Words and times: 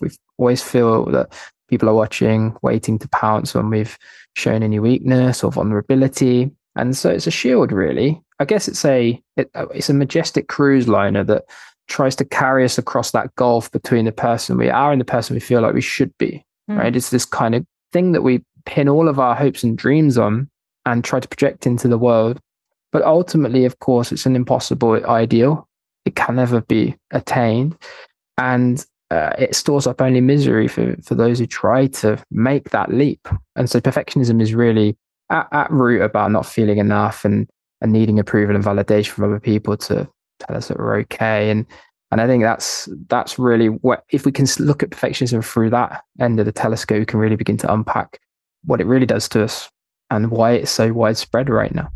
We 0.00 0.10
always 0.38 0.62
feel 0.62 1.06
that 1.06 1.32
people 1.68 1.88
are 1.88 1.94
watching, 1.94 2.56
waiting 2.62 2.98
to 2.98 3.08
pounce 3.08 3.54
when 3.54 3.70
we've 3.70 3.98
shown 4.36 4.62
any 4.62 4.78
weakness 4.78 5.42
or 5.42 5.50
vulnerability. 5.50 6.50
And 6.76 6.96
so 6.96 7.10
it's 7.10 7.26
a 7.26 7.30
shield, 7.30 7.72
really. 7.72 8.20
I 8.40 8.44
guess 8.44 8.68
it's 8.68 8.84
a 8.84 9.20
it, 9.36 9.50
it's 9.54 9.88
a 9.88 9.94
majestic 9.94 10.48
cruise 10.48 10.88
liner 10.88 11.24
that 11.24 11.44
tries 11.86 12.16
to 12.16 12.24
carry 12.24 12.64
us 12.64 12.78
across 12.78 13.10
that 13.12 13.34
gulf 13.36 13.70
between 13.70 14.06
the 14.06 14.12
person 14.12 14.56
we 14.56 14.70
are 14.70 14.90
and 14.90 15.00
the 15.00 15.04
person 15.04 15.34
we 15.34 15.40
feel 15.40 15.60
like 15.60 15.74
we 15.74 15.80
should 15.80 16.16
be. 16.18 16.44
Mm. 16.70 16.78
Right? 16.78 16.96
It's 16.96 17.10
this 17.10 17.24
kind 17.24 17.54
of 17.54 17.64
thing 17.92 18.12
that 18.12 18.22
we 18.22 18.42
pin 18.66 18.88
all 18.88 19.08
of 19.08 19.18
our 19.18 19.34
hopes 19.34 19.62
and 19.62 19.76
dreams 19.76 20.18
on 20.18 20.50
and 20.86 21.04
try 21.04 21.20
to 21.20 21.28
project 21.28 21.66
into 21.66 21.88
the 21.88 21.98
world. 21.98 22.40
But 22.92 23.02
ultimately, 23.02 23.64
of 23.64 23.78
course, 23.80 24.12
it's 24.12 24.26
an 24.26 24.36
impossible 24.36 25.04
ideal. 25.06 25.68
It 26.04 26.16
can 26.16 26.36
never 26.36 26.60
be 26.60 26.96
attained. 27.10 27.76
And 28.38 28.84
uh, 29.10 29.30
it 29.38 29.54
stores 29.54 29.86
up 29.86 30.00
only 30.00 30.20
misery 30.20 30.68
for, 30.68 30.96
for 31.02 31.14
those 31.14 31.38
who 31.38 31.46
try 31.46 31.86
to 31.86 32.22
make 32.30 32.70
that 32.70 32.92
leap. 32.92 33.28
And 33.56 33.68
so 33.68 33.80
perfectionism 33.80 34.40
is 34.40 34.54
really 34.54 34.96
at, 35.30 35.46
at 35.52 35.70
root 35.70 36.02
about 36.02 36.32
not 36.32 36.46
feeling 36.46 36.78
enough 36.78 37.24
and, 37.24 37.48
and 37.80 37.92
needing 37.92 38.18
approval 38.18 38.54
and 38.54 38.64
validation 38.64 39.10
from 39.10 39.24
other 39.24 39.40
people 39.40 39.76
to 39.76 40.08
tell 40.40 40.56
us 40.56 40.68
that 40.68 40.78
we're 40.78 40.96
okay. 41.00 41.50
And 41.50 41.66
and 42.10 42.20
I 42.20 42.28
think 42.28 42.44
that's 42.44 42.88
that's 43.08 43.40
really 43.40 43.66
what 43.66 44.04
if 44.10 44.24
we 44.24 44.30
can 44.30 44.46
look 44.60 44.84
at 44.84 44.90
perfectionism 44.90 45.44
through 45.44 45.70
that 45.70 46.04
end 46.20 46.38
of 46.38 46.46
the 46.46 46.52
telescope, 46.52 47.00
we 47.00 47.06
can 47.06 47.18
really 47.18 47.34
begin 47.34 47.56
to 47.56 47.72
unpack 47.72 48.20
what 48.64 48.80
it 48.80 48.86
really 48.86 49.06
does 49.06 49.28
to 49.30 49.42
us 49.42 49.68
and 50.10 50.30
why 50.30 50.52
it's 50.52 50.70
so 50.70 50.92
widespread 50.92 51.48
right 51.48 51.74
now. 51.74 51.90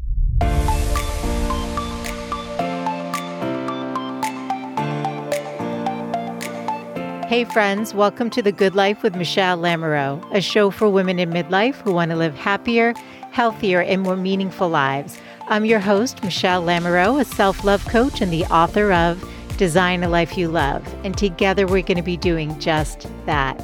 Hey, 7.29 7.45
friends, 7.45 7.93
welcome 7.93 8.31
to 8.31 8.41
The 8.41 8.53
Good 8.53 8.75
Life 8.75 9.03
with 9.03 9.15
Michele 9.15 9.59
Lamoureux, 9.59 10.35
a 10.35 10.41
show 10.41 10.71
for 10.71 10.89
women 10.89 11.19
in 11.19 11.29
midlife 11.29 11.75
who 11.75 11.93
want 11.93 12.11
to 12.11 12.17
live 12.17 12.35
happier, 12.35 12.95
healthier, 13.33 13.83
and 13.83 14.01
more 14.01 14.17
meaningful 14.17 14.71
lives. 14.71 15.19
I'm 15.47 15.67
your 15.67 15.79
host, 15.79 16.25
Michele 16.25 16.63
Lamoureux, 16.63 17.21
a 17.21 17.27
self 17.27 17.65
love 17.65 17.85
coach 17.85 18.23
and 18.23 18.33
the 18.33 18.47
author 18.47 18.95
of 18.95 19.23
Design 19.59 20.05
a 20.05 20.09
Life 20.09 20.39
You 20.39 20.49
Love. 20.49 20.83
And 21.05 21.19
together 21.19 21.67
we're 21.67 21.83
going 21.83 21.99
to 21.99 22.03
be 22.03 22.17
doing 22.17 22.59
just 22.59 23.07
that. 23.27 23.63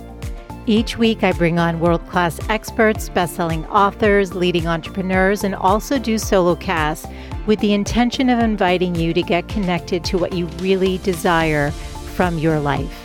Each 0.67 0.98
week, 0.98 1.24
I 1.24 1.33
bring 1.33 1.58
on 1.58 1.80
world 1.80 2.06
class 2.06 2.39
experts, 2.50 3.08
best 3.08 3.34
selling 3.34 3.64
authors, 3.69 4.34
leading 4.34 4.67
entrepreneurs, 4.67 5.42
and 5.42 5.55
also 5.55 5.98
do 5.98 6.19
solo 6.19 6.55
casts 6.55 7.06
with 7.46 7.61
the 7.61 7.72
intention 7.72 8.28
of 8.28 8.41
inviting 8.41 8.94
you 8.94 9.14
to 9.14 9.22
get 9.22 9.48
connected 9.48 10.05
to 10.05 10.19
what 10.19 10.34
you 10.34 10.48
really 10.58 10.98
desire 10.98 11.70
from 11.70 12.36
your 12.36 12.61
life. 12.61 13.03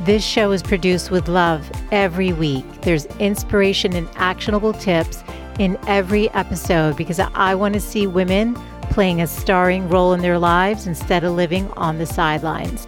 This 0.00 0.24
show 0.24 0.52
is 0.52 0.62
produced 0.62 1.10
with 1.10 1.26
love 1.26 1.68
every 1.90 2.32
week. 2.32 2.64
There's 2.82 3.06
inspiration 3.18 3.94
and 3.94 4.08
actionable 4.14 4.72
tips 4.72 5.24
in 5.58 5.76
every 5.88 6.30
episode 6.30 6.96
because 6.96 7.18
I 7.18 7.56
want 7.56 7.74
to 7.74 7.80
see 7.80 8.06
women 8.06 8.54
playing 8.90 9.20
a 9.20 9.26
starring 9.26 9.88
role 9.88 10.12
in 10.12 10.20
their 10.20 10.38
lives 10.38 10.86
instead 10.86 11.24
of 11.24 11.34
living 11.34 11.68
on 11.72 11.98
the 11.98 12.06
sidelines. 12.06 12.86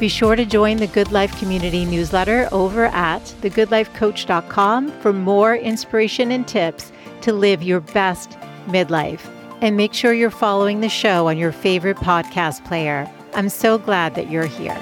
Be 0.00 0.08
sure 0.08 0.36
to 0.36 0.46
join 0.46 0.78
the 0.78 0.86
Good 0.86 1.12
Life 1.12 1.38
Community 1.38 1.84
newsletter 1.84 2.48
over 2.50 2.86
at 2.86 3.22
thegoodlifecoach.com 3.42 4.92
for 5.00 5.12
more 5.12 5.54
inspiration 5.54 6.30
and 6.30 6.48
tips 6.48 6.92
to 7.22 7.32
live 7.32 7.62
your 7.62 7.80
best 7.80 8.30
midlife. 8.68 9.20
And 9.60 9.76
make 9.76 9.92
sure 9.92 10.14
you're 10.14 10.30
following 10.30 10.80
the 10.80 10.88
show 10.88 11.28
on 11.28 11.36
your 11.36 11.52
favorite 11.52 11.98
podcast 11.98 12.64
player. 12.64 13.10
I'm 13.34 13.48
so 13.50 13.76
glad 13.76 14.14
that 14.14 14.30
you're 14.30 14.46
here. 14.46 14.80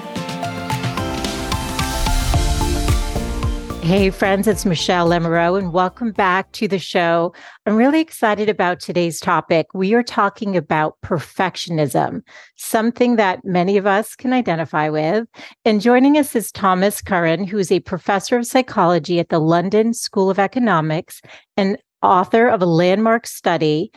Hey, 3.87 4.09
friends, 4.09 4.49
it's 4.49 4.65
Michele 4.65 5.07
Lamoureux, 5.07 5.57
and 5.57 5.71
welcome 5.71 6.11
back 6.11 6.51
to 6.51 6.67
the 6.67 6.77
show. 6.77 7.33
I'm 7.65 7.77
really 7.77 8.01
excited 8.01 8.49
about 8.49 8.81
today's 8.81 9.17
topic. 9.17 9.67
We 9.73 9.93
are 9.93 10.03
talking 10.03 10.57
about 10.57 10.97
perfectionism, 11.05 12.19
something 12.57 13.15
that 13.15 13.45
many 13.45 13.77
of 13.77 13.87
us 13.87 14.13
can 14.13 14.33
identify 14.33 14.89
with. 14.89 15.25
And 15.63 15.79
joining 15.79 16.17
us 16.17 16.35
is 16.35 16.51
Thomas 16.51 17.01
Curran, 17.01 17.45
who 17.45 17.57
is 17.57 17.71
a 17.71 17.79
professor 17.79 18.37
of 18.37 18.45
psychology 18.45 19.21
at 19.21 19.29
the 19.29 19.39
London 19.39 19.93
School 19.93 20.29
of 20.29 20.37
Economics 20.37 21.21
and 21.55 21.77
author 22.01 22.49
of 22.49 22.61
a 22.61 22.65
landmark 22.65 23.25
study 23.25 23.89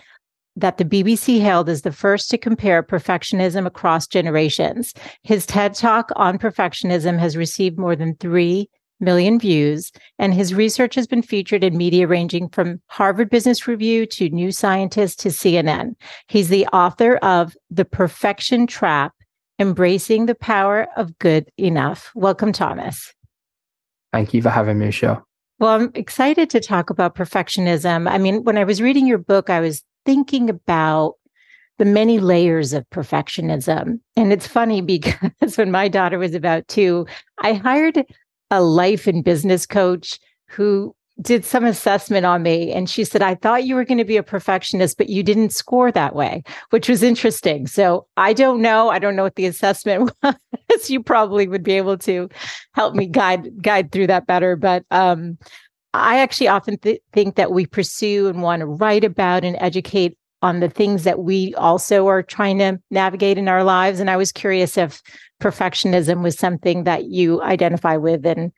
that 0.55 0.79
the 0.79 0.85
BBC 0.85 1.41
hailed 1.41 1.69
as 1.69 1.83
the 1.83 1.91
first 1.91 2.31
to 2.31 2.39
compare 2.39 2.85
perfectionism 2.85 3.67
across 3.67 4.07
generations. 4.07 4.95
His 5.25 5.47
TED 5.47 5.75
Talk 5.75 6.11
on 6.15 6.39
perfectionism 6.39 7.19
has 7.19 7.37
received 7.37 7.77
more 7.77 7.97
than 7.97 8.15
3 8.15 8.69
million 9.01 9.39
views, 9.39 9.93
and 10.19 10.35
his 10.35 10.55
research 10.55 10.95
has 10.95 11.07
been 11.07 11.23
featured 11.23 11.65
in 11.65 11.77
media 11.77 12.07
ranging 12.07 12.49
from 12.49 12.81
Harvard 12.87 13.31
Business 13.31 13.67
Review 13.67 14.07
to 14.07 14.29
New 14.31 14.53
Scientist 14.53 15.21
to 15.21 15.29
CNN. 15.29 15.95
He's 16.29 16.49
the 16.49 16.67
author 16.69 17.17
of 17.17 17.57
The 17.71 17.85
Perfection 17.85 18.67
Trap 18.67 19.13
Embracing 19.59 20.27
the 20.27 20.35
Power 20.35 20.89
of 20.97 21.19
Good 21.19 21.51
Enough. 21.59 22.11
Welcome, 22.15 22.53
Thomas. 22.53 23.13
Thank 24.13 24.35
you 24.35 24.43
for 24.43 24.51
having 24.51 24.79
me, 24.79 24.87
Michele. 24.87 25.25
Well, 25.59 25.71
I'm 25.71 25.91
excited 25.95 26.49
to 26.51 26.61
talk 26.61 26.89
about 26.89 27.15
perfectionism. 27.15 28.11
I 28.11 28.17
mean, 28.17 28.45
when 28.45 28.57
I 28.57 28.65
was 28.65 28.81
reading 28.81 29.07
your 29.07 29.19
book, 29.19 29.51
I 29.51 29.61
was 29.61 29.85
thinking 30.07 30.49
about 30.49 31.15
the 31.79 31.85
many 31.85 32.19
layers 32.19 32.73
of 32.73 32.89
perfectionism. 32.91 34.01
And 34.17 34.33
it's 34.33 34.47
funny 34.47 34.81
because 34.83 35.57
when 35.57 35.71
my 35.71 35.89
daughter 35.89 36.19
was 36.19 36.35
about 36.35 36.67
two, 36.69 37.07
I 37.43 37.55
hired 37.55 38.05
a 38.51 38.63
life 38.63 39.07
and 39.07 39.25
business 39.25 39.67
coach 39.67 40.19
who 40.47 40.95
did 41.21 41.45
some 41.45 41.65
assessment 41.65 42.25
on 42.25 42.43
me 42.43 42.73
and 42.73 42.89
she 42.89 43.05
said 43.05 43.21
i 43.21 43.35
thought 43.35 43.65
you 43.65 43.75
were 43.75 43.85
going 43.85 43.99
to 43.99 44.05
be 44.05 44.17
a 44.17 44.23
perfectionist 44.23 44.97
but 44.97 45.11
you 45.11 45.23
didn't 45.23 45.51
score 45.51 45.93
that 45.93 46.15
way 46.15 46.43
which 46.71 46.89
was 46.89 47.03
interesting. 47.03 47.67
So 47.67 48.07
i 48.17 48.33
don't 48.33 48.63
know. 48.63 48.89
I 48.89 48.99
don't 48.99 49.17
know 49.17 49.23
what 49.23 49.37
the 49.37 49.47
assessment 49.47 50.11
was. 50.23 50.91
You 50.91 51.03
probably 51.03 51.47
would 51.47 51.63
be 51.63 51.73
able 51.73 51.99
to 51.99 52.29
help 52.73 52.95
me 52.95 53.07
guide 53.07 53.63
guide 53.63 53.93
through 53.93 54.07
that 54.07 54.27
better 54.27 54.57
but 54.57 54.85
um, 54.91 55.37
i 55.93 56.19
actually 56.21 56.49
often 56.49 56.79
th- 56.79 57.03
think 57.13 57.35
that 57.35 57.53
we 57.53 57.67
pursue 57.67 58.29
and 58.29 58.43
want 58.43 58.61
to 58.61 58.67
write 58.67 59.05
about 59.05 59.45
and 59.45 59.57
educate 59.61 60.17
on 60.43 60.61
the 60.61 60.71
things 60.71 61.05
that 61.05 61.21
we 61.21 61.55
also 61.55 62.07
are 62.09 62.23
trying 62.23 62.59
to 62.59 62.81
navigate 62.91 63.39
in 63.39 63.49
our 63.49 63.65
lives. 63.65 64.01
And 64.01 64.11
i 64.11 64.17
was 64.17 64.33
curious 64.33 64.79
if 64.79 65.03
perfectionism 65.41 66.23
was 66.23 66.39
something 66.39 66.85
that 66.85 67.05
you 67.07 67.43
identify 67.43 67.97
with 67.97 68.27
and 68.27 68.53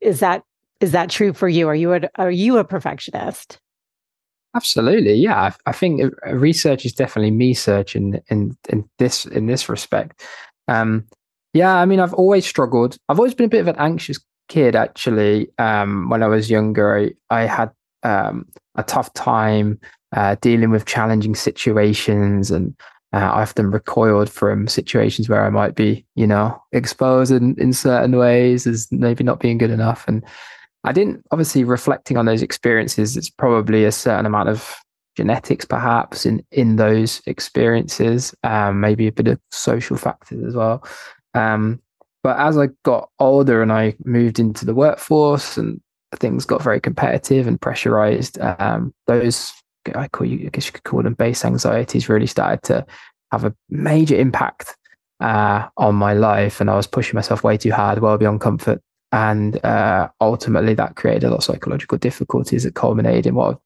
is 0.00 0.20
that 0.20 0.42
is 0.80 0.92
that 0.92 1.10
true 1.10 1.34
for 1.34 1.46
you? 1.46 1.68
Are 1.68 1.74
you 1.74 1.92
a, 1.92 2.00
are 2.16 2.30
you 2.30 2.56
a 2.56 2.64
perfectionist? 2.64 3.58
Absolutely 4.56 5.14
yeah. 5.14 5.38
I, 5.38 5.52
I 5.66 5.72
think 5.72 6.00
research 6.26 6.86
is 6.86 6.94
definitely 6.94 7.32
me 7.32 7.54
search 7.54 7.94
in, 7.94 8.20
in 8.28 8.56
in 8.68 8.88
this 8.98 9.26
in 9.26 9.46
this 9.46 9.68
respect. 9.68 10.22
Um 10.68 11.06
yeah 11.52 11.76
i 11.76 11.84
mean 11.84 12.00
i've 12.00 12.14
always 12.14 12.46
struggled. 12.46 12.96
I've 13.08 13.18
always 13.18 13.34
been 13.34 13.46
a 13.46 13.50
bit 13.50 13.60
of 13.60 13.68
an 13.68 13.76
anxious 13.78 14.18
kid 14.48 14.74
actually. 14.74 15.50
Um 15.58 16.08
when 16.08 16.22
i 16.22 16.26
was 16.28 16.50
younger 16.50 16.96
i, 16.96 17.10
I 17.30 17.42
had 17.42 17.70
um 18.02 18.46
a 18.76 18.82
tough 18.82 19.12
time 19.12 19.78
uh, 20.12 20.36
dealing 20.40 20.70
with 20.70 20.86
challenging 20.86 21.34
situations 21.34 22.50
and 22.50 22.74
uh, 23.12 23.18
I 23.18 23.42
often 23.42 23.70
recoiled 23.70 24.30
from 24.30 24.68
situations 24.68 25.28
where 25.28 25.44
I 25.44 25.50
might 25.50 25.74
be, 25.74 26.06
you 26.14 26.26
know, 26.26 26.60
exposed 26.72 27.32
in, 27.32 27.56
in 27.58 27.72
certain 27.72 28.16
ways 28.16 28.66
as 28.66 28.86
maybe 28.92 29.24
not 29.24 29.40
being 29.40 29.58
good 29.58 29.70
enough. 29.70 30.06
And 30.06 30.24
I 30.84 30.92
didn't, 30.92 31.24
obviously, 31.32 31.64
reflecting 31.64 32.16
on 32.16 32.26
those 32.26 32.42
experiences, 32.42 33.16
it's 33.16 33.30
probably 33.30 33.84
a 33.84 33.92
certain 33.92 34.26
amount 34.26 34.48
of 34.48 34.76
genetics 35.16 35.64
perhaps 35.64 36.24
in, 36.24 36.44
in 36.52 36.76
those 36.76 37.20
experiences, 37.26 38.32
um, 38.44 38.80
maybe 38.80 39.08
a 39.08 39.12
bit 39.12 39.26
of 39.26 39.40
social 39.50 39.96
factors 39.96 40.44
as 40.44 40.54
well. 40.54 40.86
Um, 41.34 41.82
but 42.22 42.38
as 42.38 42.56
I 42.56 42.68
got 42.84 43.10
older 43.18 43.60
and 43.60 43.72
I 43.72 43.96
moved 44.04 44.38
into 44.38 44.64
the 44.64 44.74
workforce 44.74 45.56
and 45.56 45.80
things 46.16 46.44
got 46.44 46.62
very 46.62 46.80
competitive 46.80 47.48
and 47.48 47.60
pressurized, 47.60 48.38
um, 48.40 48.94
those 49.06 49.52
I 49.94 50.08
call 50.08 50.26
you, 50.26 50.46
I 50.46 50.50
guess 50.50 50.66
you 50.66 50.72
could 50.72 50.84
call 50.84 51.02
them 51.02 51.14
base 51.14 51.44
anxieties, 51.44 52.08
really 52.08 52.26
started 52.26 52.62
to 52.64 52.86
have 53.32 53.44
a 53.44 53.54
major 53.68 54.16
impact 54.16 54.76
uh, 55.20 55.68
on 55.76 55.94
my 55.94 56.14
life, 56.14 56.60
and 56.60 56.70
I 56.70 56.76
was 56.76 56.86
pushing 56.86 57.16
myself 57.16 57.44
way 57.44 57.56
too 57.56 57.72
hard, 57.72 57.98
well 57.98 58.18
beyond 58.18 58.40
comfort, 58.40 58.80
and 59.12 59.62
uh, 59.64 60.08
ultimately 60.20 60.74
that 60.74 60.96
created 60.96 61.24
a 61.24 61.30
lot 61.30 61.38
of 61.38 61.44
psychological 61.44 61.98
difficulties 61.98 62.64
that 62.64 62.74
culminated 62.74 63.26
in 63.26 63.34
what 63.34 63.54
I 63.54 63.58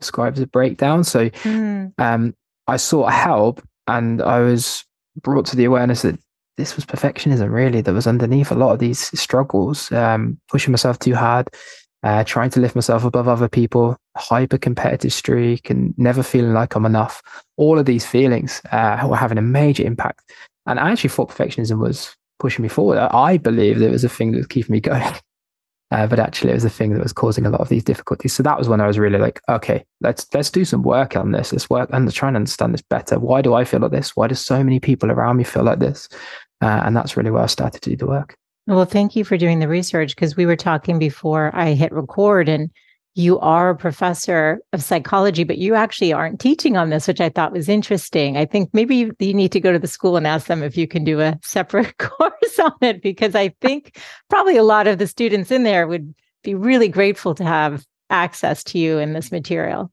describe 0.00 0.34
as 0.34 0.40
a 0.40 0.46
breakdown. 0.46 1.04
So 1.04 1.28
mm. 1.30 1.92
um, 1.98 2.34
I 2.66 2.76
sought 2.76 3.12
help, 3.12 3.62
and 3.86 4.22
I 4.22 4.40
was 4.40 4.84
brought 5.20 5.46
to 5.46 5.56
the 5.56 5.64
awareness 5.64 6.02
that 6.02 6.18
this 6.56 6.76
was 6.76 6.84
perfectionism 6.84 7.50
really 7.50 7.80
that 7.80 7.94
was 7.94 8.06
underneath 8.06 8.50
a 8.50 8.54
lot 8.54 8.72
of 8.72 8.78
these 8.78 9.18
struggles 9.18 9.90
um, 9.92 10.38
pushing 10.50 10.70
myself 10.70 10.98
too 10.98 11.14
hard 11.14 11.48
uh, 12.02 12.24
trying 12.24 12.50
to 12.50 12.60
lift 12.60 12.74
myself 12.74 13.04
above 13.04 13.28
other 13.28 13.48
people, 13.48 13.96
hyper 14.16 14.58
competitive 14.58 15.12
streak, 15.12 15.70
and 15.70 15.94
never 15.96 16.22
feeling 16.22 16.52
like 16.52 16.74
I'm 16.74 16.86
enough. 16.86 17.22
All 17.56 17.78
of 17.78 17.86
these 17.86 18.04
feelings 18.04 18.60
uh, 18.72 19.06
were 19.08 19.16
having 19.16 19.38
a 19.38 19.42
major 19.42 19.84
impact. 19.84 20.32
And 20.66 20.80
I 20.80 20.90
actually 20.90 21.10
thought 21.10 21.30
perfectionism 21.30 21.78
was 21.78 22.16
pushing 22.38 22.62
me 22.62 22.68
forward. 22.68 22.98
I 22.98 23.36
believe 23.36 23.78
that 23.78 23.86
it 23.86 23.92
was 23.92 24.04
a 24.04 24.08
thing 24.08 24.32
that 24.32 24.38
was 24.38 24.46
keeping 24.46 24.72
me 24.72 24.80
going. 24.80 25.14
Uh, 25.92 26.06
but 26.06 26.18
actually, 26.18 26.50
it 26.50 26.54
was 26.54 26.62
the 26.62 26.70
thing 26.70 26.94
that 26.94 27.02
was 27.02 27.12
causing 27.12 27.44
a 27.44 27.50
lot 27.50 27.60
of 27.60 27.68
these 27.68 27.84
difficulties. 27.84 28.32
So 28.32 28.42
that 28.44 28.56
was 28.56 28.66
when 28.66 28.80
I 28.80 28.86
was 28.86 28.98
really 28.98 29.18
like, 29.18 29.42
okay, 29.50 29.84
let's 30.00 30.26
let's 30.32 30.48
do 30.48 30.64
some 30.64 30.82
work 30.82 31.16
on 31.16 31.32
this. 31.32 31.52
Let's 31.52 31.68
work 31.68 31.90
and 31.92 32.10
try 32.10 32.28
and 32.28 32.36
understand 32.38 32.72
this 32.72 32.80
better. 32.80 33.18
Why 33.18 33.42
do 33.42 33.52
I 33.52 33.64
feel 33.64 33.80
like 33.80 33.90
this? 33.90 34.16
Why 34.16 34.26
do 34.26 34.34
so 34.34 34.64
many 34.64 34.80
people 34.80 35.10
around 35.10 35.36
me 35.36 35.44
feel 35.44 35.64
like 35.64 35.80
this? 35.80 36.08
Uh, 36.62 36.80
and 36.82 36.96
that's 36.96 37.14
really 37.18 37.30
where 37.30 37.42
I 37.42 37.46
started 37.46 37.82
to 37.82 37.90
do 37.90 37.96
the 37.96 38.06
work. 38.06 38.38
Well, 38.66 38.84
thank 38.84 39.16
you 39.16 39.24
for 39.24 39.36
doing 39.36 39.58
the 39.58 39.68
research 39.68 40.14
because 40.14 40.36
we 40.36 40.46
were 40.46 40.56
talking 40.56 40.98
before 40.98 41.50
I 41.52 41.72
hit 41.72 41.92
record, 41.92 42.48
and 42.48 42.70
you 43.14 43.38
are 43.40 43.70
a 43.70 43.76
professor 43.76 44.60
of 44.72 44.82
psychology, 44.82 45.42
but 45.42 45.58
you 45.58 45.74
actually 45.74 46.12
aren't 46.12 46.40
teaching 46.40 46.76
on 46.76 46.90
this, 46.90 47.08
which 47.08 47.20
I 47.20 47.28
thought 47.28 47.52
was 47.52 47.68
interesting. 47.68 48.36
I 48.36 48.46
think 48.46 48.70
maybe 48.72 48.96
you, 48.96 49.12
you, 49.18 49.34
need 49.34 49.52
to 49.52 49.60
go 49.60 49.72
to 49.72 49.78
the 49.80 49.88
school 49.88 50.16
and 50.16 50.26
ask 50.26 50.46
them 50.46 50.62
if 50.62 50.76
you 50.76 50.86
can 50.86 51.02
do 51.02 51.20
a 51.20 51.38
separate 51.42 51.98
course 51.98 52.58
on 52.60 52.72
it, 52.80 53.02
because 53.02 53.34
I 53.34 53.48
think 53.60 54.00
probably 54.30 54.56
a 54.56 54.62
lot 54.62 54.86
of 54.86 54.98
the 54.98 55.08
students 55.08 55.50
in 55.50 55.64
there 55.64 55.88
would 55.88 56.14
be 56.44 56.54
really 56.54 56.88
grateful 56.88 57.34
to 57.34 57.44
have 57.44 57.84
access 58.10 58.62
to 58.64 58.78
you 58.78 58.98
in 58.98 59.12
this 59.12 59.32
material. 59.32 59.90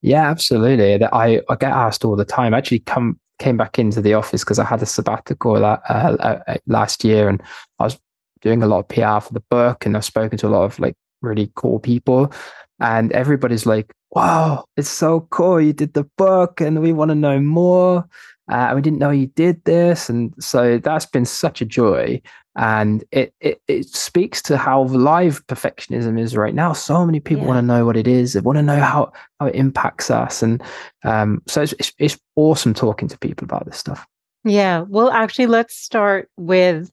Yeah, 0.00 0.28
absolutely. 0.28 1.04
I, 1.04 1.40
I 1.48 1.54
get 1.56 1.70
asked 1.70 2.04
all 2.04 2.16
the 2.16 2.24
time. 2.24 2.54
Actually 2.54 2.80
come 2.80 3.20
came 3.42 3.56
back 3.56 3.78
into 3.78 4.00
the 4.00 4.14
office 4.14 4.44
because 4.44 4.58
I 4.58 4.64
had 4.64 4.82
a 4.82 4.86
sabbatical 4.86 5.54
that, 5.54 5.82
uh, 5.88 6.16
uh, 6.46 6.56
last 6.66 7.04
year, 7.04 7.28
and 7.28 7.42
I 7.78 7.84
was 7.84 7.98
doing 8.40 8.62
a 8.62 8.66
lot 8.66 8.80
of 8.80 8.88
PR 8.88 9.20
for 9.26 9.32
the 9.32 9.44
book, 9.50 9.84
and 9.84 9.96
I've 9.96 10.04
spoken 10.04 10.38
to 10.38 10.46
a 10.46 10.54
lot 10.56 10.64
of 10.64 10.78
like 10.78 10.94
really 11.22 11.50
cool 11.54 11.78
people. 11.78 12.32
And 12.80 13.12
everybody's 13.12 13.66
like, 13.66 13.92
wow, 14.10 14.64
it's 14.76 14.88
so 14.88 15.26
cool. 15.30 15.60
You 15.60 15.72
did 15.72 15.94
the 15.94 16.08
book 16.18 16.60
and 16.60 16.82
we 16.82 16.92
want 16.92 17.10
to 17.10 17.14
know 17.14 17.40
more. 17.40 18.04
Uh, 18.50 18.72
we 18.74 18.82
didn't 18.82 18.98
know 18.98 19.10
you 19.10 19.28
did 19.28 19.64
this. 19.64 20.10
And 20.10 20.34
so 20.40 20.78
that's 20.78 21.06
been 21.06 21.24
such 21.24 21.62
a 21.62 21.64
joy. 21.64 22.20
And 22.54 23.02
it, 23.12 23.34
it, 23.40 23.62
it 23.66 23.88
speaks 23.88 24.42
to 24.42 24.58
how 24.58 24.82
live 24.84 25.46
perfectionism 25.46 26.20
is 26.20 26.36
right 26.36 26.54
now. 26.54 26.74
So 26.74 27.06
many 27.06 27.18
people 27.18 27.44
yeah. 27.44 27.48
want 27.48 27.58
to 27.58 27.66
know 27.66 27.86
what 27.86 27.96
it 27.96 28.06
is. 28.06 28.34
They 28.34 28.40
want 28.40 28.58
to 28.58 28.62
know 28.62 28.78
how, 28.78 29.12
how 29.40 29.46
it 29.46 29.54
impacts 29.54 30.10
us. 30.10 30.42
And 30.42 30.62
um, 31.02 31.42
so 31.46 31.62
it's, 31.62 31.72
it's, 31.74 31.92
it's 31.98 32.18
awesome 32.36 32.74
talking 32.74 33.08
to 33.08 33.18
people 33.18 33.44
about 33.44 33.64
this 33.64 33.78
stuff. 33.78 34.06
Yeah. 34.44 34.84
Well, 34.88 35.10
actually, 35.10 35.46
let's 35.46 35.74
start 35.74 36.28
with 36.36 36.90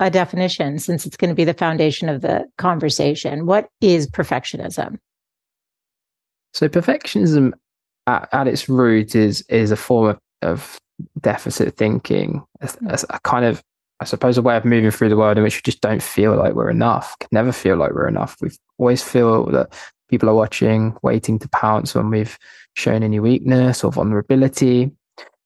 a 0.00 0.10
definition 0.10 0.78
since 0.78 1.06
it's 1.06 1.16
going 1.16 1.30
to 1.30 1.34
be 1.34 1.44
the 1.44 1.54
foundation 1.54 2.08
of 2.08 2.20
the 2.20 2.44
conversation. 2.58 3.46
What 3.46 3.68
is 3.80 4.06
perfectionism? 4.06 4.98
So 6.52 6.68
perfectionism 6.68 7.52
at, 8.06 8.28
at 8.32 8.48
its 8.48 8.68
root 8.68 9.14
is 9.14 9.42
is 9.48 9.70
a 9.70 9.76
form 9.76 10.10
of, 10.10 10.18
of 10.42 10.78
deficit 11.20 11.76
thinking, 11.76 12.42
a, 12.60 12.68
hmm. 12.68 12.88
a, 12.88 13.20
kind 13.20 13.44
of 13.44 13.62
I 14.00 14.04
suppose 14.04 14.38
a 14.38 14.42
way 14.42 14.56
of 14.56 14.64
moving 14.64 14.90
through 14.90 15.08
the 15.08 15.16
world 15.16 15.38
in 15.38 15.44
which 15.44 15.56
we 15.56 15.62
just 15.62 15.80
don't 15.80 16.02
feel 16.02 16.36
like 16.36 16.54
we're 16.54 16.70
enough, 16.70 17.18
can 17.18 17.28
never 17.32 17.52
feel 17.52 17.76
like 17.76 17.92
we're 17.92 18.08
enough. 18.08 18.36
We 18.40 18.50
always 18.78 19.02
feel 19.02 19.46
that 19.46 19.72
people 20.08 20.28
are 20.28 20.34
watching, 20.34 20.96
waiting 21.02 21.38
to 21.40 21.48
pounce 21.48 21.94
when 21.94 22.10
we've 22.10 22.38
shown 22.74 23.02
any 23.02 23.20
weakness 23.20 23.82
or 23.82 23.90
vulnerability. 23.90 24.92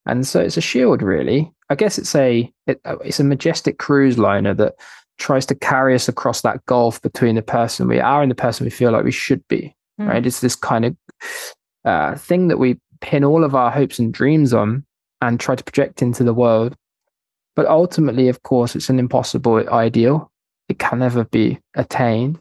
And 0.06 0.26
so 0.26 0.40
it's 0.40 0.56
a 0.56 0.60
shield, 0.60 1.02
really. 1.02 1.50
I 1.70 1.74
guess 1.74 1.96
it's 1.96 2.14
a 2.14 2.52
it, 2.66 2.80
uh, 2.84 2.98
it's 2.98 3.20
a 3.20 3.24
majestic 3.24 3.78
cruise 3.78 4.18
liner 4.18 4.52
that 4.54 4.74
tries 5.18 5.46
to 5.46 5.54
carry 5.54 5.94
us 5.94 6.08
across 6.08 6.42
that 6.42 6.64
gulf 6.66 7.00
between 7.00 7.36
the 7.36 7.42
person 7.42 7.88
we 7.88 8.00
are 8.00 8.22
and 8.22 8.30
the 8.30 8.36
person 8.36 8.64
we 8.64 8.70
feel 8.70 8.92
like 8.92 9.04
we 9.04 9.12
should 9.12 9.46
be. 9.48 9.74
Mm. 10.00 10.08
Right? 10.08 10.26
It's 10.26 10.40
this 10.40 10.56
kind 10.56 10.84
of 10.84 10.96
uh, 11.84 12.16
thing 12.16 12.48
that 12.48 12.58
we 12.58 12.78
pin 13.00 13.24
all 13.24 13.44
of 13.44 13.54
our 13.54 13.70
hopes 13.70 13.98
and 13.98 14.12
dreams 14.12 14.52
on 14.52 14.84
and 15.20 15.38
try 15.38 15.54
to 15.54 15.64
project 15.64 16.02
into 16.02 16.24
the 16.24 16.34
world. 16.34 16.76
But 17.54 17.66
ultimately, 17.66 18.28
of 18.28 18.42
course, 18.42 18.74
it's 18.74 18.88
an 18.88 18.98
impossible 18.98 19.68
ideal. 19.68 20.30
It 20.68 20.78
can 20.78 21.00
never 21.00 21.24
be 21.24 21.58
attained, 21.74 22.40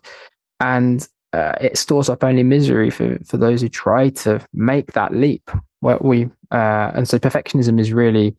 and 0.60 1.08
uh, 1.34 1.54
it 1.60 1.78
stores 1.78 2.10
up 2.10 2.24
only 2.24 2.44
misery 2.44 2.90
for 2.90 3.18
for 3.26 3.38
those 3.38 3.62
who 3.62 3.70
try 3.70 4.10
to 4.10 4.46
make 4.54 4.94
that 4.94 5.14
leap. 5.14 5.50
Where 5.82 5.98
we 6.00 6.30
uh, 6.52 6.92
and 6.94 7.08
so 7.08 7.18
perfectionism 7.20 7.80
is 7.80 7.92
really 7.92 8.36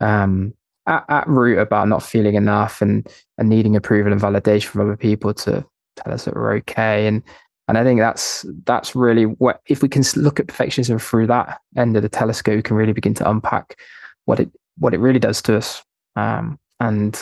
um, 0.00 0.54
at, 0.86 1.04
at 1.08 1.28
root 1.28 1.58
about 1.58 1.88
not 1.88 2.02
feeling 2.02 2.34
enough 2.34 2.82
and, 2.82 3.08
and 3.38 3.48
needing 3.48 3.76
approval 3.76 4.12
and 4.12 4.20
validation 4.20 4.66
from 4.66 4.82
other 4.82 4.96
people 4.96 5.32
to 5.34 5.64
tell 5.96 6.12
us 6.12 6.24
that 6.24 6.34
we're 6.34 6.54
okay. 6.56 7.06
And 7.06 7.22
and 7.68 7.78
I 7.78 7.84
think 7.84 8.00
that's 8.00 8.44
that's 8.64 8.94
really 8.94 9.24
what 9.24 9.60
if 9.66 9.82
we 9.82 9.88
can 9.88 10.02
look 10.16 10.40
at 10.40 10.48
perfectionism 10.48 11.00
through 11.00 11.28
that 11.28 11.60
end 11.76 11.96
of 11.96 12.02
the 12.02 12.08
telescope, 12.08 12.56
we 12.56 12.62
can 12.62 12.76
really 12.76 12.92
begin 12.92 13.14
to 13.14 13.30
unpack 13.30 13.78
what 14.24 14.40
it 14.40 14.50
what 14.78 14.94
it 14.94 14.98
really 14.98 15.20
does 15.20 15.40
to 15.42 15.56
us 15.56 15.82
um, 16.16 16.58
and 16.80 17.20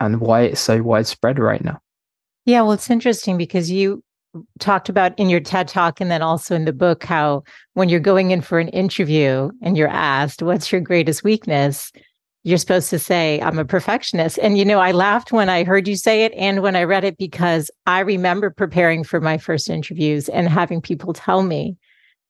and 0.00 0.20
why 0.20 0.42
it's 0.42 0.60
so 0.60 0.82
widespread 0.82 1.38
right 1.38 1.64
now. 1.64 1.80
Yeah, 2.44 2.62
well, 2.62 2.72
it's 2.72 2.90
interesting 2.90 3.36
because 3.36 3.70
you 3.70 4.02
talked 4.58 4.88
about 4.88 5.18
in 5.18 5.30
your 5.30 5.40
TED 5.40 5.68
talk 5.68 6.00
and 6.00 6.10
then 6.10 6.22
also 6.22 6.54
in 6.54 6.64
the 6.64 6.72
book 6.72 7.04
how 7.04 7.42
when 7.74 7.88
you're 7.88 8.00
going 8.00 8.30
in 8.30 8.40
for 8.40 8.58
an 8.58 8.68
interview 8.68 9.50
and 9.62 9.76
you're 9.76 9.88
asked, 9.88 10.42
What's 10.42 10.70
your 10.70 10.80
greatest 10.80 11.24
weakness? 11.24 11.92
You're 12.44 12.58
supposed 12.58 12.90
to 12.90 12.98
say, 13.00 13.40
I'm 13.40 13.58
a 13.58 13.64
perfectionist. 13.64 14.38
And, 14.38 14.56
you 14.56 14.64
know, 14.64 14.78
I 14.78 14.92
laughed 14.92 15.32
when 15.32 15.48
I 15.48 15.64
heard 15.64 15.88
you 15.88 15.96
say 15.96 16.24
it 16.24 16.32
and 16.36 16.62
when 16.62 16.76
I 16.76 16.84
read 16.84 17.02
it 17.02 17.18
because 17.18 17.72
I 17.86 18.00
remember 18.00 18.50
preparing 18.50 19.02
for 19.02 19.20
my 19.20 19.36
first 19.36 19.68
interviews 19.68 20.28
and 20.28 20.48
having 20.48 20.80
people 20.80 21.12
tell 21.12 21.42
me 21.42 21.76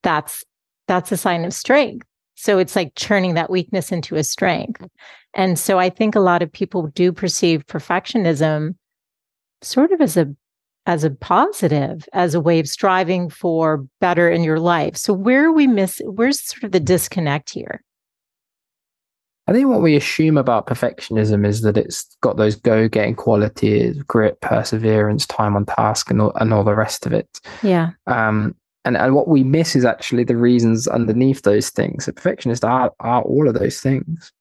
that's 0.01 0.43
that's 0.87 1.11
a 1.11 1.17
sign 1.17 1.45
of 1.45 1.53
strength. 1.53 2.07
So 2.37 2.59
it's 2.59 2.75
like 2.75 2.93
turning 2.95 3.33
that 3.33 3.49
weakness 3.49 3.91
into 3.91 4.15
a 4.15 4.23
strength. 4.23 4.87
And 5.33 5.57
so 5.57 5.79
I 5.79 5.89
think 5.89 6.15
a 6.15 6.19
lot 6.19 6.41
of 6.41 6.51
people 6.51 6.87
do 6.87 7.11
perceive 7.11 7.65
perfectionism 7.65 8.75
sort 9.61 9.91
of 9.91 10.01
as 10.01 10.15
a 10.17 10.33
as 10.85 11.03
a 11.03 11.09
positive, 11.11 12.07
as 12.13 12.33
a 12.33 12.39
way 12.39 12.59
of 12.59 12.67
striving 12.67 13.29
for 13.29 13.85
better 13.99 14.29
in 14.29 14.43
your 14.43 14.59
life. 14.59 14.95
So 14.95 15.11
where 15.11 15.51
we 15.51 15.67
miss, 15.67 16.01
where's 16.05 16.41
sort 16.41 16.63
of 16.63 16.71
the 16.71 16.79
disconnect 16.79 17.49
here? 17.49 17.83
I 19.47 19.51
think 19.51 19.67
what 19.67 19.81
we 19.81 19.97
assume 19.97 20.37
about 20.37 20.65
perfectionism 20.65 21.45
is 21.45 21.61
that 21.61 21.77
it's 21.77 22.15
got 22.21 22.37
those 22.37 22.55
go-getting 22.55 23.15
qualities, 23.15 24.01
grit, 24.03 24.39
perseverance, 24.39 25.25
time 25.25 25.57
on 25.57 25.65
task, 25.65 26.09
and 26.09 26.21
all, 26.21 26.31
and 26.35 26.53
all 26.53 26.63
the 26.63 26.75
rest 26.75 27.05
of 27.05 27.11
it. 27.11 27.41
Yeah. 27.63 27.91
Um, 28.07 28.55
and 28.87 28.95
and 28.97 29.13
what 29.13 29.27
we 29.27 29.43
miss 29.43 29.75
is 29.75 29.85
actually 29.85 30.23
the 30.23 30.37
reasons 30.37 30.87
underneath 30.87 31.41
those 31.43 31.69
things. 31.69 32.05
So 32.05 32.13
perfectionists 32.13 32.63
are 32.63 32.93
are 33.01 33.21
all 33.21 33.47
of 33.47 33.53
those 33.53 33.81
things, 33.81 34.31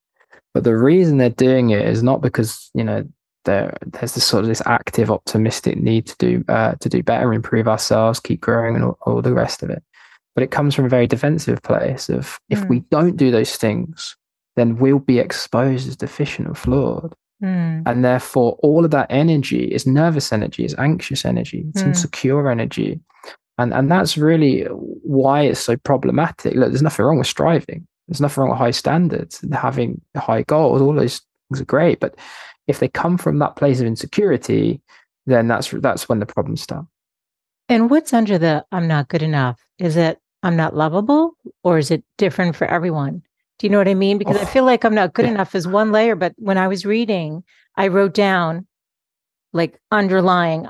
but 0.54 0.64
the 0.64 0.76
reason 0.76 1.18
they're 1.18 1.30
doing 1.30 1.70
it 1.70 1.86
is 1.86 2.02
not 2.02 2.22
because 2.22 2.70
you 2.72 2.84
know 2.84 3.04
there 3.44 3.76
there's 3.86 4.14
this 4.14 4.24
sort 4.24 4.44
of 4.44 4.48
this 4.48 4.62
active 4.66 5.10
optimistic 5.10 5.78
need 5.78 6.06
to 6.06 6.16
do 6.18 6.44
uh, 6.48 6.74
to 6.76 6.88
do 6.88 7.02
better 7.02 7.32
improve 7.32 7.66
ourselves 7.66 8.20
keep 8.20 8.40
growing 8.40 8.74
and 8.74 8.84
all, 8.84 8.98
all, 9.02 9.22
the 9.22 9.32
rest 9.32 9.62
of 9.62 9.70
it 9.70 9.82
but 10.34 10.42
it 10.42 10.50
comes 10.50 10.74
from 10.74 10.84
a 10.84 10.90
very 10.90 11.06
defensive 11.06 11.62
place 11.62 12.08
of 12.08 12.38
if 12.50 12.60
mm. 12.60 12.68
we 12.68 12.80
don't 12.90 13.16
do 13.16 13.30
those 13.30 13.56
things 13.56 14.16
then 14.56 14.76
we'll 14.76 14.98
be 14.98 15.18
exposed 15.18 15.88
as 15.88 15.96
deficient 15.96 16.48
and 16.48 16.58
flawed 16.58 17.14
mm. 17.42 17.82
and 17.86 18.04
therefore 18.04 18.58
all 18.62 18.84
of 18.84 18.90
that 18.90 19.06
energy 19.10 19.72
is 19.72 19.86
nervous 19.86 20.32
energy 20.32 20.64
is 20.64 20.74
anxious 20.78 21.24
energy 21.24 21.64
it's 21.68 21.82
mm. 21.82 21.86
insecure 21.86 22.50
energy 22.50 23.00
and 23.58 23.72
and 23.72 23.90
that's 23.90 24.16
really 24.16 24.62
why 24.64 25.42
it's 25.42 25.60
so 25.60 25.76
problematic 25.78 26.54
look 26.54 26.68
there's 26.68 26.82
nothing 26.82 27.04
wrong 27.04 27.18
with 27.18 27.26
striving 27.26 27.86
there's 28.08 28.20
nothing 28.20 28.42
wrong 28.42 28.50
with 28.50 28.58
high 28.58 28.70
standards 28.70 29.42
and 29.42 29.54
having 29.54 30.00
high 30.16 30.42
goals 30.42 30.80
all 30.80 30.94
those 30.94 31.20
things 31.48 31.60
are 31.60 31.64
great 31.64 32.00
but 32.00 32.14
if 32.66 32.80
they 32.80 32.88
come 32.88 33.16
from 33.16 33.38
that 33.38 33.56
place 33.56 33.80
of 33.80 33.86
insecurity, 33.86 34.80
then 35.26 35.48
that's 35.48 35.70
that's 35.70 36.08
when 36.08 36.18
the 36.18 36.26
problems 36.26 36.62
start. 36.62 36.86
And 37.68 37.90
what's 37.90 38.12
under 38.12 38.38
the 38.38 38.64
I'm 38.72 38.86
not 38.86 39.08
good 39.08 39.22
enough? 39.22 39.60
Is 39.78 39.96
it 39.96 40.18
I'm 40.42 40.56
not 40.56 40.76
lovable 40.76 41.36
or 41.62 41.78
is 41.78 41.90
it 41.90 42.04
different 42.18 42.56
for 42.56 42.66
everyone? 42.66 43.22
Do 43.58 43.66
you 43.66 43.70
know 43.70 43.78
what 43.78 43.88
I 43.88 43.94
mean? 43.94 44.18
Because 44.18 44.36
oh, 44.36 44.40
I 44.40 44.44
feel 44.44 44.64
like 44.64 44.84
I'm 44.84 44.94
not 44.94 45.14
good 45.14 45.24
yeah. 45.24 45.32
enough 45.32 45.54
is 45.54 45.66
one 45.66 45.90
layer, 45.90 46.14
but 46.14 46.34
when 46.36 46.58
I 46.58 46.68
was 46.68 46.84
reading, 46.84 47.42
I 47.76 47.88
wrote 47.88 48.14
down 48.14 48.66
like 49.52 49.80
underlying 49.90 50.68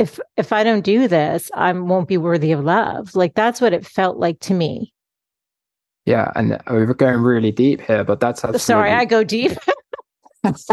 if 0.00 0.18
if 0.36 0.52
I 0.52 0.64
don't 0.64 0.80
do 0.82 1.06
this, 1.06 1.50
I 1.54 1.72
won't 1.72 2.08
be 2.08 2.16
worthy 2.16 2.52
of 2.52 2.64
love. 2.64 3.14
Like 3.14 3.34
that's 3.34 3.60
what 3.60 3.74
it 3.74 3.86
felt 3.86 4.16
like 4.16 4.40
to 4.40 4.54
me. 4.54 4.92
Yeah, 6.06 6.32
and 6.34 6.58
we're 6.68 6.94
going 6.94 7.20
really 7.20 7.52
deep 7.52 7.82
here, 7.82 8.02
but 8.02 8.18
that's 8.18 8.42
absolutely... 8.42 8.60
sorry, 8.60 8.92
I 8.92 9.04
go 9.04 9.22
deep. 9.22 9.52
that's, 10.42 10.66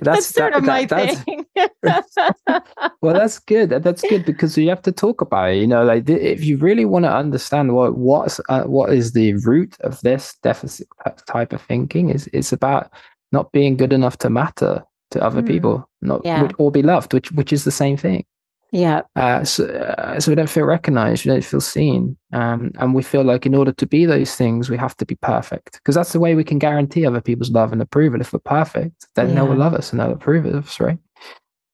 that's 0.00 0.26
sort 0.26 0.54
that, 0.54 0.58
of 0.58 0.64
my 0.64 0.86
that, 0.86 1.18
thing. 1.18 1.44
well, 3.02 3.12
that's 3.14 3.38
good. 3.38 3.68
That's 3.68 4.00
good 4.00 4.24
because 4.24 4.56
you 4.56 4.70
have 4.70 4.82
to 4.82 4.92
talk 4.92 5.20
about 5.20 5.50
it. 5.50 5.58
You 5.58 5.66
know, 5.66 5.84
like 5.84 6.08
if 6.08 6.42
you 6.42 6.56
really 6.56 6.86
want 6.86 7.04
to 7.04 7.14
understand 7.14 7.74
what 7.74 7.98
what's 7.98 8.40
uh, 8.48 8.64
what 8.64 8.94
is 8.94 9.12
the 9.12 9.34
root 9.34 9.76
of 9.80 10.00
this 10.00 10.34
deficit 10.42 10.88
type 11.26 11.52
of 11.52 11.60
thinking 11.60 12.08
is 12.08 12.30
it's 12.32 12.52
about 12.52 12.90
not 13.30 13.52
being 13.52 13.76
good 13.76 13.92
enough 13.92 14.16
to 14.18 14.30
matter 14.30 14.82
to 15.12 15.22
other 15.22 15.42
mm. 15.42 15.46
people, 15.46 15.88
not 16.00 16.20
yeah. 16.24 16.48
or 16.58 16.70
be 16.70 16.82
loved, 16.82 17.12
which 17.14 17.32
which 17.32 17.52
is 17.52 17.64
the 17.64 17.70
same 17.70 17.96
thing. 17.96 18.24
Yeah. 18.72 19.02
Uh, 19.16 19.44
so, 19.44 19.66
uh, 19.66 20.18
so 20.18 20.30
we 20.30 20.34
don't 20.34 20.48
feel 20.48 20.64
recognized, 20.64 21.26
we 21.26 21.30
don't 21.30 21.44
feel 21.44 21.60
seen. 21.60 22.16
Um, 22.32 22.72
and 22.78 22.94
we 22.94 23.02
feel 23.02 23.22
like 23.22 23.44
in 23.44 23.54
order 23.54 23.72
to 23.72 23.86
be 23.86 24.06
those 24.06 24.34
things, 24.34 24.70
we 24.70 24.78
have 24.78 24.96
to 24.96 25.04
be 25.04 25.14
perfect 25.16 25.72
because 25.72 25.94
that's 25.94 26.14
the 26.14 26.20
way 26.20 26.34
we 26.34 26.42
can 26.42 26.58
guarantee 26.58 27.04
other 27.04 27.20
people's 27.20 27.50
love 27.50 27.72
and 27.72 27.82
approval. 27.82 28.22
If 28.22 28.32
we're 28.32 28.38
perfect, 28.38 29.06
then 29.14 29.28
yeah. 29.28 29.34
they'll 29.34 29.54
love 29.54 29.74
us 29.74 29.92
and 29.92 30.00
they'll 30.00 30.12
approve 30.12 30.46
of 30.46 30.66
us, 30.66 30.80
right? 30.80 30.98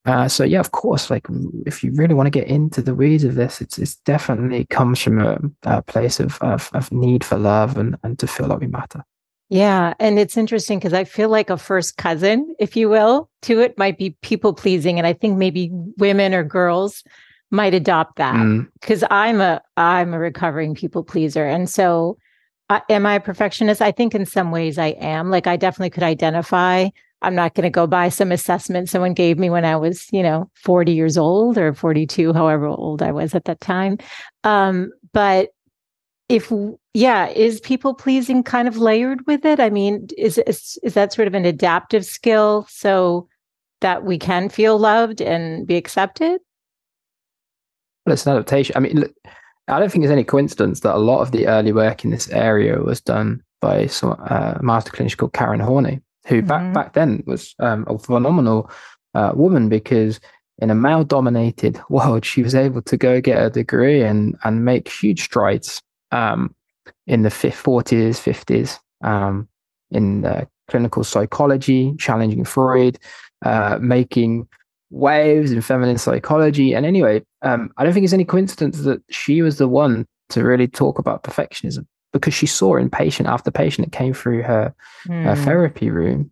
Uh, 0.07 0.27
so 0.27 0.43
yeah, 0.43 0.59
of 0.59 0.73
course, 0.73 1.09
like 1.09 1.27
if 1.67 1.85
you 1.85 1.93
really 1.95 2.15
want 2.15 2.27
to 2.27 2.31
get 2.31 2.49
into 2.49 2.83
the 2.83 2.95
weeds 2.95 3.25
of 3.25 3.37
this, 3.37 3.61
it's 3.61 3.79
it's 3.79 3.97
definitely 3.97 4.65
comes 4.65 5.01
from 5.01 5.21
a, 5.21 5.39
a 5.65 5.83
place 5.83 6.19
of, 6.19 6.39
of, 6.41 6.69
of 6.73 6.91
need 6.91 7.23
for 7.23 7.37
love 7.37 7.77
and 7.79 7.97
and 8.03 8.19
to 8.19 8.27
feel 8.27 8.49
like 8.49 8.59
we 8.59 8.67
matter. 8.67 9.05
Yeah, 9.51 9.95
and 9.99 10.19
it's 10.19 10.37
interesting 10.37 10.79
because 10.79 10.93
I 10.93 11.05
feel 11.05 11.31
like 11.31 11.49
a 11.49 11.57
first 11.57 11.97
cousin, 11.97 12.55
if 12.59 12.77
you 12.77 12.89
will, 12.89 13.31
to 13.43 13.61
it 13.61 13.79
might 13.79 13.97
be 13.97 14.11
people 14.21 14.53
pleasing, 14.53 14.99
and 14.99 15.07
I 15.07 15.15
think 15.15 15.39
maybe 15.39 15.71
women 15.97 16.35
or 16.35 16.45
girls 16.45 17.03
might 17.51 17.73
adopt 17.73 18.17
that 18.17 18.69
because 18.81 19.03
mm. 19.03 19.09
I'm 19.11 19.41
a 19.41 19.63
I'm 19.79 20.13
a 20.13 20.19
recovering 20.19 20.75
people 20.75 21.03
pleaser, 21.03 21.47
and 21.47 21.69
so 21.69 22.19
uh, 22.69 22.81
am 22.91 23.07
I 23.07 23.15
a 23.15 23.21
perfectionist? 23.21 23.81
I 23.81 23.91
think 23.91 24.15
in 24.15 24.27
some 24.27 24.51
ways 24.51 24.77
I 24.77 24.89
am. 24.89 25.31
Like 25.31 25.47
I 25.47 25.57
definitely 25.57 25.91
could 25.91 26.03
identify 26.03 26.89
I'm 27.23 27.35
not 27.35 27.55
going 27.55 27.65
to 27.65 27.71
go 27.71 27.87
by 27.87 28.09
some 28.09 28.31
assessment 28.31 28.89
someone 28.89 29.15
gave 29.15 29.39
me 29.39 29.51
when 29.51 29.65
I 29.65 29.77
was, 29.77 30.07
you 30.13 30.23
know, 30.23 30.51
40 30.55 30.93
years 30.93 31.19
old 31.19 31.59
or 31.59 31.75
42, 31.75 32.33
however 32.33 32.67
old 32.67 33.03
I 33.03 33.13
was 33.13 33.35
at 33.35 33.45
that 33.47 33.61
time. 33.61 33.99
Um, 34.45 34.93
but 35.13 35.51
if, 36.29 36.53
yeah, 36.95 37.29
is 37.29 37.61
people 37.61 37.95
pleasing 37.95 38.43
kind 38.43 38.69
of 38.69 38.77
layered 38.77 39.27
with 39.27 39.45
it? 39.45 39.61
I 39.61 39.71
mean, 39.71 40.09
is, 40.17 40.39
is, 40.39 40.79
is 40.83 40.95
that 40.95 41.13
sort 41.13 41.29
of 41.29 41.35
an 41.35 41.45
adaptive 41.45 42.05
skill 42.05 42.67
so 42.69 43.29
that 43.81 44.05
we 44.05 44.19
can 44.19 44.49
feel 44.49 44.79
loved 44.79 45.21
and 45.21 45.67
be 45.67 45.77
accepted? 45.77 46.41
Well, 48.05 48.13
it's 48.13 48.27
an 48.27 48.33
adaptation. 48.33 48.77
I 48.77 48.81
mean, 48.81 49.01
look, 49.01 49.15
I 49.69 49.79
don't 49.79 49.91
think 49.91 50.05
it's 50.05 50.13
any 50.13 50.25
coincidence 50.25 50.81
that 50.81 50.95
a 50.95 50.99
lot 50.99 51.21
of 51.21 51.33
the 51.33 51.47
early 51.47 51.73
work 51.73 52.05
in 52.05 52.11
this 52.11 52.29
area 52.31 52.79
was 52.81 53.01
done 53.01 53.43
by 53.61 53.87
some 53.87 54.17
uh, 54.29 54.59
master 54.61 54.91
clinician 54.91 55.17
called 55.17 55.33
Karen 55.33 55.61
Horney 55.61 56.01
who 56.29 56.37
mm-hmm. 56.37 56.47
back 56.47 56.75
back 56.75 56.93
then 56.93 57.23
was 57.27 57.55
um, 57.59 57.85
a 57.89 57.99
phenomenal 57.99 58.71
uh, 59.15 59.33
woman 59.35 59.69
because 59.69 60.21
in 60.59 60.71
a 60.71 60.75
male 60.75 61.05
dominated 61.05 61.81
world, 61.89 62.25
she 62.25 62.43
was 62.43 62.55
able 62.55 62.83
to 62.83 62.97
go 62.97 63.21
get 63.21 63.43
a 63.43 63.51
degree 63.51 64.03
and 64.03 64.37
and 64.45 64.65
make 64.65 64.89
huge 64.89 65.23
strides 65.23 65.83
um, 66.13 66.55
in 67.07 67.23
the 67.23 67.29
40s, 67.29 68.17
50s 68.17 68.79
um, 69.07 69.49
in 69.91 70.47
clinical 70.69 71.05
psychology, 71.05 71.95
challenging 71.99 72.45
Freud, 72.45 72.99
uh, 73.45 73.79
making 73.81 74.49
waves 74.91 75.53
in 75.53 75.61
feminine 75.61 75.99
psychology. 75.99 76.75
And 76.75 76.87
anyway, 76.87 77.23
um, 77.43 77.71
I 77.77 77.85
don't 77.85 77.93
think 77.93 78.05
it's 78.05 78.13
any 78.13 78.25
coincidence 78.25 78.81
that 78.83 79.03
she 79.11 79.43
was 79.43 79.59
the 79.59 79.69
one 79.69 80.07
to 80.31 80.43
really 80.43 80.69
talk 80.69 80.99
about 80.99 81.23
perfectionism 81.23 81.87
because 82.13 82.35
she 82.35 82.47
saw 82.47 82.77
in 82.77 82.91
patient 82.91 83.29
after 83.29 83.51
patient 83.51 83.87
that 83.87 83.97
came 83.97 84.15
through 84.15 84.43
her, 84.43 84.75
mm. 85.07 85.25
her 85.25 85.35
hmm. 85.35 85.45
therapy 85.45 85.91
room 85.91 86.31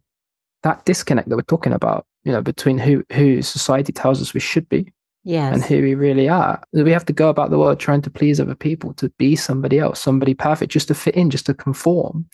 that 0.67 0.85
disconnect 0.85 1.29
that 1.29 1.37
we're 1.37 1.43
talking 1.43 1.73
about, 1.73 2.07
you 2.25 2.33
know, 2.33 2.43
between 2.43 2.77
who 2.77 3.05
who 3.13 3.41
society 3.41 3.93
tells 3.93 4.21
us 4.21 4.35
we 4.35 4.41
should 4.41 4.69
be 4.69 4.93
yes. 5.27 5.55
and 5.55 5.63
who 5.63 5.83
we 5.83 5.95
really 5.95 6.29
are. 6.29 6.63
We 6.73 6.93
have 6.93 7.05
to 7.07 7.13
go 7.13 7.29
about 7.29 7.51
the 7.51 7.59
world 7.59 7.79
trying 7.81 8.03
to 8.03 8.11
please 8.11 8.41
other 8.41 8.55
people, 8.55 8.95
to 8.95 9.11
be 9.19 9.37
somebody 9.37 9.79
else, 9.79 10.01
somebody 10.01 10.33
perfect, 10.33 10.73
just 10.73 10.89
to 10.89 10.95
fit 10.95 11.15
in, 11.15 11.31
just 11.31 11.47
to 11.47 11.55
conform. 11.55 12.27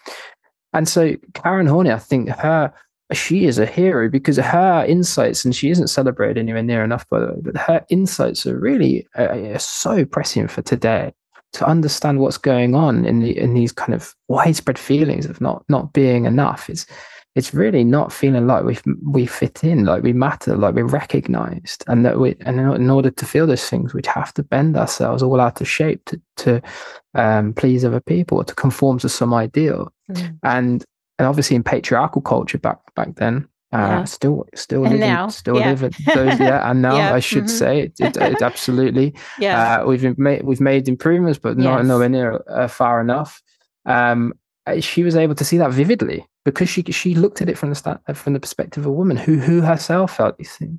And 0.73 0.89
so 0.89 1.17
Karen 1.35 1.67
Horney, 1.67 1.91
I 1.91 1.99
think 1.99 2.29
her 2.29 2.73
she 3.13 3.45
is 3.45 3.59
a 3.59 3.67
hero 3.67 4.09
because 4.09 4.39
her 4.39 4.85
insights, 4.87 5.45
and 5.45 5.55
she 5.55 5.71
isn't 5.71 5.89
celebrated 5.89 6.39
anywhere 6.39 6.63
near 6.63 6.83
enough, 6.83 7.07
by 7.09 7.21
the 7.21 7.27
way, 7.27 7.41
but 7.43 7.57
her 7.57 7.85
insights 7.91 8.47
are 8.47 8.59
really 8.59 9.07
uh, 9.17 9.59
so 9.59 10.05
pressing 10.05 10.49
for 10.49 10.63
today 10.63 11.13
to 11.53 11.67
understand 11.67 12.21
what's 12.21 12.39
going 12.39 12.75
on 12.75 13.05
in 13.05 13.21
the 13.21 13.39
in 13.39 13.55
these 13.55 13.73
kind 13.73 13.93
of 13.93 14.15
widespread 14.29 14.79
feelings 14.79 15.27
of 15.27 15.41
not 15.41 15.65
not 15.69 15.93
being 15.93 16.25
enough 16.25 16.71
it's 16.71 16.87
it's 17.35 17.55
really 17.55 17.83
not 17.83 18.13
feeling 18.13 18.47
like 18.47 18.65
we 18.65 18.77
we 19.05 19.27
fit 19.27 19.65
in 19.65 19.85
like 19.85 20.03
we 20.03 20.13
matter 20.13 20.57
like 20.57 20.75
we're 20.75 20.85
recognized 20.85 21.85
and 21.87 22.05
that 22.05 22.19
we 22.19 22.37
and 22.41 22.61
in 22.61 22.91
order 22.91 23.11
to 23.11 23.25
feel 23.25 23.47
those 23.47 23.69
things 23.69 23.95
we'd 23.95 24.07
have 24.07 24.33
to 24.35 24.43
bend 24.43 24.77
ourselves 24.77 25.23
all 25.23 25.41
out 25.41 25.61
of 25.61 25.69
shape 25.69 26.05
to 26.05 26.21
to 26.37 26.61
um, 27.15 27.53
please 27.53 27.85
other 27.85 28.01
people 28.01 28.39
or 28.39 28.45
to 28.45 28.55
conform 28.55 28.99
to 28.99 29.09
some 29.09 29.33
ideal 29.33 29.93
mm. 30.11 30.39
and 30.43 30.85
and 31.19 31.29
obviously 31.29 31.57
in 31.57 31.63
patriarchal 31.63 32.23
culture 32.23 32.59
back 32.59 32.79
back 32.95 33.15
then 33.17 33.49
uh, 33.73 33.79
yeah. 33.79 34.05
still 34.05 34.47
still 34.55 34.85
and 34.85 34.95
living 34.95 35.09
now. 35.09 35.29
still 35.29 35.59
yeah. 35.59 35.71
living 35.71 35.93
those 36.15 36.39
yeah 36.39 36.71
and 36.71 36.83
now 36.89 36.97
yeah. 36.97 37.15
i 37.15 37.21
should 37.21 37.45
mm-hmm. 37.45 37.57
say 37.57 37.81
it, 37.81 37.93
it, 37.99 38.17
it 38.19 38.43
absolutely 38.43 39.15
yeah 39.39 39.81
uh, 39.81 39.87
we've 39.87 40.19
made 40.19 40.43
we've 40.43 40.61
made 40.61 40.89
improvements 40.89 41.39
but 41.39 41.57
yes. 41.57 41.65
not 41.65 41.85
nowhere 41.87 42.09
near 42.11 42.43
uh, 42.49 42.69
far 42.69 43.01
enough 43.01 43.43
um 43.87 44.35
uh, 44.67 44.79
she 44.81 45.03
was 45.03 45.17
able 45.17 45.35
to 45.35 45.45
see 45.45 45.57
that 45.57 45.71
vividly 45.71 46.27
because 46.45 46.69
she 46.69 46.83
she 46.85 47.15
looked 47.15 47.41
at 47.41 47.49
it 47.49 47.59
from 47.59 47.71
the 47.71 48.01
from 48.15 48.33
the 48.33 48.41
perspective 48.41 48.83
of 48.83 48.87
a 48.87 48.93
woman 48.93 49.17
who 49.17 49.37
who 49.37 49.61
herself 49.61 50.17
felt 50.17 50.37
these 50.39 50.57
things 50.57 50.79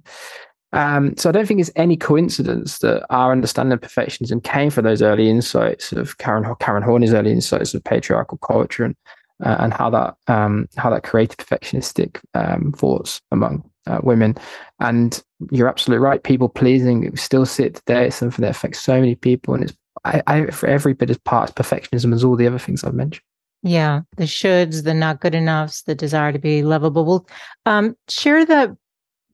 um, 0.73 1.15
so 1.17 1.29
I 1.29 1.31
don't 1.31 1.45
think 1.45 1.59
it's 1.59 1.69
any 1.75 1.95
coincidence 1.95 2.79
that 2.79 3.05
our 3.11 3.31
understanding 3.31 3.73
of 3.73 3.81
perfectionism 3.81 4.43
came 4.43 4.71
from 4.71 4.85
those 4.85 5.03
early 5.03 5.29
insights 5.29 5.91
of 5.91 6.17
Karen 6.17 6.43
Karen 6.59 6.81
Horney's 6.81 7.13
early 7.13 7.31
insights 7.31 7.75
of 7.75 7.83
patriarchal 7.83 8.39
culture 8.39 8.83
and 8.83 8.95
uh, 9.43 9.57
and 9.59 9.73
how 9.73 9.89
that 9.91 10.15
um, 10.27 10.67
how 10.75 10.89
that 10.89 11.03
created 11.03 11.37
perfectionistic 11.37 12.19
um, 12.33 12.71
thoughts 12.75 13.21
among 13.31 13.69
uh, 13.85 13.99
women. 14.03 14.35
And 14.79 15.21
you're 15.51 15.67
absolutely 15.67 16.03
right. 16.03 16.23
People 16.23 16.49
pleasing 16.49 17.15
still 17.17 17.45
sit 17.45 17.75
today. 17.75 18.07
It's 18.07 18.15
something 18.15 18.41
that 18.41 18.51
affects 18.51 18.79
so 18.79 18.99
many 18.99 19.15
people, 19.15 19.53
and 19.53 19.63
it's 19.63 19.73
I, 20.05 20.23
I, 20.25 20.45
for 20.47 20.67
every 20.67 20.93
bit 20.93 21.11
as 21.11 21.17
part 21.19 21.49
of 21.49 21.55
perfectionism 21.55 22.13
as 22.13 22.23
all 22.23 22.35
the 22.35 22.47
other 22.47 22.59
things 22.59 22.83
I've 22.83 22.95
mentioned. 22.95 23.23
Yeah, 23.63 24.01
the 24.17 24.25
shoulds, 24.25 24.83
the 24.83 24.93
not 24.93 25.21
good 25.21 25.33
enoughs, 25.33 25.83
the 25.83 25.95
desire 25.95 26.33
to 26.33 26.39
be 26.39 26.63
lovable. 26.63 27.05
Well, 27.05 27.27
um, 27.65 27.95
share 28.09 28.45
the 28.45 28.77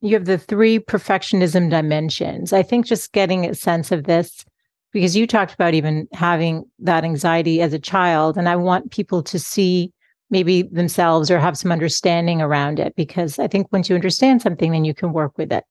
you 0.01 0.13
have 0.13 0.25
the 0.25 0.37
three 0.37 0.79
perfectionism 0.79 1.69
dimensions. 1.69 2.53
I 2.53 2.63
think 2.63 2.85
just 2.85 3.11
getting 3.11 3.45
a 3.45 3.55
sense 3.55 3.91
of 3.91 4.05
this 4.05 4.45
because 4.91 5.15
you 5.15 5.27
talked 5.27 5.53
about 5.53 5.73
even 5.73 6.07
having 6.13 6.65
that 6.79 7.03
anxiety 7.03 7.61
as 7.61 7.73
a 7.73 7.79
child 7.79 8.37
and 8.37 8.49
i 8.49 8.55
want 8.55 8.91
people 8.91 9.21
to 9.23 9.39
see 9.39 9.91
maybe 10.29 10.63
themselves 10.63 11.31
or 11.31 11.39
have 11.39 11.57
some 11.57 11.71
understanding 11.71 12.41
around 12.41 12.79
it 12.79 12.95
because 12.95 13.39
i 13.39 13.47
think 13.47 13.71
once 13.71 13.89
you 13.89 13.95
understand 13.95 14.41
something 14.41 14.71
then 14.71 14.85
you 14.85 14.93
can 14.93 15.13
work 15.13 15.37
with 15.37 15.51
it 15.51 15.63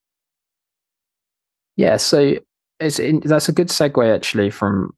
yeah 1.76 1.96
so 1.96 2.36
it's 2.80 2.98
in, 2.98 3.20
that's 3.20 3.48
a 3.48 3.52
good 3.52 3.68
segue 3.68 4.14
actually 4.14 4.50
from 4.50 4.94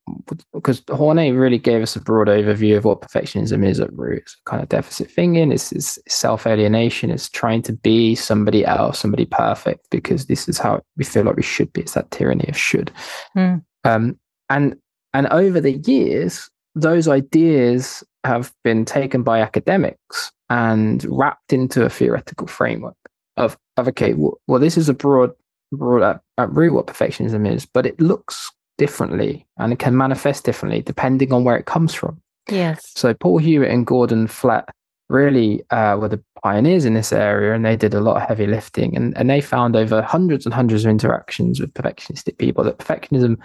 because 0.53 0.83
Horney 0.91 1.33
really 1.33 1.59
gave 1.59 1.83
us 1.83 1.97
a 1.97 2.01
broad 2.01 2.29
overview 2.29 2.77
of 2.77 2.85
what 2.85 3.01
perfectionism 3.01 3.67
is 3.67 3.81
at 3.81 3.93
root. 3.93 4.19
It's 4.19 4.37
kind 4.45 4.63
of 4.63 4.69
deficit 4.69 5.11
thinking, 5.11 5.51
it's, 5.51 5.73
it's 5.73 5.99
self 6.09 6.47
alienation, 6.47 7.11
it's 7.11 7.31
trying 7.31 7.63
to 7.63 7.73
be 7.73 8.15
somebody 8.15 8.65
else, 8.67 8.99
somebody 8.99 9.25
perfect, 9.25 9.89
because 9.91 10.27
this 10.27 10.49
is 10.49 10.59
how 10.59 10.83
we 10.97 11.05
feel 11.05 11.25
like 11.25 11.37
we 11.37 11.43
should 11.43 11.73
be. 11.73 11.81
It's 11.81 11.95
that 11.95 12.11
tyranny 12.11 12.49
of 12.49 12.57
should. 12.57 12.91
Mm. 13.37 13.65
Um, 13.85 14.19
and 14.51 14.77
and 15.15 15.27
over 15.29 15.61
the 15.61 15.79
years, 15.79 16.51
those 16.75 17.09
ideas 17.09 18.05
have 18.25 18.53
been 18.63 18.85
taken 18.85 19.23
by 19.23 19.41
academics 19.41 20.31
and 20.51 21.05
wrapped 21.09 21.53
into 21.53 21.85
a 21.85 21.91
theoretical 21.91 22.47
framework 22.47 22.97
of, 23.37 23.57
of 23.77 23.89
okay, 23.89 24.15
well, 24.15 24.39
well 24.47 24.61
this 24.61 24.77
is 24.77 24.89
a 24.89 24.95
broad, 24.95 25.33
broad 25.73 26.03
at, 26.03 26.21
at 26.39 26.53
root 26.53 26.73
what 26.73 26.87
perfectionism 26.87 27.51
is, 27.51 27.67
but 27.67 27.87
it 27.87 28.01
looks 28.01 28.51
differently 28.79 29.47
and 29.59 29.73
it 29.73 29.79
can 29.79 29.97
manifest 29.97 30.45
differently 30.45 30.81
depending 30.81 31.33
on 31.33 31.45
where 31.45 31.57
it 31.57 31.67
comes 31.67 31.95
from. 31.95 32.21
Yes. 32.49 32.93
So 32.95 33.15
Paul 33.15 33.39
Hewitt 33.39 33.71
and 33.71 33.87
Gordon 33.87 34.27
Flett 34.27 34.69
really 35.09 35.63
uh, 35.71 35.97
were 36.01 36.09
the 36.09 36.23
pioneers 36.43 36.85
in 36.85 36.95
this 36.95 37.13
area 37.13 37.55
and 37.55 37.65
they 37.65 37.77
did 37.77 37.95
a 37.95 38.01
lot 38.01 38.17
of 38.17 38.29
heavy 38.29 38.47
lifting 38.47 38.97
and, 38.97 39.17
and 39.19 39.29
they 39.29 39.41
found 39.41 39.77
over 39.77 40.01
hundreds 40.03 40.47
and 40.47 40.55
hundreds 40.55 40.85
of 40.85 40.91
interactions 40.91 41.61
with 41.61 41.75
perfectionistic 41.75 42.39
people 42.39 42.65
that 42.65 42.79
perfectionism 42.79 43.37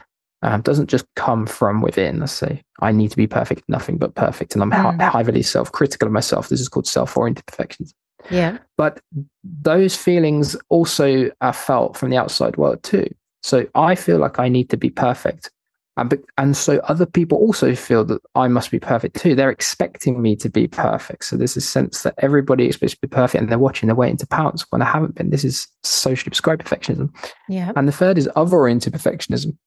um, 0.42 0.62
doesn't 0.62 0.90
just 0.90 1.06
come 1.16 1.46
from 1.48 1.82
within. 1.82 2.20
Let's 2.20 2.32
say 2.32 2.62
I 2.82 2.92
need 2.92 3.10
to 3.12 3.18
be 3.18 3.28
perfect, 3.28 3.64
nothing 3.68 3.98
but 3.98 4.16
perfect, 4.16 4.54
and 4.54 4.62
I'm 4.62 4.72
mm. 4.72 5.12
heavily 5.12 5.42
self-critical 5.42 6.08
of 6.08 6.12
myself. 6.12 6.50
This 6.50 6.62
is 6.62 6.70
called 6.70 6.88
self-oriented 6.88 7.46
perfectionism. 7.48 7.94
Yeah. 8.30 8.58
But 8.78 9.02
those 9.44 9.96
feelings 9.96 10.56
also 10.70 11.30
are 11.42 11.54
felt 11.54 11.98
from 11.98 12.10
the 12.10 12.18
outside 12.18 12.58
world 12.58 12.84
too. 12.84 13.08
So 13.44 13.68
I 13.76 13.96
feel 13.96 14.18
like 14.18 14.40
I 14.40 14.50
need 14.50 14.70
to 14.72 14.78
be 14.78 14.90
perfect. 14.90 15.52
And, 15.98 16.14
and 16.38 16.58
so 16.58 16.80
other 16.80 17.06
people 17.06 17.38
also 17.38 17.74
feel 17.74 18.04
that 18.06 18.22
I 18.36 18.48
must 18.50 18.70
be 18.70 18.80
perfect 18.80 19.16
too. 19.16 19.34
They're 19.34 19.50
expecting 19.50 20.22
me 20.22 20.36
to 20.38 20.50
be 20.50 20.68
perfect. 20.68 21.24
So 21.26 21.38
there's 21.38 21.56
a 21.56 21.62
sense 21.62 22.04
that 22.04 22.16
everybody 22.18 22.68
is 22.68 22.76
supposed 22.76 22.96
to 22.96 23.02
be 23.02 23.08
perfect 23.08 23.42
and 23.42 23.50
they're 23.50 23.60
watching, 23.60 23.88
they're 23.88 23.96
waiting 23.96 24.18
to 24.18 24.28
pounce 24.28 24.66
when 24.72 24.82
I 24.82 24.86
haven't 24.86 25.16
been. 25.16 25.30
This 25.30 25.46
is 25.46 25.68
socially 25.84 26.32
prescribed 26.32 26.66
perfectionism. 26.66 27.16
Yeah. 27.48 27.72
And 27.76 27.88
the 27.88 27.94
third 27.94 28.18
is 28.18 28.30
other 28.36 28.58
oriented 28.58 28.94
perfectionism. 28.94 29.58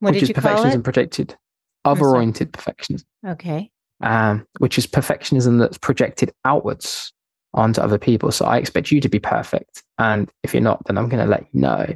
What 0.00 0.14
which 0.14 0.22
is 0.24 0.30
perfectionism 0.30 0.82
projected. 0.82 1.36
Other 1.84 2.06
oriented 2.06 2.52
perfectionism. 2.52 3.04
Okay. 3.26 3.70
Um, 4.00 4.46
which 4.58 4.78
is 4.78 4.86
perfectionism 4.86 5.58
that's 5.58 5.78
projected 5.78 6.32
outwards 6.44 7.12
onto 7.54 7.80
other 7.80 7.98
people. 7.98 8.30
So 8.30 8.44
I 8.44 8.58
expect 8.58 8.90
you 8.90 9.00
to 9.00 9.08
be 9.08 9.18
perfect. 9.18 9.82
And 9.98 10.30
if 10.42 10.54
you're 10.54 10.62
not, 10.62 10.84
then 10.86 10.98
I'm 10.98 11.08
going 11.08 11.24
to 11.24 11.30
let 11.30 11.46
you 11.52 11.60
know. 11.60 11.86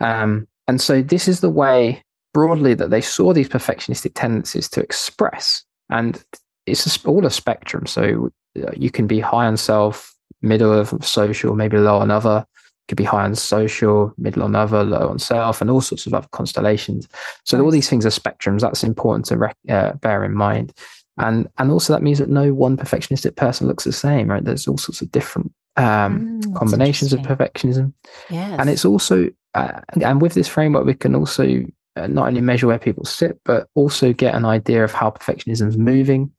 Um, 0.00 0.48
and 0.66 0.80
so 0.80 1.02
this 1.02 1.28
is 1.28 1.40
the 1.40 1.50
way 1.50 2.02
broadly 2.34 2.74
that 2.74 2.90
they 2.90 3.00
saw 3.00 3.32
these 3.32 3.48
perfectionistic 3.48 4.12
tendencies 4.14 4.68
to 4.70 4.80
express. 4.80 5.64
And 5.90 6.22
it's 6.66 7.04
a, 7.04 7.08
all 7.08 7.26
a 7.26 7.30
spectrum. 7.30 7.86
So 7.86 8.30
uh, 8.56 8.72
you 8.76 8.90
can 8.90 9.06
be 9.06 9.20
high 9.20 9.46
on 9.46 9.56
self, 9.56 10.14
middle 10.40 10.72
of 10.72 11.04
social, 11.04 11.54
maybe 11.54 11.78
low 11.78 11.98
on 11.98 12.10
other. 12.10 12.46
Could 12.88 12.96
be 12.96 13.04
high 13.04 13.24
on 13.24 13.36
social, 13.36 14.12
middle 14.18 14.42
on 14.42 14.56
other, 14.56 14.82
low 14.82 15.08
on 15.08 15.18
self, 15.18 15.60
and 15.60 15.70
all 15.70 15.80
sorts 15.80 16.06
of 16.06 16.14
other 16.14 16.26
constellations. 16.32 17.08
So 17.44 17.62
all 17.62 17.70
these 17.70 17.88
things 17.88 18.04
are 18.04 18.10
spectrums. 18.10 18.60
That's 18.60 18.82
important 18.82 19.26
to 19.26 19.38
rec- 19.38 19.56
uh, 19.68 19.92
bear 19.94 20.24
in 20.24 20.34
mind. 20.34 20.72
And 21.18 21.48
and 21.58 21.70
also 21.70 21.92
that 21.92 22.02
means 22.02 22.18
that 22.18 22.28
no 22.28 22.54
one 22.54 22.76
perfectionistic 22.76 23.36
person 23.36 23.68
looks 23.68 23.84
the 23.84 23.92
same, 23.92 24.28
right? 24.28 24.44
There's 24.44 24.66
all 24.66 24.78
sorts 24.78 25.02
of 25.02 25.10
different 25.10 25.52
um, 25.76 26.40
mm, 26.40 26.56
combinations 26.56 27.12
of 27.12 27.20
perfectionism. 27.20 27.92
Yes. 28.30 28.58
And 28.58 28.70
it's 28.70 28.84
also 28.84 29.30
uh, 29.54 29.80
and 30.02 30.22
with 30.22 30.34
this 30.34 30.48
framework, 30.48 30.86
we 30.86 30.94
can 30.94 31.14
also 31.14 31.64
uh, 31.96 32.06
not 32.06 32.28
only 32.28 32.40
measure 32.40 32.66
where 32.66 32.78
people 32.78 33.04
sit, 33.04 33.38
but 33.44 33.68
also 33.74 34.14
get 34.14 34.34
an 34.34 34.46
idea 34.46 34.82
of 34.82 34.92
how 34.92 35.10
perfectionism 35.10 35.68
is 35.68 35.76
moving, 35.76 36.32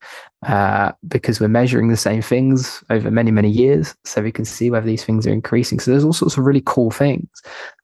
uh, 0.46 0.90
because 1.06 1.38
we're 1.38 1.46
measuring 1.46 1.88
the 1.88 1.96
same 1.96 2.20
things 2.20 2.82
over 2.90 3.08
many, 3.08 3.30
many 3.30 3.48
years. 3.48 3.94
So 4.04 4.20
we 4.20 4.32
can 4.32 4.44
see 4.44 4.68
whether 4.68 4.86
these 4.86 5.04
things 5.04 5.26
are 5.28 5.32
increasing. 5.32 5.78
So 5.78 5.92
there's 5.92 6.04
all 6.04 6.12
sorts 6.12 6.36
of 6.36 6.44
really 6.44 6.62
cool 6.66 6.90
things 6.90 7.28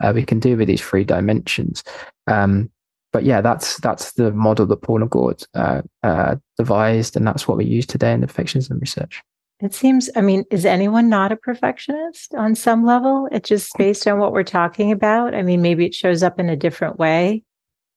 uh, 0.00 0.10
we 0.12 0.24
can 0.24 0.40
do 0.40 0.56
with 0.56 0.66
these 0.66 0.82
three 0.82 1.04
dimensions. 1.04 1.84
Um, 2.26 2.70
but 3.12 3.24
yeah, 3.24 3.40
that's 3.40 3.78
that's 3.78 4.12
the 4.12 4.32
model 4.32 4.66
that 4.66 4.82
Paul 4.82 5.02
and 5.02 5.10
Gord 5.10 5.42
uh, 5.54 5.82
uh, 6.02 6.36
devised, 6.56 7.16
and 7.16 7.26
that's 7.26 7.48
what 7.48 7.58
we 7.58 7.64
use 7.64 7.86
today 7.86 8.12
in 8.12 8.20
the 8.20 8.26
perfectionism 8.26 8.80
research. 8.80 9.22
It 9.60 9.74
seems, 9.74 10.08
I 10.16 10.22
mean, 10.22 10.44
is 10.50 10.64
anyone 10.64 11.10
not 11.10 11.32
a 11.32 11.36
perfectionist 11.36 12.34
on 12.34 12.54
some 12.54 12.84
level? 12.84 13.28
It's 13.30 13.48
just 13.48 13.76
based 13.76 14.08
on 14.08 14.18
what 14.18 14.32
we're 14.32 14.42
talking 14.42 14.90
about. 14.90 15.34
I 15.34 15.42
mean, 15.42 15.60
maybe 15.60 15.84
it 15.84 15.94
shows 15.94 16.22
up 16.22 16.40
in 16.40 16.48
a 16.48 16.56
different 16.56 16.98
way, 16.98 17.42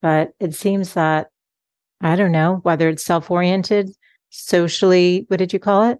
but 0.01 0.33
it 0.41 0.53
seems 0.55 0.93
that, 0.95 1.29
I 2.01 2.17
don't 2.17 2.33
know, 2.33 2.59
whether 2.63 2.89
it's 2.89 3.05
self 3.05 3.31
oriented, 3.31 3.91
socially, 4.29 5.25
what 5.29 5.37
did 5.37 5.53
you 5.53 5.59
call 5.59 5.89
it? 5.89 5.99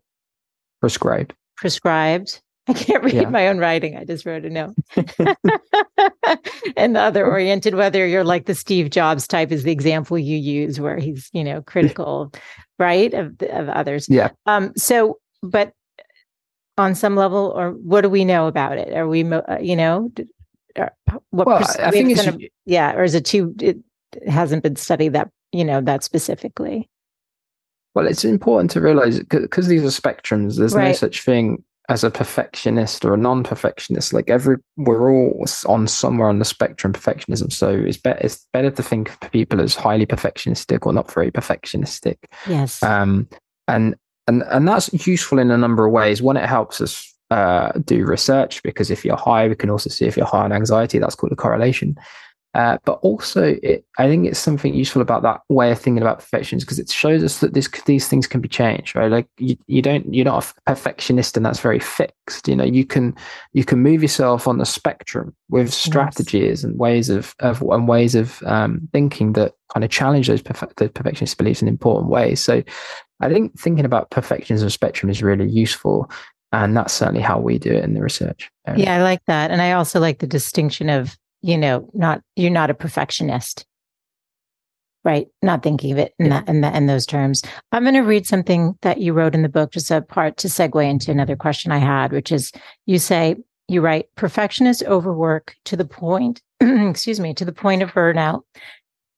Prescribed. 0.82 1.34
Prescribed. 1.56 2.42
I 2.68 2.74
can't 2.74 3.04
read 3.04 3.14
yeah. 3.14 3.30
my 3.30 3.48
own 3.48 3.58
writing. 3.58 3.98
I 3.98 4.06
just 4.06 4.26
wrote 4.26 4.46
a 4.46 4.50
note. 4.50 4.74
and 6.78 6.96
the 6.96 7.02
other 7.02 7.26
oriented, 7.26 7.76
whether 7.76 8.08
you're 8.08 8.24
like 8.24 8.46
the 8.46 8.56
Steve 8.56 8.90
Jobs 8.90 9.28
type 9.28 9.52
is 9.52 9.64
the 9.64 9.72
example 9.72 10.18
you 10.18 10.38
use 10.38 10.80
where 10.80 10.98
he's, 10.98 11.30
you 11.34 11.44
know, 11.44 11.62
critical, 11.62 12.32
right, 12.80 13.14
of, 13.14 13.36
of 13.42 13.68
others. 13.70 14.08
Yeah. 14.08 14.30
Um, 14.46 14.72
so 14.78 15.20
but 15.42 15.74
on 16.78 16.96
some 16.96 17.16
level, 17.16 17.54
or 17.56 17.72
what 17.72 18.02
do 18.02 18.10
we 18.10 18.24
know 18.24 18.48
about 18.48 18.78
it? 18.78 18.94
Are 18.94 19.08
we, 19.08 19.24
uh, 19.24 19.60
you 19.60 19.76
know, 19.76 20.12
what? 21.30 21.48
Well, 21.48 21.64
I 21.80 21.92
think 21.92 22.12
it's 22.12 22.26
gonna, 22.26 22.38
yeah, 22.66 22.94
or 22.94 23.04
is 23.04 23.14
it 23.14 23.26
too? 23.26 23.54
It 23.60 23.78
hasn't 24.28 24.64
been 24.64 24.76
studied 24.76 25.14
that 25.14 25.30
you 25.52 25.64
know 25.64 25.82
that 25.82 26.04
specifically. 26.04 26.90
Well, 27.94 28.08
it's 28.08 28.26
important 28.26 28.72
to 28.72 28.82
realize 28.82 29.20
because 29.20 29.68
these 29.68 29.84
are 29.84 30.02
spectrums. 30.02 30.58
There's 30.58 30.74
right. 30.74 30.88
no 30.88 30.94
such 30.94 31.22
thing 31.22 31.64
as 31.90 32.04
a 32.04 32.10
perfectionist 32.10 33.04
or 33.04 33.14
a 33.14 33.18
non-perfectionist. 33.18 34.14
Like 34.14 34.30
every, 34.30 34.58
we're 34.78 35.12
all 35.12 35.46
on 35.68 35.88
somewhere 35.88 36.30
on 36.30 36.40
the 36.40 36.46
spectrum 36.46 36.94
perfectionism. 36.94 37.52
So 37.52 37.70
it's 37.70 37.98
better 37.98 38.20
it's 38.22 38.48
better 38.54 38.72
to 38.72 38.84
think 38.84 39.10
of 39.10 39.32
people 39.32 39.60
as 39.60 39.76
highly 39.76 40.06
perfectionistic 40.06 40.86
or 40.86 40.94
not 40.94 41.12
very 41.12 41.32
perfectionistic. 41.32 42.18
Yes. 42.48 42.82
Um, 42.84 43.28
and 43.68 43.96
and 44.28 44.44
and 44.44 44.68
that's 44.68 45.06
useful 45.06 45.40
in 45.40 45.52
a 45.52 45.58
number 45.58 45.86
of 45.86 45.92
ways. 45.92 46.22
One, 46.22 46.38
it 46.38 46.46
helps 46.46 46.80
us 46.80 47.14
uh, 47.30 47.72
do 47.84 48.06
research 48.06 48.64
because 48.64 48.90
if 48.90 49.04
you're 49.04 49.18
high, 49.18 49.48
we 49.48 49.56
can 49.56 49.70
also 49.70 49.90
see 49.90 50.06
if 50.06 50.16
you're 50.16 50.26
high 50.26 50.44
on 50.44 50.54
anxiety. 50.54 51.00
That's 51.00 51.16
called 51.16 51.34
a 51.34 51.38
correlation. 51.38 51.98
Uh, 52.54 52.78
but 52.86 53.00
also, 53.02 53.56
it, 53.64 53.84
I 53.98 54.08
think 54.08 54.28
it's 54.28 54.38
something 54.38 54.76
useful 54.76 55.02
about 55.02 55.24
that 55.24 55.42
way 55.50 55.72
of 55.72 55.80
thinking 55.80 56.04
about 56.04 56.20
perfections 56.20 56.64
because 56.64 56.78
it 56.78 56.92
shows 56.92 57.24
us 57.24 57.40
that 57.40 57.54
this, 57.56 57.68
these 57.86 58.08
things 58.08 58.28
can 58.28 58.42
be 58.42 58.48
changed, 58.48 58.96
right? 58.96 59.10
Like 59.10 59.28
you, 59.40 59.58
you 59.66 59.82
don't, 59.82 60.14
you're 60.14 60.26
not 60.26 60.46
a 60.46 60.62
perfectionist, 60.68 61.36
and 61.36 61.44
that's 61.44 61.60
very 61.60 61.80
fixed. 61.80 62.48
You 62.48 62.56
know, 62.56 62.64
you 62.64 62.86
can 62.86 63.16
you 63.54 63.66
can 63.66 63.80
move 63.80 64.04
yourself 64.04 64.48
on 64.48 64.60
the 64.60 64.66
spectrum 64.66 65.36
with 65.50 65.74
strategies 65.74 66.62
yes. 66.62 66.64
and 66.64 66.78
ways 66.78 67.10
of, 67.10 67.34
of 67.40 67.62
and 67.62 67.88
ways 67.88 68.14
of 68.14 68.44
um, 68.44 68.88
thinking 68.92 69.34
that 69.34 69.54
kind 69.74 69.84
of 69.84 69.90
challenge 69.90 70.28
those, 70.28 70.44
perfe- 70.44 70.76
those 70.76 70.92
perfectionist 70.92 71.38
beliefs 71.38 71.62
in 71.62 71.68
important 71.68 72.12
ways. 72.12 72.40
So, 72.40 72.62
I 73.20 73.30
think 73.30 73.60
thinking 73.60 73.86
about 73.86 74.12
perfectionism 74.12 74.70
spectrum 74.72 75.10
is 75.10 75.24
really 75.24 75.50
useful. 75.50 76.12
And 76.52 76.78
that's 76.78 76.94
certainly 76.94 77.22
how 77.22 77.40
we 77.40 77.58
do 77.58 77.72
it 77.72 77.84
in 77.84 77.96
the 77.96 78.02
research. 78.04 78.52
Area. 78.68 78.84
Yeah, 78.84 78.96
I 78.98 79.02
like 79.02 79.26
that. 79.26 79.50
And 79.50 79.60
I 79.60 79.72
also 79.72 80.00
like 80.00 80.20
the 80.20 80.28
distinction 80.28 80.88
of, 80.88 81.18
you 81.44 81.58
know, 81.58 81.90
not, 81.94 82.22
you're 82.36 82.50
not 82.50 82.70
a 82.72 82.74
perfectionist, 82.74 83.66
right? 85.04 85.28
Not 85.42 85.62
thinking 85.62 85.92
of 85.92 86.00
it 86.00 86.14
in 86.18 86.30
that, 86.30 86.48
in 86.48 86.62
that, 86.62 86.76
in 86.76 86.88
those 86.88 87.06
terms. 87.06 87.44
I'm 87.72 87.84
going 87.84 87.94
to 87.94 88.00
read 88.00 88.26
something 88.26 88.78
that 88.82 89.00
you 89.00 89.14
wrote 89.14 89.36
in 89.36 89.44
the 89.44 89.50
book, 89.50 89.74
just 89.74 89.92
a 89.92 90.02
part 90.02 90.38
to 90.38 90.48
segue 90.48 90.90
into 90.90 91.12
another 91.12 91.36
question 91.36 91.72
I 91.72 91.78
had, 91.78 92.12
which 92.12 92.32
is 92.32 92.52
you 92.86 92.98
say, 92.98 93.36
you 93.68 93.82
write, 93.82 94.06
perfectionists 94.16 94.84
overwork 94.84 95.56
to 95.66 95.76
the 95.76 95.86
point, 95.86 96.42
excuse 96.62 97.20
me, 97.20 97.34
to 97.34 97.46
the 97.46 97.54
point 97.54 97.84
of 97.84 97.92
burnout. 97.92 98.42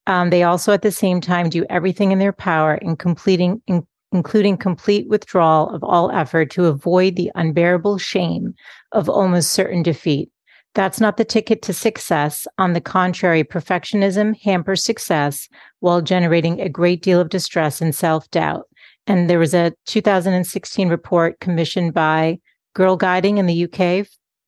Um, 0.08 0.30
they 0.30 0.44
also 0.44 0.74
at 0.74 0.82
the 0.82 0.92
same 0.92 1.22
time 1.22 1.50
do 1.50 1.66
everything 1.70 2.12
in 2.12 2.20
their 2.20 2.34
power 2.34 2.76
in 2.76 2.96
completing 2.96 3.62
in 3.68 3.86
including 4.12 4.56
complete 4.56 5.10
withdrawal 5.10 5.70
of 5.70 5.84
all 5.84 6.10
effort 6.12 6.50
to 6.52 6.66
avoid 6.66 7.16
the 7.16 7.32
unbearable 7.36 7.98
shame 7.98 8.54
of 8.94 9.10
almost 9.10 9.52
certain 9.52 9.84
defeat. 9.84 10.32
That's 10.76 11.00
not 11.00 11.16
the 11.16 11.26
ticket 11.26 11.62
to 11.64 11.74
success. 11.74 12.48
On 12.58 12.74
the 12.74 12.82
contrary, 12.82 13.46
perfectionism 13.46 14.40
hampers 14.42 14.84
success 14.84 15.48
while 15.80 16.02
generating 16.02 16.60
a 16.60 16.70
great 16.70 17.02
deal 17.02 17.22
of 17.22 17.30
distress 17.30 17.82
and 17.82 17.96
self 17.96 18.30
doubt. 18.30 18.68
And 19.08 19.30
there 19.30 19.40
was 19.40 19.54
a 19.54 19.74
2016 19.86 20.90
report 20.90 21.40
commissioned 21.40 21.94
by 21.94 22.40
Girlguiding 22.76 23.38
in 23.38 23.46
the 23.46 23.64
UK 23.64 24.06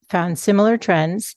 found 0.09 0.37
similar 0.37 0.77
trends. 0.77 1.35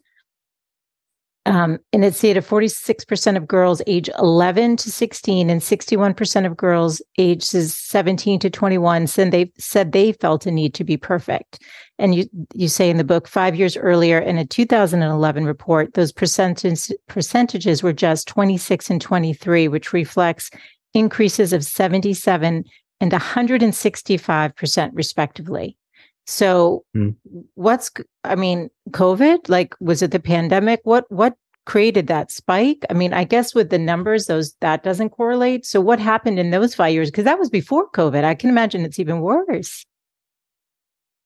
Um, 1.46 1.78
and 1.94 2.04
it 2.04 2.14
stated 2.14 2.44
46% 2.44 3.36
of 3.36 3.48
girls 3.48 3.80
age 3.86 4.10
11 4.18 4.76
to 4.76 4.90
16 4.90 5.48
and 5.48 5.60
61% 5.62 6.46
of 6.46 6.56
girls 6.56 7.00
ages 7.16 7.74
17 7.74 8.40
to 8.40 8.50
21 8.50 9.06
said 9.06 9.30
they 9.30 9.50
said 9.58 9.92
they 9.92 10.12
felt 10.12 10.44
a 10.44 10.50
need 10.50 10.74
to 10.74 10.84
be 10.84 10.98
perfect. 10.98 11.62
And 11.98 12.14
you 12.14 12.26
you 12.54 12.68
say 12.68 12.90
in 12.90 12.98
the 12.98 13.04
book, 13.04 13.26
five 13.26 13.56
years 13.56 13.76
earlier 13.76 14.18
in 14.18 14.36
a 14.36 14.44
2011 14.44 15.46
report, 15.46 15.94
those 15.94 16.12
percentage, 16.12 16.90
percentages 17.08 17.82
were 17.82 17.94
just 17.94 18.28
26 18.28 18.90
and 18.90 19.00
23, 19.00 19.68
which 19.68 19.94
reflects 19.94 20.50
increases 20.92 21.54
of 21.54 21.64
77 21.64 22.64
and 23.00 23.12
165% 23.12 24.90
respectively. 24.92 25.76
So 26.30 26.84
mm. 26.96 27.16
what's 27.54 27.90
I 28.22 28.36
mean, 28.36 28.70
COVID, 28.90 29.48
like 29.48 29.74
was 29.80 30.00
it 30.00 30.12
the 30.12 30.20
pandemic? 30.20 30.80
What 30.84 31.10
what 31.10 31.34
created 31.66 32.06
that 32.06 32.30
spike? 32.30 32.84
I 32.88 32.94
mean, 32.94 33.12
I 33.12 33.24
guess 33.24 33.52
with 33.52 33.70
the 33.70 33.78
numbers, 33.78 34.26
those 34.26 34.54
that 34.60 34.84
doesn't 34.84 35.10
correlate. 35.10 35.66
So 35.66 35.80
what 35.80 35.98
happened 35.98 36.38
in 36.38 36.52
those 36.52 36.72
five 36.72 36.94
years? 36.94 37.10
Because 37.10 37.24
that 37.24 37.40
was 37.40 37.50
before 37.50 37.90
COVID. 37.90 38.22
I 38.22 38.36
can 38.36 38.48
imagine 38.48 38.84
it's 38.84 39.00
even 39.00 39.20
worse. 39.20 39.84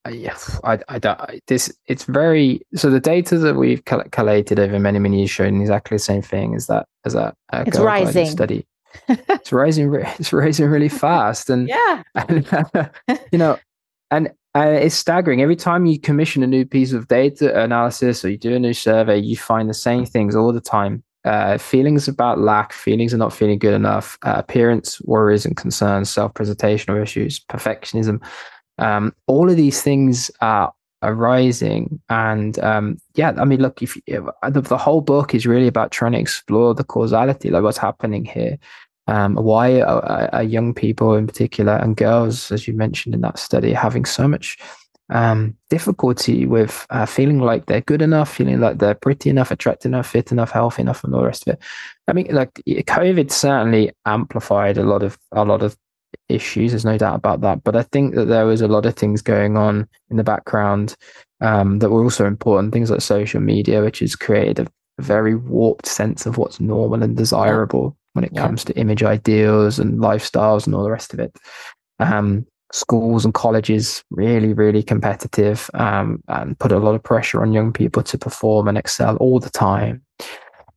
Uh, 0.07 0.11
yes, 0.11 0.59
I, 0.65 0.79
I 0.89 0.99
don't. 0.99 1.21
I, 1.21 1.41
this 1.49 1.71
it's 1.87 2.05
very 2.05 2.63
so. 2.75 2.89
The 2.89 2.99
data 2.99 3.37
that 3.37 3.57
we've 3.57 3.85
collated 3.85 4.59
over 4.59 4.81
many 4.81 4.99
many 4.99 5.19
years 5.19 5.31
showing 5.31 5.61
exactly 5.61 5.97
the 5.97 6.03
same 6.03 6.23
thing 6.23 6.55
as 6.55 6.67
that 6.69 6.87
as 7.05 7.13
that 7.13 7.37
uh, 7.53 7.65
it's 7.67 7.79
rising 7.79 8.31
study. 8.31 8.67
it's 9.09 9.53
rising. 9.53 9.93
It's 10.19 10.33
rising 10.33 10.69
really 10.69 10.89
fast, 10.89 11.51
and 11.51 11.69
yeah, 11.69 12.03
and, 12.15 12.91
you 13.33 13.39
know, 13.39 13.59
and 14.11 14.31
uh, 14.57 14.79
it's 14.81 14.95
staggering. 14.95 15.43
Every 15.43 15.57
time 15.57 15.87
you 15.87 15.99
commission 15.99 16.43
a 16.43 16.47
new 16.47 16.65
piece 16.65 16.93
of 16.93 17.09
data 17.09 17.61
analysis 17.61 18.25
or 18.25 18.31
you 18.31 18.39
do 18.39 18.55
a 18.55 18.59
new 18.59 18.73
survey, 18.73 19.19
you 19.19 19.37
find 19.37 19.69
the 19.69 19.75
same 19.75 20.07
things 20.07 20.37
all 20.37 20.53
the 20.53 20.61
time. 20.61 21.03
Uh, 21.25 21.57
feelings 21.57 22.07
about 22.07 22.39
lack, 22.39 22.73
feelings 22.73 23.13
of 23.13 23.19
not 23.19 23.33
feeling 23.33 23.59
good 23.59 23.73
enough, 23.73 24.19
uh, 24.23 24.35
appearance 24.37 25.01
worries 25.03 25.47
and 25.47 25.57
concerns, 25.57 26.11
self-presentation 26.11 26.93
or 26.93 27.01
issues, 27.01 27.41
perfectionism. 27.41 28.23
Um, 28.77 29.15
all 29.27 29.51
of 29.51 29.57
these 29.57 29.81
things 29.81 30.31
are 30.43 30.73
arising, 31.03 31.99
and 32.11 32.59
um, 32.59 32.99
yeah, 33.15 33.33
I 33.39 33.47
mean, 33.47 33.61
look, 33.61 33.83
if, 33.83 33.97
if 34.07 34.23
the, 34.51 34.61
the 34.61 34.77
whole 34.77 35.01
book 35.01 35.35
is 35.35 35.47
really 35.47 35.67
about 35.67 35.93
trying 35.93 36.13
to 36.13 36.19
explore 36.19 36.75
the 36.75 36.85
causality, 36.85 37.49
like 37.49 37.63
what's 37.63 37.79
happening 37.79 38.27
here, 38.27 38.59
um, 39.07 39.37
why 39.37 39.81
are, 39.81 40.35
are, 40.35 40.43
young 40.43 40.73
people 40.73 41.15
in 41.15 41.27
particular 41.27 41.75
and 41.75 41.97
girls, 41.97 42.51
as 42.51 42.67
you 42.67 42.75
mentioned 42.75 43.15
in 43.15 43.21
that 43.21 43.39
study, 43.39 43.73
having 43.73 44.05
so 44.05 44.27
much 44.27 44.57
um, 45.11 45.55
difficulty 45.69 46.47
with 46.47 46.87
uh, 46.91 47.05
feeling 47.05 47.39
like 47.39 47.67
they're 47.67 47.83
good 47.83 48.01
enough, 48.01 48.35
feeling 48.35 48.61
like 48.61 48.79
they're 48.79 48.95
pretty 48.95 49.29
enough, 49.29 49.51
attractive 49.51 49.91
enough, 49.91 50.07
fit 50.07 50.33
enough, 50.33 50.51
healthy 50.51 50.83
enough, 50.83 51.05
and 51.05 51.15
all 51.15 51.21
the 51.21 51.27
rest 51.27 51.47
of 51.47 51.55
it. 51.55 51.63
I 52.09 52.15
mean, 52.15 52.29
like 52.31 52.55
COVID 52.67 53.31
certainly 53.31 53.93
amplified 54.07 54.79
a 54.79 54.85
lot 54.85 55.03
of 55.03 55.19
a 55.33 55.45
lot 55.45 55.63
of 55.63 55.77
issues. 56.29 56.73
There's 56.73 56.85
no 56.85 56.99
doubt 56.99 57.17
about 57.17 57.41
that. 57.43 57.65
But 57.65 57.77
I 57.77 57.83
think 57.83 58.15
that 58.15 58.27
there 58.27 58.47
was 58.47 58.61
a 58.61 58.69
lot 58.69 58.87
of 58.87 58.95
things 58.95 59.23
going 59.23 59.57
on 59.57 59.89
in 60.11 60.17
the 60.17 60.25
background 60.25 60.97
um, 61.41 61.81
that 61.81 61.91
were 61.91 62.03
also 62.03 62.27
important. 62.27 62.73
Things 62.73 62.91
like 62.91 63.03
social 63.03 63.41
media, 63.41 63.83
which 63.83 63.99
has 63.99 64.17
created 64.17 64.61
a 64.61 64.69
very 65.03 65.35
warped 65.35 65.87
sense 65.87 66.25
of 66.27 66.39
what's 66.39 66.61
normal 66.61 67.03
and 67.03 67.17
desirable. 67.17 67.97
When 68.15 68.25
it 68.25 68.33
yeah. 68.33 68.43
comes 68.43 68.65
to 68.65 68.77
image 68.77 69.03
ideals 69.03 69.79
and 69.79 70.01
lifestyles 70.01 70.67
and 70.67 70.75
all 70.75 70.83
the 70.83 70.91
rest 70.91 71.13
of 71.13 71.21
it. 71.21 71.37
Um, 72.01 72.47
schools 72.73 73.25
and 73.25 73.35
colleges 73.35 74.03
really, 74.11 74.53
really 74.53 74.83
competitive 74.83 75.71
um, 75.75 76.21
and 76.29 76.59
put 76.59 76.73
a 76.73 76.79
lot 76.79 76.95
of 76.95 77.03
pressure 77.03 77.41
on 77.41 77.53
young 77.53 77.73
people 77.73 78.03
to 78.03 78.19
perform 78.19 78.67
and 78.67 78.77
excel 78.77 79.17
all 79.19 79.39
the 79.39 79.51
time. 79.51 80.03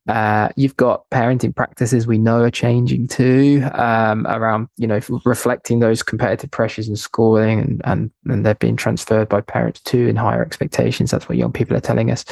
Uh, 0.07 0.47
you've 0.55 0.77
got 0.77 1.03
parenting 1.09 1.53
practices 1.53 2.07
we 2.07 2.17
know 2.17 2.41
are 2.41 2.51
changing 2.51 3.07
too 3.07 3.67
um, 3.73 4.25
around, 4.27 4.69
you 4.77 4.87
know, 4.87 5.01
reflecting 5.25 5.79
those 5.79 6.01
competitive 6.01 6.49
pressures 6.49 6.87
in 6.87 6.95
schooling 6.95 7.59
and, 7.59 7.81
and, 7.83 8.11
and 8.25 8.45
they're 8.45 8.55
being 8.55 8.77
transferred 8.77 9.27
by 9.27 9.41
parents 9.41 9.81
too 9.81 10.07
in 10.07 10.15
higher 10.15 10.45
expectations. 10.45 11.11
That's 11.11 11.27
what 11.27 11.37
young 11.37 11.51
people 11.51 11.75
are 11.75 11.81
telling 11.81 12.09
us. 12.09 12.23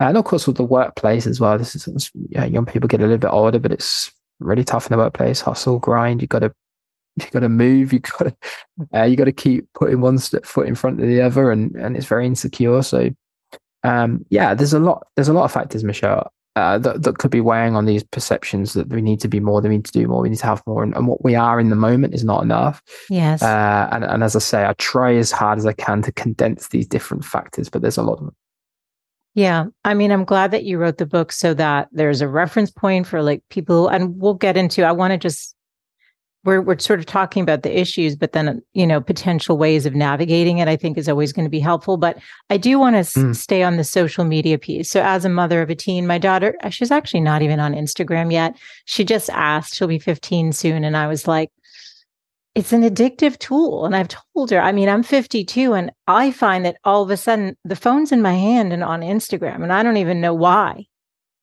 And 0.00 0.16
of 0.16 0.24
course, 0.24 0.46
with 0.48 0.56
the 0.56 0.64
workplace 0.64 1.26
as 1.26 1.38
well, 1.38 1.56
this 1.56 1.76
is, 1.76 2.10
you 2.14 2.40
know, 2.40 2.46
young 2.46 2.66
people 2.66 2.88
get 2.88 3.00
a 3.00 3.04
little 3.04 3.18
bit 3.18 3.30
older, 3.30 3.60
but 3.60 3.70
it's 3.70 4.10
really 4.40 4.64
tough 4.64 4.86
in 4.86 4.92
the 4.92 5.02
workplace, 5.02 5.40
hustle, 5.40 5.78
grind. 5.78 6.20
You've 6.20 6.30
got 6.30 6.40
to 6.40 6.52
you 7.16 7.26
got 7.30 7.40
to 7.40 7.48
move. 7.48 7.92
You 7.92 8.00
got 8.00 8.18
to 8.18 8.36
uh, 8.94 9.04
you 9.04 9.16
got 9.16 9.24
to 9.24 9.32
keep 9.32 9.66
putting 9.74 10.00
one 10.00 10.18
step 10.18 10.44
foot 10.44 10.68
in 10.68 10.74
front 10.74 11.00
of 11.00 11.06
the 11.06 11.20
other, 11.20 11.50
and 11.50 11.74
and 11.76 11.96
it's 11.96 12.06
very 12.06 12.26
insecure. 12.26 12.82
So, 12.82 13.10
um, 13.84 14.24
yeah, 14.30 14.54
there's 14.54 14.72
a 14.72 14.80
lot 14.80 15.06
there's 15.16 15.28
a 15.28 15.32
lot 15.32 15.44
of 15.44 15.52
factors, 15.52 15.84
Michele, 15.84 16.32
uh, 16.56 16.78
that, 16.78 17.02
that 17.02 17.18
could 17.18 17.30
be 17.30 17.40
weighing 17.40 17.76
on 17.76 17.86
these 17.86 18.02
perceptions 18.02 18.72
that 18.72 18.88
we 18.88 19.00
need 19.00 19.20
to 19.20 19.28
be 19.28 19.40
more, 19.40 19.60
we 19.60 19.68
need 19.68 19.84
to 19.84 19.92
do 19.92 20.06
more, 20.08 20.20
we 20.20 20.30
need 20.30 20.38
to 20.38 20.46
have 20.46 20.62
more. 20.66 20.82
And, 20.82 20.94
and 20.96 21.06
what 21.06 21.24
we 21.24 21.34
are 21.34 21.60
in 21.60 21.70
the 21.70 21.76
moment 21.76 22.12
is 22.12 22.24
not 22.24 22.42
enough. 22.42 22.82
Yes. 23.08 23.42
Uh, 23.42 23.88
and, 23.92 24.04
and 24.04 24.24
as 24.24 24.34
I 24.34 24.40
say, 24.40 24.64
I 24.64 24.72
try 24.74 25.14
as 25.14 25.30
hard 25.30 25.58
as 25.58 25.66
I 25.66 25.72
can 25.72 26.02
to 26.02 26.12
condense 26.12 26.68
these 26.68 26.88
different 26.88 27.24
factors, 27.24 27.68
but 27.68 27.82
there's 27.82 27.98
a 27.98 28.02
lot 28.02 28.14
of 28.14 28.24
them. 28.26 28.36
Yeah. 29.34 29.66
I 29.84 29.94
mean, 29.94 30.10
I'm 30.10 30.24
glad 30.24 30.50
that 30.50 30.64
you 30.64 30.78
wrote 30.78 30.98
the 30.98 31.06
book 31.06 31.30
so 31.30 31.54
that 31.54 31.88
there's 31.92 32.20
a 32.20 32.28
reference 32.28 32.70
point 32.70 33.06
for 33.06 33.22
like 33.22 33.42
people, 33.48 33.88
and 33.88 34.18
we'll 34.20 34.34
get 34.34 34.56
into, 34.56 34.82
I 34.82 34.92
want 34.92 35.12
to 35.12 35.18
just 35.18 35.54
we're 36.44 36.60
we're 36.62 36.78
sort 36.78 37.00
of 37.00 37.06
talking 37.06 37.42
about 37.42 37.62
the 37.62 37.78
issues, 37.78 38.16
but 38.16 38.32
then 38.32 38.62
you 38.72 38.86
know 38.86 39.00
potential 39.00 39.58
ways 39.58 39.84
of 39.84 39.94
navigating 39.94 40.58
it. 40.58 40.68
I 40.68 40.76
think 40.76 40.96
is 40.96 41.08
always 41.08 41.32
going 41.32 41.44
to 41.44 41.50
be 41.50 41.60
helpful. 41.60 41.96
But 41.96 42.18
I 42.48 42.56
do 42.56 42.78
want 42.78 42.96
to 42.96 43.00
mm. 43.00 43.30
s- 43.30 43.38
stay 43.38 43.62
on 43.62 43.76
the 43.76 43.84
social 43.84 44.24
media 44.24 44.58
piece. 44.58 44.90
So 44.90 45.02
as 45.02 45.24
a 45.24 45.28
mother 45.28 45.60
of 45.60 45.70
a 45.70 45.74
teen, 45.74 46.06
my 46.06 46.18
daughter, 46.18 46.56
she's 46.70 46.90
actually 46.90 47.20
not 47.20 47.42
even 47.42 47.60
on 47.60 47.74
Instagram 47.74 48.32
yet. 48.32 48.56
She 48.86 49.04
just 49.04 49.28
asked. 49.30 49.74
She'll 49.74 49.88
be 49.88 49.98
15 49.98 50.52
soon, 50.52 50.82
and 50.82 50.96
I 50.96 51.06
was 51.08 51.28
like, 51.28 51.50
it's 52.60 52.72
an 52.72 52.82
addictive 52.82 53.38
tool. 53.38 53.86
And 53.86 53.96
I've 53.96 54.08
told 54.08 54.50
her. 54.50 54.60
I 54.60 54.70
mean, 54.70 54.88
I'm 54.88 55.02
52, 55.02 55.72
and 55.72 55.90
I 56.06 56.30
find 56.30 56.64
that 56.64 56.76
all 56.84 57.02
of 57.02 57.10
a 57.10 57.16
sudden 57.16 57.56
the 57.64 57.74
phone's 57.74 58.12
in 58.12 58.22
my 58.22 58.34
hand 58.34 58.72
and 58.72 58.84
on 58.84 59.00
Instagram, 59.00 59.62
and 59.62 59.72
I 59.72 59.82
don't 59.82 59.96
even 59.96 60.20
know 60.20 60.34
why 60.34 60.86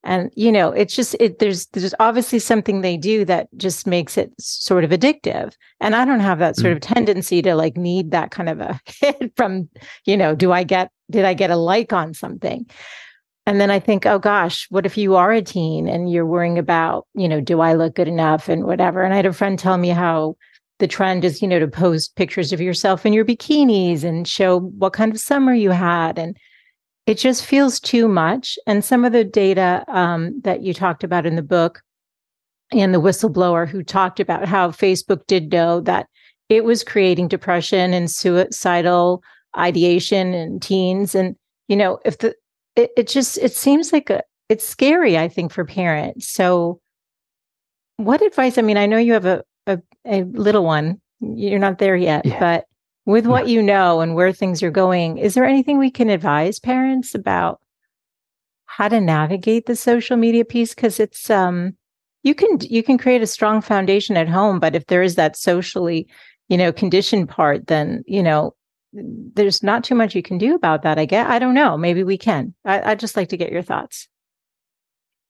and 0.04 0.32
you 0.36 0.52
know 0.52 0.72
it's 0.72 0.96
just 0.96 1.16
it 1.20 1.40
there's 1.40 1.66
there's 1.68 1.94
obviously 2.00 2.40
something 2.40 2.82
they 2.82 2.98
do 2.98 3.26
that 3.26 3.48
just 3.58 3.86
makes 3.86 4.18
it 4.18 4.32
sort 4.40 4.84
of 4.84 4.92
addictive 4.92 5.54
and 5.82 5.96
i 5.96 6.06
don't 6.06 6.22
have 6.22 6.40
that 6.40 6.56
sort 6.56 6.72
mm. 6.72 6.76
of 6.76 6.82
tendency 6.82 7.42
to 7.42 7.56
like 7.56 7.76
need 7.78 8.12
that 8.12 8.32
kind 8.32 8.48
of 8.50 8.60
a 8.60 8.80
hit 8.86 9.34
from 9.36 9.68
you 10.06 10.16
know 10.16 10.34
do 10.34 10.52
i 10.52 10.64
get 10.64 10.92
did 11.10 11.26
i 11.26 11.34
get 11.34 11.52
a 11.52 11.56
like 11.56 11.92
on 11.94 12.14
something 12.14 12.66
and 13.46 13.60
then 13.60 13.70
i 13.70 13.80
think 13.80 14.06
oh 14.06 14.20
gosh 14.20 14.68
what 14.70 14.86
if 14.86 14.98
you 14.98 15.16
are 15.16 15.34
a 15.34 15.42
teen 15.42 15.88
and 15.88 16.12
you're 16.12 16.26
worrying 16.26 16.58
about 16.58 17.06
you 17.14 17.28
know 17.28 17.42
do 17.42 17.60
i 17.60 17.74
look 17.74 17.96
good 17.96 18.08
enough 18.08 18.50
and 18.50 18.64
whatever 18.66 19.02
and 19.02 19.14
i 19.14 19.18
had 19.18 19.26
a 19.26 19.34
friend 19.34 19.60
tell 19.60 19.78
me 19.78 19.90
how 19.90 20.36
the 20.80 20.88
trend 20.88 21.26
is 21.26 21.42
you 21.42 21.48
know 21.48 21.60
to 21.60 21.68
post 21.68 22.16
pictures 22.16 22.54
of 22.54 22.62
yourself 22.62 23.06
in 23.06 23.14
your 23.14 23.26
bikinis 23.26 24.04
and 24.04 24.28
show 24.28 24.60
what 24.60 24.94
kind 24.94 25.12
of 25.12 25.20
summer 25.20 25.54
you 25.54 25.72
had 25.72 26.18
and 26.18 26.38
it 27.08 27.18
just 27.18 27.46
feels 27.46 27.80
too 27.80 28.10
much. 28.10 28.60
And 28.68 28.84
some 28.84 29.06
of 29.06 29.14
the 29.14 29.24
data 29.24 29.86
um, 29.88 30.40
that 30.42 30.62
you 30.62 30.74
talked 30.74 31.06
about 31.06 31.26
in 31.26 31.38
the 31.38 31.42
book 31.42 31.82
and 32.74 32.94
the 32.94 33.02
whistleblower 33.02 33.68
who 33.68 33.82
talked 33.82 34.20
about 34.20 34.46
how 34.46 34.72
Facebook 34.72 35.26
did 35.26 35.52
know 35.52 35.80
that 35.82 36.08
it 36.50 36.66
was 36.66 36.84
creating 36.84 37.30
depression 37.30 37.94
and 37.94 38.12
suicidal 38.12 39.24
ideation 39.58 40.34
in 40.34 40.60
teens. 40.60 41.16
And, 41.16 41.38
you 41.70 41.78
know, 41.78 41.98
if 42.04 42.18
the, 42.18 42.36
it, 42.76 42.92
it 42.98 43.08
just, 43.08 43.38
it 43.38 43.54
seems 43.54 43.94
like 43.94 44.10
a, 44.10 44.22
it's 44.50 44.68
scary, 44.68 45.18
I 45.18 45.30
think, 45.30 45.54
for 45.54 45.64
parents. 45.64 46.28
So, 46.28 46.82
what 47.96 48.22
advice? 48.22 48.58
I 48.58 48.62
mean, 48.62 48.78
I 48.78 48.86
know 48.86 48.98
you 48.98 49.14
have 49.14 49.26
a, 49.26 49.44
a, 49.68 49.82
a 50.06 50.24
little 50.24 50.64
one, 50.64 51.02
you're 51.20 51.60
not 51.60 51.80
there 51.80 51.96
yet, 51.96 52.26
yeah. 52.26 52.40
but 52.40 52.66
with 53.06 53.26
what 53.26 53.48
you 53.48 53.64
know 53.64 54.02
and 54.02 54.16
where 54.16 54.34
things 54.34 54.62
are 54.62 54.72
going, 54.72 55.18
is 55.18 55.34
there 55.34 55.46
anything 55.46 55.78
we 55.78 55.90
can 55.90 56.10
advise 56.10 56.60
parents 56.60 57.16
about 57.16 57.62
how 58.66 58.90
to 58.90 59.00
navigate 59.00 59.66
the 59.66 59.76
social 59.76 60.18
media 60.18 60.44
piece? 60.44 60.76
Because 60.76 61.00
it's 61.00 61.30
um 61.30 61.76
you 62.24 62.36
can 62.36 62.60
you 62.62 62.84
can 62.84 62.98
create 62.98 63.22
a 63.22 63.28
strong 63.28 63.62
foundation 63.62 64.18
at 64.18 64.28
home, 64.28 64.60
but 64.60 64.76
if 64.76 64.86
there 64.88 65.02
is 65.02 65.16
that 65.16 65.38
socially, 65.38 66.08
you 66.50 66.58
know, 66.58 66.74
conditioned 66.74 67.30
part, 67.30 67.68
then 67.68 68.04
you 68.08 68.22
know 68.22 68.54
there's 68.94 69.64
not 69.64 69.84
too 69.84 69.96
much 69.96 70.16
you 70.16 70.24
can 70.24 70.38
do 70.38 70.56
about 70.56 70.84
that. 70.84 71.00
I 71.00 71.06
get. 71.06 71.28
I 71.28 71.40
don't 71.40 71.54
know. 71.54 71.78
Maybe 71.78 72.04
we 72.04 72.18
can. 72.18 72.54
I, 72.66 72.90
would 72.90 73.00
just 73.00 73.16
like 73.16 73.30
to 73.30 73.38
get 73.38 73.52
your 73.52 73.62
thoughts. 73.62 74.08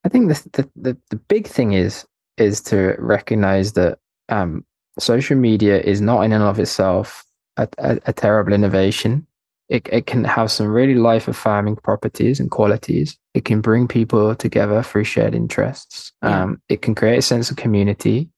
I 0.04 0.10
think 0.10 0.30
the, 0.30 0.50
the 0.54 0.70
the 0.76 0.98
the 1.12 1.16
big 1.18 1.48
thing 1.48 1.74
is 1.74 2.06
is 2.38 2.62
to 2.62 2.96
recognize 2.98 3.74
that 3.74 4.00
um, 4.30 4.66
social 5.00 5.38
media 5.38 5.80
is 5.80 6.02
not 6.02 6.22
in 6.22 6.34
and 6.34 6.44
of 6.44 6.60
itself 6.60 7.24
a, 7.58 7.68
a, 7.78 8.00
a 8.06 8.14
terrible 8.14 8.54
innovation. 8.54 9.26
It, 9.70 9.88
it 9.92 10.06
can 10.06 10.24
have 10.24 10.50
some 10.50 10.68
really 10.68 10.96
life 10.96 11.28
affirming 11.28 11.76
properties 11.78 12.40
and 12.40 12.50
qualities. 12.50 13.18
It 13.34 13.44
can 13.44 13.60
bring 13.60 13.88
people 13.88 14.34
together 14.34 14.82
through 14.82 15.04
shared 15.04 15.36
interests. 15.36 16.14
Yeah. 16.24 16.44
Um, 16.44 16.62
it 16.70 16.82
can 16.82 16.96
create 16.96 17.18
a 17.18 17.22
sense 17.22 17.52
of 17.52 17.58
community. 17.58 18.30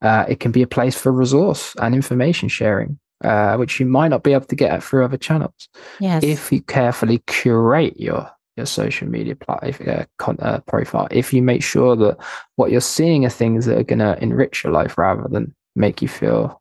Uh, 0.00 0.24
it 0.28 0.38
can 0.38 0.52
be 0.52 0.62
a 0.62 0.66
place 0.66 0.96
for 0.96 1.10
resource 1.10 1.74
and 1.82 1.92
information 1.92 2.48
sharing, 2.48 3.00
uh, 3.24 3.56
which 3.56 3.80
you 3.80 3.86
might 3.86 4.08
not 4.08 4.22
be 4.22 4.32
able 4.32 4.46
to 4.46 4.54
get 4.54 4.82
through 4.82 5.04
other 5.04 5.16
channels. 5.16 5.68
Yes. 5.98 6.22
If 6.22 6.52
you 6.52 6.62
carefully 6.62 7.18
curate 7.26 7.98
your 7.98 8.30
your 8.56 8.66
social 8.66 9.08
media 9.08 9.36
uh, 9.48 10.04
con- 10.18 10.38
uh, 10.40 10.60
profile, 10.66 11.08
if 11.10 11.32
you 11.32 11.42
make 11.42 11.62
sure 11.62 11.94
that 11.96 12.16
what 12.56 12.70
you're 12.70 12.80
seeing 12.80 13.24
are 13.24 13.30
things 13.30 13.66
that 13.66 13.78
are 13.78 13.84
going 13.84 13.98
to 13.98 14.20
enrich 14.22 14.64
your 14.64 14.72
life 14.72 14.96
rather 14.96 15.28
than 15.28 15.54
make 15.74 16.00
you 16.00 16.08
feel 16.08 16.60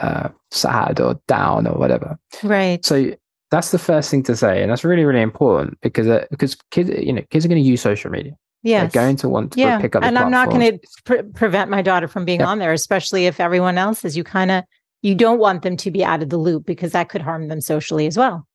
uh, 0.00 0.28
sad 0.50 1.00
or 1.00 1.20
down 1.28 1.66
or 1.66 1.78
whatever. 1.78 2.18
Right. 2.42 2.84
So 2.84 3.14
that's 3.50 3.70
the 3.70 3.78
first 3.78 4.10
thing 4.10 4.22
to 4.24 4.36
say, 4.36 4.62
and 4.62 4.70
that's 4.70 4.84
really 4.84 5.04
really 5.04 5.20
important 5.20 5.78
because 5.80 6.08
uh, 6.08 6.26
because 6.30 6.56
kids 6.70 6.90
you 6.90 7.12
know 7.12 7.22
kids 7.30 7.44
are 7.44 7.48
going 7.48 7.62
to 7.62 7.68
use 7.68 7.80
social 7.80 8.10
media. 8.10 8.32
Yeah, 8.62 8.80
they're 8.80 9.02
going 9.02 9.16
to 9.16 9.28
want 9.28 9.52
to 9.52 9.60
yeah. 9.60 9.78
pick 9.78 9.94
up. 9.94 10.02
And 10.02 10.18
I'm 10.18 10.30
not 10.30 10.48
going 10.48 10.72
to 10.72 10.78
pre- 11.04 11.22
prevent 11.22 11.70
my 11.70 11.82
daughter 11.82 12.08
from 12.08 12.24
being 12.24 12.40
yeah. 12.40 12.46
on 12.46 12.58
there, 12.58 12.72
especially 12.72 13.26
if 13.26 13.38
everyone 13.38 13.76
else 13.76 14.04
is. 14.04 14.16
You 14.16 14.24
kind 14.24 14.50
of 14.50 14.64
you 15.02 15.14
don't 15.14 15.38
want 15.38 15.62
them 15.62 15.76
to 15.76 15.90
be 15.90 16.02
out 16.02 16.22
of 16.22 16.30
the 16.30 16.38
loop 16.38 16.64
because 16.64 16.92
that 16.92 17.10
could 17.10 17.20
harm 17.20 17.48
them 17.48 17.60
socially 17.60 18.06
as 18.06 18.16
well. 18.16 18.46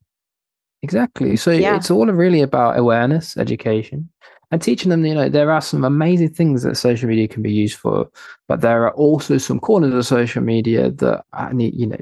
Exactly. 0.82 1.36
So 1.36 1.50
yeah. 1.50 1.76
it's 1.76 1.90
all 1.90 2.06
really 2.06 2.40
about 2.40 2.78
awareness, 2.78 3.36
education, 3.36 4.08
and 4.50 4.60
teaching 4.60 4.90
them, 4.90 5.04
you 5.04 5.14
know, 5.14 5.28
there 5.28 5.50
are 5.50 5.60
some 5.60 5.84
amazing 5.84 6.30
things 6.30 6.62
that 6.62 6.76
social 6.76 7.08
media 7.08 7.28
can 7.28 7.42
be 7.42 7.52
used 7.52 7.76
for, 7.76 8.10
but 8.48 8.62
there 8.62 8.84
are 8.84 8.94
also 8.94 9.38
some 9.38 9.60
corners 9.60 9.94
of 9.94 10.06
social 10.06 10.42
media 10.42 10.90
that 10.90 11.24
I 11.32 11.52
need, 11.52 11.74
you 11.74 11.86
know, 11.86 11.98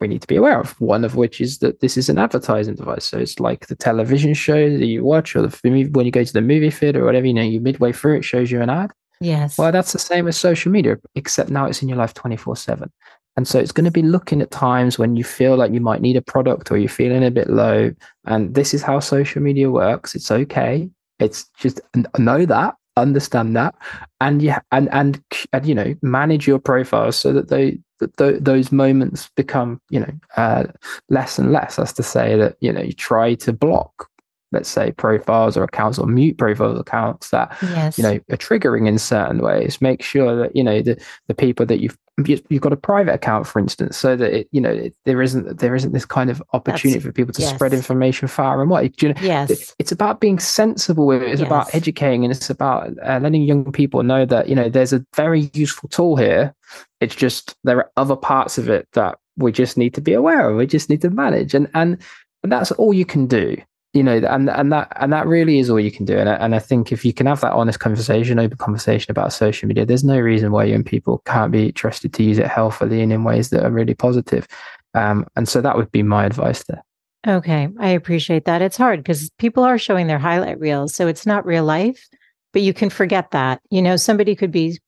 we 0.00 0.08
need 0.08 0.20
to 0.22 0.26
be 0.26 0.36
aware 0.36 0.60
of. 0.60 0.78
One 0.80 1.04
of 1.04 1.14
which 1.14 1.40
is 1.40 1.58
that 1.58 1.80
this 1.80 1.96
is 1.96 2.08
an 2.08 2.18
advertising 2.18 2.74
device. 2.74 3.04
So 3.04 3.18
it's 3.18 3.40
like 3.40 3.66
the 3.66 3.76
television 3.76 4.34
show 4.34 4.68
that 4.68 4.86
you 4.86 5.04
watch 5.04 5.34
or 5.36 5.42
the 5.42 5.88
when 5.92 6.04
you 6.04 6.10
go 6.10 6.24
to 6.24 6.32
the 6.32 6.42
movie 6.42 6.70
theater 6.70 7.02
or 7.02 7.06
whatever, 7.06 7.26
you 7.26 7.34
know, 7.34 7.42
you 7.42 7.60
midway 7.60 7.92
through 7.92 8.16
it 8.18 8.24
shows 8.24 8.50
you 8.50 8.60
an 8.60 8.70
ad. 8.70 8.90
Yes. 9.20 9.56
Well, 9.56 9.72
that's 9.72 9.92
the 9.92 9.98
same 9.98 10.28
as 10.28 10.36
social 10.36 10.70
media, 10.70 10.98
except 11.14 11.50
now 11.50 11.66
it's 11.66 11.82
in 11.82 11.88
your 11.88 11.96
life 11.96 12.12
24 12.12 12.56
7. 12.56 12.92
And 13.36 13.46
so 13.46 13.58
it's 13.58 13.72
going 13.72 13.84
to 13.84 13.90
be 13.90 14.02
looking 14.02 14.40
at 14.40 14.50
times 14.50 14.98
when 14.98 15.16
you 15.16 15.24
feel 15.24 15.56
like 15.56 15.72
you 15.72 15.80
might 15.80 16.00
need 16.00 16.16
a 16.16 16.22
product 16.22 16.70
or 16.70 16.78
you're 16.78 16.88
feeling 16.88 17.24
a 17.24 17.30
bit 17.30 17.50
low. 17.50 17.92
And 18.24 18.54
this 18.54 18.72
is 18.72 18.82
how 18.82 19.00
social 19.00 19.42
media 19.42 19.70
works. 19.70 20.14
It's 20.14 20.30
okay. 20.30 20.88
It's 21.18 21.44
just 21.58 21.80
know 22.18 22.46
that, 22.46 22.76
understand 22.96 23.56
that, 23.56 23.74
and 24.20 24.42
yeah, 24.42 24.60
and 24.70 24.88
and, 24.92 25.22
and 25.52 25.66
you 25.66 25.74
know 25.74 25.94
manage 26.02 26.46
your 26.46 26.58
profile 26.58 27.10
so 27.12 27.32
that 27.32 27.48
they 27.48 27.78
that 28.00 28.14
th- 28.18 28.40
those 28.40 28.70
moments 28.70 29.30
become 29.34 29.80
you 29.88 30.00
know 30.00 30.12
uh, 30.36 30.64
less 31.08 31.38
and 31.38 31.52
less. 31.52 31.76
That's 31.76 31.94
to 31.94 32.02
say 32.02 32.36
that 32.36 32.56
you 32.60 32.70
know 32.70 32.82
you 32.82 32.92
try 32.92 33.34
to 33.36 33.52
block 33.52 34.10
let's 34.52 34.68
say 34.68 34.92
profiles 34.92 35.56
or 35.56 35.64
accounts 35.64 35.98
or 35.98 36.06
mute 36.06 36.38
profiles 36.38 36.78
accounts 36.78 37.30
that 37.30 37.56
yes. 37.62 37.98
you 37.98 38.04
know 38.04 38.18
are 38.30 38.36
triggering 38.36 38.86
in 38.86 38.98
certain 38.98 39.38
ways. 39.38 39.80
Make 39.80 40.02
sure 40.02 40.36
that 40.36 40.54
you 40.54 40.62
know 40.62 40.82
the 40.82 41.00
the 41.26 41.34
people 41.34 41.66
that 41.66 41.80
you've 41.80 41.98
you've 42.24 42.62
got 42.62 42.72
a 42.72 42.76
private 42.76 43.12
account 43.12 43.46
for 43.46 43.58
instance 43.58 43.96
so 43.96 44.16
that 44.16 44.32
it 44.32 44.48
you 44.50 44.60
know 44.60 44.70
it, 44.70 44.94
there 45.04 45.20
isn't 45.20 45.58
there 45.58 45.74
isn't 45.74 45.92
this 45.92 46.06
kind 46.06 46.30
of 46.30 46.42
opportunity 46.52 46.98
That's, 46.98 47.04
for 47.04 47.12
people 47.12 47.34
to 47.34 47.42
yes. 47.42 47.54
spread 47.54 47.74
information 47.74 48.28
far 48.28 48.60
and 48.60 48.70
wide. 48.70 49.00
You 49.02 49.10
know 49.10 49.20
yes. 49.20 49.50
it, 49.50 49.74
it's 49.78 49.92
about 49.92 50.20
being 50.20 50.38
sensible 50.38 51.06
with 51.06 51.22
it. 51.22 51.30
It's 51.30 51.40
yes. 51.40 51.46
about 51.46 51.74
educating 51.74 52.24
and 52.24 52.32
it's 52.32 52.48
about 52.48 52.90
uh, 53.04 53.18
letting 53.20 53.42
young 53.42 53.70
people 53.72 54.02
know 54.02 54.24
that 54.24 54.48
you 54.48 54.54
know 54.54 54.68
there's 54.68 54.92
a 54.92 55.04
very 55.14 55.50
useful 55.54 55.88
tool 55.88 56.16
here. 56.16 56.54
It's 57.00 57.14
just 57.14 57.56
there 57.64 57.78
are 57.78 57.90
other 57.96 58.16
parts 58.16 58.58
of 58.58 58.68
it 58.70 58.88
that 58.92 59.18
we 59.36 59.52
just 59.52 59.76
need 59.76 59.92
to 59.94 60.00
be 60.00 60.14
aware 60.14 60.48
of. 60.48 60.56
We 60.56 60.66
just 60.66 60.88
need 60.88 61.02
to 61.02 61.10
manage 61.10 61.52
and 61.52 61.68
and 61.74 61.98
and 62.42 62.52
that's 62.52 62.70
all 62.72 62.94
you 62.94 63.04
can 63.04 63.26
do 63.26 63.56
you 63.96 64.02
know, 64.02 64.18
and 64.18 64.50
and 64.50 64.70
that 64.72 64.92
and 64.96 65.12
that 65.12 65.26
really 65.26 65.58
is 65.58 65.70
all 65.70 65.80
you 65.80 65.90
can 65.90 66.04
do. 66.04 66.18
And 66.18 66.28
I, 66.28 66.34
and 66.34 66.54
I 66.54 66.58
think 66.58 66.92
if 66.92 67.04
you 67.04 67.12
can 67.12 67.26
have 67.26 67.40
that 67.40 67.52
honest 67.52 67.80
conversation, 67.80 68.38
open 68.38 68.58
conversation 68.58 69.10
about 69.10 69.32
social 69.32 69.66
media, 69.66 69.86
there's 69.86 70.04
no 70.04 70.18
reason 70.18 70.52
why 70.52 70.64
young 70.64 70.84
people 70.84 71.22
can't 71.24 71.50
be 71.50 71.72
trusted 71.72 72.12
to 72.12 72.22
use 72.22 72.38
it 72.38 72.46
healthily 72.46 73.00
and 73.00 73.12
in 73.12 73.24
ways 73.24 73.50
that 73.50 73.64
are 73.64 73.70
really 73.70 73.94
positive. 73.94 74.46
Um, 74.94 75.26
and 75.34 75.48
so 75.48 75.60
that 75.62 75.76
would 75.76 75.90
be 75.90 76.02
my 76.02 76.26
advice 76.26 76.62
there. 76.64 76.84
Okay, 77.26 77.68
I 77.80 77.88
appreciate 77.88 78.44
that. 78.44 78.62
It's 78.62 78.76
hard 78.76 79.00
because 79.00 79.30
people 79.38 79.64
are 79.64 79.78
showing 79.78 80.06
their 80.06 80.18
highlight 80.18 80.60
reels, 80.60 80.94
so 80.94 81.08
it's 81.08 81.26
not 81.26 81.46
real 81.46 81.64
life, 81.64 82.06
but 82.52 82.62
you 82.62 82.72
can 82.72 82.90
forget 82.90 83.30
that. 83.32 83.60
You 83.70 83.82
know, 83.82 83.96
somebody 83.96 84.36
could 84.36 84.52
be 84.52 84.78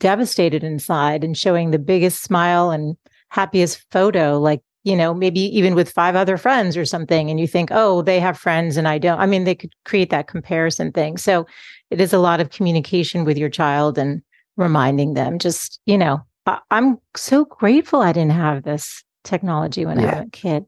devastated 0.00 0.64
inside 0.64 1.24
and 1.24 1.38
showing 1.38 1.70
the 1.70 1.78
biggest 1.78 2.22
smile 2.22 2.70
and 2.70 2.96
happiest 3.30 3.84
photo, 3.90 4.38
like, 4.40 4.60
you 4.84 4.94
know, 4.94 5.14
maybe 5.14 5.40
even 5.40 5.74
with 5.74 5.90
five 5.90 6.14
other 6.14 6.36
friends 6.36 6.76
or 6.76 6.84
something. 6.84 7.30
And 7.30 7.40
you 7.40 7.46
think, 7.46 7.70
oh, 7.72 8.02
they 8.02 8.20
have 8.20 8.38
friends 8.38 8.76
and 8.76 8.86
I 8.86 8.98
don't. 8.98 9.18
I 9.18 9.26
mean, 9.26 9.44
they 9.44 9.54
could 9.54 9.72
create 9.84 10.10
that 10.10 10.28
comparison 10.28 10.92
thing. 10.92 11.16
So 11.16 11.46
it 11.90 12.00
is 12.00 12.12
a 12.12 12.18
lot 12.18 12.40
of 12.40 12.50
communication 12.50 13.24
with 13.24 13.38
your 13.38 13.48
child 13.48 13.98
and 13.98 14.22
reminding 14.56 15.14
them 15.14 15.38
just, 15.38 15.80
you 15.86 15.98
know, 15.98 16.20
I- 16.46 16.60
am 16.70 16.98
so 17.16 17.46
grateful 17.46 18.00
I 18.00 18.12
didn't 18.12 18.32
have 18.32 18.62
this 18.62 19.02
technology 19.24 19.86
when 19.86 19.98
yeah. 19.98 20.06
I 20.06 20.18
was 20.20 20.26
a 20.26 20.30
kid. 20.30 20.66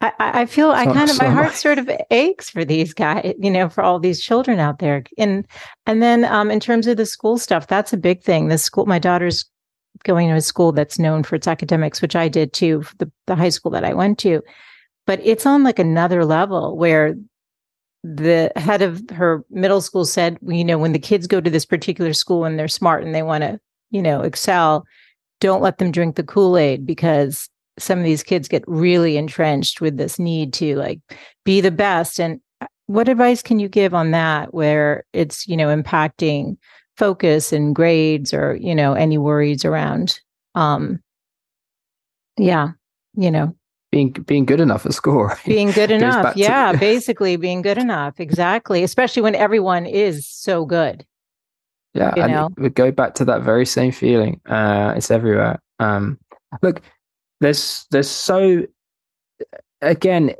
I, 0.00 0.12
I 0.18 0.46
feel 0.46 0.70
so, 0.70 0.74
I 0.74 0.84
kind 0.86 1.08
of 1.08 1.16
so 1.16 1.24
my 1.24 1.30
heart 1.30 1.54
sort 1.54 1.78
of 1.78 1.90
aches 2.10 2.50
for 2.50 2.64
these 2.64 2.92
guys, 2.92 3.34
you 3.38 3.50
know, 3.50 3.68
for 3.68 3.82
all 3.82 3.98
these 3.98 4.20
children 4.20 4.58
out 4.58 4.78
there. 4.78 5.02
And 5.16 5.46
and 5.86 6.02
then 6.02 6.24
um, 6.24 6.50
in 6.50 6.60
terms 6.60 6.86
of 6.86 6.96
the 6.96 7.06
school 7.06 7.38
stuff, 7.38 7.68
that's 7.68 7.92
a 7.92 7.96
big 7.96 8.22
thing. 8.22 8.48
The 8.48 8.58
school, 8.58 8.84
my 8.84 8.98
daughter's 8.98 9.46
going 10.04 10.28
to 10.28 10.36
a 10.36 10.40
school 10.40 10.72
that's 10.72 10.98
known 10.98 11.22
for 11.22 11.34
its 11.34 11.48
academics, 11.48 12.00
which 12.00 12.16
I 12.16 12.28
did 12.28 12.52
too, 12.52 12.84
the, 12.98 13.10
the 13.26 13.34
high 13.34 13.48
school 13.48 13.70
that 13.72 13.84
I 13.84 13.94
went 13.94 14.18
to. 14.20 14.42
But 15.06 15.20
it's 15.22 15.46
on 15.46 15.64
like 15.64 15.78
another 15.78 16.24
level 16.24 16.76
where 16.76 17.14
the 18.02 18.52
head 18.56 18.82
of 18.82 19.02
her 19.10 19.44
middle 19.50 19.80
school 19.80 20.04
said, 20.04 20.38
you 20.46 20.64
know, 20.64 20.78
when 20.78 20.92
the 20.92 20.98
kids 20.98 21.26
go 21.26 21.40
to 21.40 21.50
this 21.50 21.64
particular 21.66 22.12
school 22.12 22.44
and 22.44 22.58
they're 22.58 22.68
smart 22.68 23.02
and 23.02 23.14
they 23.14 23.22
want 23.22 23.42
to, 23.42 23.58
you 23.90 24.02
know, 24.02 24.20
excel, 24.20 24.84
don't 25.40 25.62
let 25.62 25.78
them 25.78 25.90
drink 25.90 26.16
the 26.16 26.22
Kool 26.22 26.56
Aid 26.56 26.86
because 26.86 27.48
some 27.78 27.98
of 27.98 28.04
these 28.04 28.22
kids 28.22 28.48
get 28.48 28.62
really 28.66 29.16
entrenched 29.16 29.80
with 29.80 29.96
this 29.96 30.18
need 30.18 30.52
to 30.54 30.76
like 30.76 31.00
be 31.44 31.60
the 31.60 31.70
best 31.70 32.20
and 32.20 32.40
uh, 32.60 32.66
what 32.86 33.08
advice 33.08 33.42
can 33.42 33.58
you 33.58 33.68
give 33.68 33.94
on 33.94 34.12
that 34.12 34.54
where 34.54 35.04
it's 35.12 35.46
you 35.48 35.56
know 35.56 35.74
impacting 35.74 36.56
focus 36.96 37.52
and 37.52 37.74
grades 37.74 38.32
or 38.32 38.56
you 38.56 38.74
know 38.74 38.94
any 38.94 39.18
worries 39.18 39.64
around 39.64 40.20
um 40.54 41.00
yeah 42.36 42.70
you 43.16 43.30
know 43.30 43.54
being 43.90 44.10
being 44.10 44.44
good 44.44 44.60
enough 44.60 44.86
at 44.86 44.92
school 44.92 45.24
right? 45.24 45.44
being 45.44 45.70
good 45.70 45.90
enough 45.90 46.36
yeah 46.36 46.72
to- 46.72 46.78
basically 46.90 47.36
being 47.36 47.62
good 47.62 47.78
enough 47.78 48.20
exactly 48.20 48.82
especially 48.82 49.22
when 49.22 49.34
everyone 49.34 49.86
is 49.86 50.26
so 50.28 50.64
good 50.64 51.04
yeah 51.94 52.12
you 52.16 52.22
and 52.22 52.32
know? 52.32 52.50
we 52.58 52.68
go 52.68 52.90
back 52.90 53.14
to 53.14 53.24
that 53.24 53.42
very 53.42 53.66
same 53.66 53.92
feeling 53.92 54.40
uh 54.46 54.94
it's 54.96 55.10
everywhere 55.10 55.60
um 55.80 56.18
look 56.62 56.80
there's 57.40 57.86
there's 57.90 58.10
so 58.10 58.64
again 59.82 60.32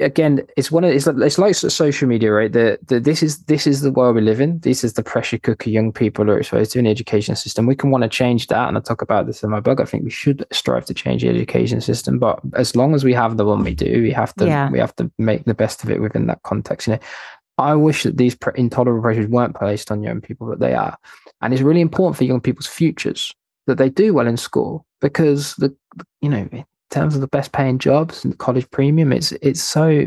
again 0.00 0.46
it's 0.56 0.70
one 0.70 0.84
of 0.84 0.90
it's 0.90 1.06
like, 1.06 1.16
it's 1.18 1.38
like 1.38 1.54
social 1.54 2.08
media 2.08 2.32
right? 2.32 2.52
The 2.52 2.78
this 2.86 3.22
is 3.22 3.38
this 3.44 3.66
is 3.66 3.80
the 3.80 3.90
world 3.90 4.16
we 4.16 4.22
live 4.22 4.40
in. 4.40 4.60
This 4.60 4.84
is 4.84 4.94
the 4.94 5.02
pressure 5.02 5.38
cooker 5.38 5.70
young 5.70 5.92
people 5.92 6.30
are 6.30 6.38
exposed 6.38 6.72
to 6.72 6.78
in 6.78 6.84
the 6.84 6.90
education 6.90 7.36
system. 7.36 7.66
We 7.66 7.76
can 7.76 7.90
want 7.90 8.02
to 8.02 8.08
change 8.08 8.46
that 8.48 8.68
and 8.68 8.76
i 8.76 8.80
talk 8.80 9.02
about 9.02 9.26
this 9.26 9.42
in 9.42 9.50
my 9.50 9.60
book. 9.60 9.80
I 9.80 9.84
think 9.84 10.04
we 10.04 10.10
should 10.10 10.44
strive 10.52 10.86
to 10.86 10.94
change 10.94 11.22
the 11.22 11.28
education 11.28 11.80
system 11.80 12.18
but 12.18 12.40
as 12.54 12.76
long 12.76 12.94
as 12.94 13.04
we 13.04 13.12
have 13.14 13.36
the 13.36 13.44
one 13.44 13.64
we 13.64 13.74
do 13.74 14.02
we 14.02 14.12
have 14.12 14.34
to 14.34 14.46
yeah. 14.46 14.70
we 14.70 14.78
have 14.78 14.94
to 14.96 15.10
make 15.18 15.44
the 15.44 15.54
best 15.54 15.82
of 15.84 15.90
it 15.90 16.00
within 16.00 16.26
that 16.26 16.42
context 16.42 16.86
you 16.86 16.94
know? 16.94 17.00
I 17.58 17.74
wish 17.74 18.04
that 18.04 18.16
these 18.16 18.36
intolerable 18.54 19.02
pressures 19.02 19.26
weren't 19.26 19.56
placed 19.56 19.90
on 19.90 20.02
young 20.02 20.20
people 20.20 20.46
but 20.48 20.60
they 20.60 20.74
are. 20.74 20.96
And 21.42 21.52
it's 21.52 21.62
really 21.62 21.80
important 21.80 22.16
for 22.16 22.24
young 22.24 22.40
people's 22.40 22.68
futures 22.68 23.34
that 23.66 23.78
they 23.78 23.90
do 23.90 24.14
well 24.14 24.26
in 24.26 24.36
school 24.36 24.86
because 25.00 25.54
the 25.56 25.74
you 26.20 26.28
know 26.28 26.48
terms 26.90 27.14
of 27.14 27.20
the 27.20 27.28
best 27.28 27.52
paying 27.52 27.78
jobs 27.78 28.24
and 28.24 28.38
college 28.38 28.68
premium 28.70 29.12
it's 29.12 29.32
it's 29.42 29.62
so 29.62 30.06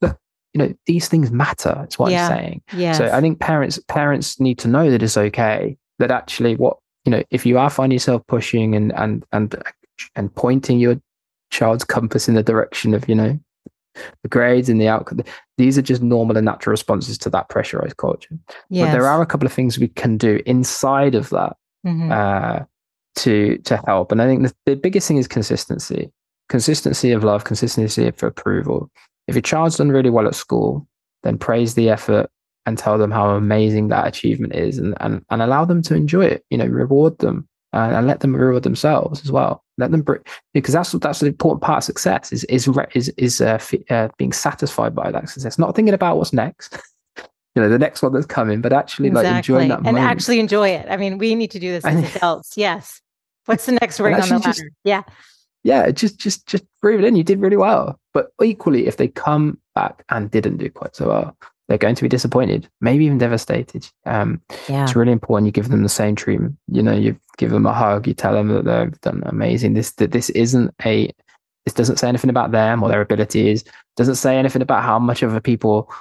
look 0.00 0.18
you 0.52 0.58
know 0.58 0.72
these 0.86 1.08
things 1.08 1.30
matter 1.30 1.80
it's 1.84 1.98
what 1.98 2.12
yeah. 2.12 2.28
i'm 2.28 2.36
saying 2.36 2.62
yeah 2.74 2.92
so 2.92 3.10
i 3.12 3.20
think 3.20 3.40
parents 3.40 3.78
parents 3.88 4.38
need 4.38 4.58
to 4.58 4.68
know 4.68 4.90
that 4.90 5.02
it's 5.02 5.16
okay 5.16 5.76
that 5.98 6.10
actually 6.10 6.56
what 6.56 6.76
you 7.04 7.10
know 7.10 7.22
if 7.30 7.46
you 7.46 7.58
are 7.58 7.70
finding 7.70 7.94
yourself 7.94 8.22
pushing 8.26 8.74
and 8.74 8.92
and 8.96 9.24
and 9.32 9.54
and 10.16 10.34
pointing 10.34 10.78
your 10.78 11.00
child's 11.50 11.84
compass 11.84 12.28
in 12.28 12.34
the 12.34 12.42
direction 12.42 12.94
of 12.94 13.08
you 13.08 13.14
know 13.14 13.38
the 14.22 14.28
grades 14.28 14.68
and 14.68 14.80
the 14.80 14.88
outcome 14.88 15.20
these 15.58 15.76
are 15.76 15.82
just 15.82 16.02
normal 16.02 16.36
and 16.36 16.46
natural 16.46 16.70
responses 16.70 17.18
to 17.18 17.28
that 17.28 17.48
pressurized 17.48 17.96
culture 17.98 18.38
yes. 18.70 18.86
but 18.86 18.92
there 18.92 19.06
are 19.06 19.20
a 19.20 19.26
couple 19.26 19.46
of 19.46 19.52
things 19.52 19.78
we 19.78 19.88
can 19.88 20.16
do 20.16 20.40
inside 20.46 21.14
of 21.14 21.28
that 21.28 21.56
mm-hmm. 21.86 22.10
uh, 22.10 22.64
to 23.16 23.58
to 23.58 23.76
help. 23.86 24.12
And 24.12 24.22
I 24.22 24.26
think 24.26 24.42
the, 24.42 24.54
the 24.66 24.76
biggest 24.76 25.08
thing 25.08 25.16
is 25.16 25.28
consistency, 25.28 26.10
consistency 26.48 27.12
of 27.12 27.24
love, 27.24 27.44
consistency 27.44 28.10
for 28.12 28.26
approval. 28.26 28.90
If 29.28 29.34
your 29.34 29.42
child's 29.42 29.76
done 29.76 29.90
really 29.90 30.10
well 30.10 30.26
at 30.26 30.34
school, 30.34 30.86
then 31.22 31.38
praise 31.38 31.74
the 31.74 31.88
effort 31.88 32.28
and 32.66 32.78
tell 32.78 32.98
them 32.98 33.10
how 33.10 33.30
amazing 33.30 33.88
that 33.88 34.06
achievement 34.06 34.54
is, 34.54 34.78
and 34.78 34.94
and, 35.00 35.24
and 35.30 35.42
allow 35.42 35.64
them 35.64 35.82
to 35.82 35.94
enjoy 35.94 36.24
it. 36.24 36.44
You 36.50 36.58
know, 36.58 36.66
reward 36.66 37.18
them 37.18 37.48
and, 37.72 37.94
and 37.94 38.06
let 38.06 38.20
them 38.20 38.34
reward 38.36 38.62
themselves 38.62 39.22
as 39.24 39.32
well. 39.32 39.64
Let 39.78 39.90
them 39.90 40.04
because 40.52 40.74
that's 40.74 40.92
that's 40.92 41.22
an 41.22 41.28
important 41.28 41.62
part 41.62 41.78
of 41.78 41.84
success 41.84 42.32
is 42.32 42.44
is 42.44 42.68
is 42.94 43.08
is 43.16 43.40
uh, 43.40 43.58
uh, 43.90 44.08
being 44.18 44.32
satisfied 44.32 44.94
by 44.94 45.10
that 45.10 45.28
success, 45.28 45.58
not 45.58 45.74
thinking 45.74 45.94
about 45.94 46.18
what's 46.18 46.32
next. 46.32 46.78
you 47.54 47.62
know 47.62 47.68
the 47.68 47.78
next 47.78 48.02
one 48.02 48.12
that's 48.12 48.26
coming 48.26 48.60
but 48.60 48.72
actually 48.72 49.08
exactly. 49.08 49.30
like 49.30 49.36
enjoying 49.38 49.68
that 49.68 49.78
and 49.78 49.84
moment. 49.84 50.04
actually 50.04 50.40
enjoy 50.40 50.68
it. 50.68 50.86
I 50.88 50.96
mean 50.96 51.18
we 51.18 51.34
need 51.34 51.50
to 51.52 51.58
do 51.58 51.70
this 51.70 51.84
as 51.84 52.16
adults. 52.16 52.56
Yes. 52.56 53.00
What's 53.46 53.66
the 53.66 53.72
next 53.72 53.98
ring 54.00 54.14
on 54.14 54.20
the 54.20 54.38
ladder 54.38 54.44
just, 54.44 54.64
yeah. 54.84 55.02
Yeah 55.62 55.90
just 55.90 56.18
just 56.18 56.46
just 56.46 56.64
breathe 56.80 57.00
it 57.00 57.06
in. 57.06 57.16
You 57.16 57.24
did 57.24 57.40
really 57.40 57.56
well. 57.56 57.98
But 58.14 58.32
equally 58.42 58.86
if 58.86 58.96
they 58.96 59.08
come 59.08 59.58
back 59.74 60.04
and 60.08 60.30
didn't 60.30 60.58
do 60.58 60.70
quite 60.70 60.96
so 60.96 61.08
well 61.08 61.36
they're 61.68 61.78
going 61.78 61.94
to 61.94 62.02
be 62.02 62.08
disappointed 62.08 62.68
maybe 62.80 63.04
even 63.04 63.18
devastated. 63.18 63.88
Um 64.06 64.40
yeah. 64.68 64.84
it's 64.84 64.96
really 64.96 65.12
important 65.12 65.46
you 65.46 65.52
give 65.52 65.68
them 65.68 65.82
the 65.82 65.88
same 65.88 66.16
treatment. 66.16 66.56
You 66.68 66.82
know 66.82 66.94
you 66.94 67.18
give 67.36 67.50
them 67.50 67.66
a 67.66 67.72
hug 67.72 68.06
you 68.06 68.14
tell 68.14 68.32
them 68.32 68.48
that 68.48 68.64
they've 68.64 69.00
done 69.02 69.22
amazing. 69.26 69.74
This 69.74 69.92
that 69.92 70.12
this 70.12 70.30
isn't 70.30 70.74
a 70.84 71.12
this 71.64 71.74
doesn't 71.74 71.98
say 71.98 72.08
anything 72.08 72.30
about 72.30 72.50
them 72.50 72.82
or 72.82 72.88
their 72.88 73.02
abilities 73.02 73.64
doesn't 73.96 74.16
say 74.16 74.36
anything 74.36 74.62
about 74.62 74.82
how 74.82 74.98
much 74.98 75.22
of 75.22 75.34
a 75.34 75.40
people 75.40 75.92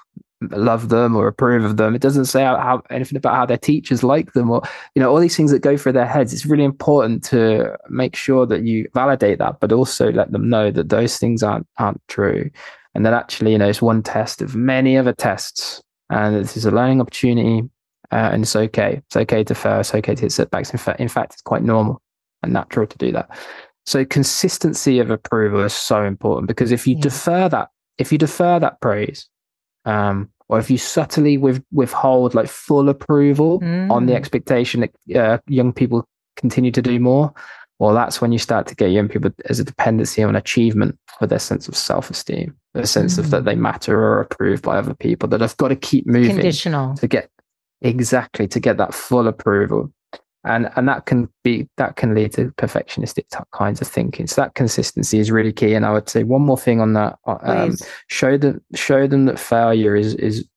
love 0.49 0.89
them 0.89 1.15
or 1.15 1.27
approve 1.27 1.63
of 1.63 1.77
them. 1.77 1.95
It 1.95 2.01
doesn't 2.01 2.25
say 2.25 2.43
how, 2.43 2.57
how, 2.57 2.81
anything 2.89 3.17
about 3.17 3.35
how 3.35 3.45
their 3.45 3.57
teachers 3.57 4.03
like 4.03 4.33
them 4.33 4.49
or 4.49 4.61
you 4.95 5.01
know 5.01 5.11
all 5.11 5.19
these 5.19 5.37
things 5.37 5.51
that 5.51 5.59
go 5.59 5.77
through 5.77 5.93
their 5.93 6.07
heads. 6.07 6.33
It's 6.33 6.45
really 6.45 6.63
important 6.63 7.23
to 7.25 7.77
make 7.89 8.15
sure 8.15 8.45
that 8.47 8.63
you 8.63 8.87
validate 8.93 9.39
that, 9.39 9.59
but 9.59 9.71
also 9.71 10.11
let 10.11 10.31
them 10.31 10.49
know 10.49 10.71
that 10.71 10.89
those 10.89 11.17
things 11.17 11.43
aren't 11.43 11.67
aren't 11.77 12.01
true, 12.07 12.49
and 12.95 13.05
that 13.05 13.13
actually 13.13 13.51
you 13.51 13.57
know 13.57 13.69
it's 13.69 13.81
one 13.81 14.01
test 14.01 14.41
of 14.41 14.55
many 14.55 14.97
other 14.97 15.13
tests, 15.13 15.81
and 16.09 16.35
this 16.35 16.57
is 16.57 16.65
a 16.65 16.71
learning 16.71 17.01
opportunity, 17.01 17.69
uh, 18.11 18.29
and 18.31 18.43
it's 18.43 18.55
okay. 18.55 19.01
It's 19.05 19.17
okay 19.17 19.43
to 19.43 19.55
fail. 19.55 19.81
It's 19.81 19.93
okay 19.93 20.15
to 20.15 20.21
hit 20.21 20.31
setbacks. 20.31 20.71
In 20.71 20.79
fact, 20.79 20.99
in 20.99 21.07
fact, 21.07 21.33
it's 21.33 21.41
quite 21.41 21.63
normal 21.63 22.01
and 22.43 22.53
natural 22.53 22.87
to 22.87 22.97
do 22.97 23.11
that. 23.11 23.29
So 23.85 24.05
consistency 24.05 24.99
of 24.99 25.09
approval 25.09 25.63
is 25.63 25.73
so 25.73 26.03
important 26.03 26.47
because 26.47 26.71
if 26.71 26.87
you 26.87 26.95
yeah. 26.95 27.01
defer 27.01 27.49
that, 27.49 27.69
if 27.97 28.11
you 28.11 28.17
defer 28.17 28.59
that 28.59 28.79
praise 28.79 29.27
um, 29.85 30.29
or 30.49 30.59
if 30.59 30.69
you 30.69 30.77
subtly 30.77 31.37
with, 31.37 31.63
withhold 31.71 32.35
like 32.35 32.47
full 32.47 32.89
approval 32.89 33.59
mm. 33.61 33.89
on 33.89 34.05
the 34.05 34.13
mm. 34.13 34.17
expectation 34.17 34.81
that 34.81 35.15
uh, 35.15 35.37
young 35.47 35.71
people 35.71 36.05
continue 36.35 36.71
to 36.71 36.81
do 36.81 36.99
more, 36.99 37.33
well, 37.79 37.93
that's 37.93 38.21
when 38.21 38.31
you 38.31 38.37
start 38.37 38.67
to 38.67 38.75
get 38.75 38.91
young 38.91 39.07
people 39.07 39.31
as 39.45 39.59
a 39.59 39.63
dependency 39.63 40.21
on 40.21 40.35
achievement 40.35 40.99
for 41.17 41.25
their 41.25 41.39
sense 41.39 41.67
of 41.67 41.75
self-esteem, 41.75 42.55
their 42.73 42.85
sense 42.85 43.15
mm. 43.15 43.19
of 43.19 43.29
that 43.31 43.45
they 43.45 43.55
mm. 43.55 43.59
matter 43.59 43.97
or 43.97 44.17
are 44.17 44.21
approved 44.21 44.63
by 44.63 44.77
other 44.77 44.93
people, 44.93 45.27
that 45.29 45.41
I've 45.41 45.57
got 45.57 45.69
to 45.69 45.75
keep 45.75 46.05
moving 46.05 46.35
conditional 46.35 46.95
to 46.95 47.07
get 47.07 47.29
exactly 47.81 48.47
to 48.47 48.59
get 48.59 48.77
that 48.77 48.93
full 48.93 49.27
approval 49.27 49.91
and 50.43 50.69
and 50.75 50.87
that 50.87 51.05
can 51.05 51.29
be 51.43 51.67
that 51.77 51.95
can 51.95 52.15
lead 52.15 52.33
to 52.33 52.51
perfectionistic 52.51 53.25
kinds 53.51 53.81
of 53.81 53.87
thinking. 53.87 54.27
So 54.27 54.41
that 54.41 54.55
consistency 54.55 55.19
is 55.19 55.31
really 55.31 55.53
key. 55.53 55.73
And 55.73 55.85
i 55.85 55.91
would 55.91 56.09
say 56.09 56.23
one 56.23 56.41
more 56.41 56.57
thing 56.57 56.81
on 56.81 56.93
that 56.93 57.17
uh, 57.27 57.37
um, 57.41 57.75
show 58.07 58.37
them 58.37 58.61
show 58.73 59.07
them 59.07 59.25
that 59.25 59.39
failure 59.39 59.95
is 59.95 60.15
is 60.15 60.47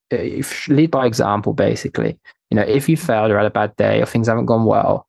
lead 0.68 0.90
by 0.90 1.06
example 1.06 1.52
basically. 1.52 2.18
You 2.50 2.56
know 2.56 2.62
if 2.62 2.88
you 2.88 2.96
failed 2.96 3.30
or 3.30 3.36
had 3.36 3.46
a 3.46 3.50
bad 3.50 3.76
day 3.76 4.00
or 4.00 4.06
things 4.06 4.28
haven't 4.28 4.46
gone 4.46 4.64
well 4.64 5.08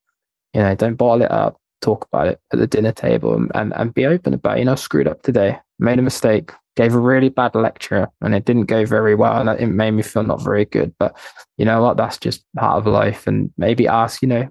you 0.54 0.62
know 0.62 0.76
don't 0.76 0.96
bottle 0.96 1.24
it 1.24 1.32
up. 1.32 1.60
Talk 1.82 2.08
about 2.12 2.28
it 2.28 2.40
at 2.52 2.58
the 2.58 2.66
dinner 2.66 2.92
table 2.92 3.36
and, 3.36 3.52
and, 3.54 3.72
and 3.76 3.94
be 3.94 4.06
open 4.06 4.34
about 4.34 4.58
it. 4.58 4.60
you 4.60 4.66
know 4.66 4.76
screwed 4.76 5.08
up 5.08 5.22
today 5.22 5.60
made 5.78 6.00
a 6.00 6.02
mistake 6.02 6.52
gave 6.76 6.94
a 6.94 7.00
really 7.00 7.30
bad 7.30 7.56
lecture 7.56 8.08
and 8.22 8.36
it 8.36 8.46
didn't 8.46 8.66
go 8.66 8.86
very 8.86 9.16
well 9.16 9.40
and 9.40 9.62
it 9.62 9.68
made 9.68 9.92
me 9.92 10.04
feel 10.04 10.24
not 10.24 10.44
very 10.44 10.66
good. 10.66 10.94
But 11.00 11.16
you 11.58 11.64
know 11.64 11.82
what? 11.82 11.96
That's 11.96 12.18
just 12.18 12.44
part 12.58 12.78
of 12.78 12.86
life. 12.86 13.28
And 13.28 13.52
maybe 13.58 13.88
ask 13.88 14.22
you 14.22 14.28
know 14.28 14.50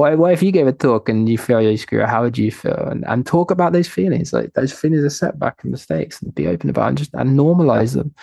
what, 0.00 0.18
what 0.18 0.32
if 0.32 0.42
you 0.42 0.50
gave 0.50 0.66
a 0.66 0.72
talk 0.72 1.08
and 1.08 1.28
you 1.28 1.36
feel 1.36 1.60
you 1.60 1.76
screw 1.76 2.04
how 2.04 2.22
would 2.22 2.38
you 2.38 2.50
feel? 2.50 2.88
And, 2.90 3.04
and 3.06 3.26
talk 3.26 3.50
about 3.50 3.72
those 3.72 3.88
feelings. 3.88 4.32
Like 4.32 4.54
those 4.54 4.72
feelings 4.72 5.04
are 5.04 5.10
setback 5.10 5.62
and 5.62 5.70
mistakes 5.70 6.22
and 6.22 6.34
be 6.34 6.46
open 6.46 6.70
about 6.70 6.88
and 6.88 6.98
just 6.98 7.12
and 7.14 7.38
normalize 7.38 7.94
them 7.94 8.14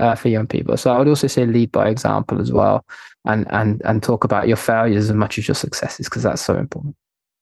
uh, 0.00 0.16
for 0.16 0.28
young 0.28 0.46
people. 0.46 0.76
So 0.76 0.90
i 0.92 0.98
would 0.98 1.08
also 1.08 1.28
say 1.28 1.46
lead 1.46 1.70
by 1.70 1.88
example 1.88 2.40
as 2.40 2.52
well 2.52 2.84
and 3.24 3.46
and 3.50 3.80
and 3.84 4.02
talk 4.02 4.24
about 4.24 4.48
your 4.48 4.56
failures 4.56 5.10
as 5.10 5.16
much 5.16 5.38
as 5.38 5.46
your 5.46 5.54
successes 5.54 6.08
because 6.08 6.24
that's 6.24 6.42
so 6.42 6.56
important. 6.56 6.96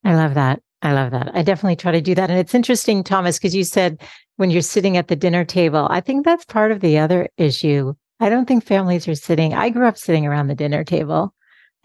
I 0.05 0.15
love 0.15 0.35
that. 0.35 0.61
I 0.83 0.93
love 0.93 1.11
that. 1.11 1.35
I 1.35 1.43
definitely 1.43 1.77
try 1.77 1.91
to 1.93 2.01
do 2.01 2.15
that. 2.15 2.31
And 2.31 2.39
it's 2.39 2.55
interesting 2.55 3.03
thomas 3.03 3.39
because 3.39 3.55
you 3.55 3.65
said 3.65 4.03
when 4.37 4.51
you're 4.51 4.63
sitting 4.63 4.97
at 4.97 5.09
the 5.09 5.17
dinner 5.17 5.45
table 5.45 5.89
i 5.91 6.01
think 6.01 6.25
that's 6.25 6.45
part 6.45 6.73
of 6.73 6.81
the 6.81 6.99
other 6.99 7.29
issue. 7.37 7.95
I 8.21 8.29
don't 8.29 8.47
think 8.47 8.65
families 8.65 9.09
are 9.09 9.15
sitting 9.15 9.55
i 9.55 9.71
grew 9.71 9.87
up 9.87 9.97
sitting 9.97 10.27
around 10.27 10.49
the 10.49 10.55
dinner 10.55 10.85
table. 10.85 11.35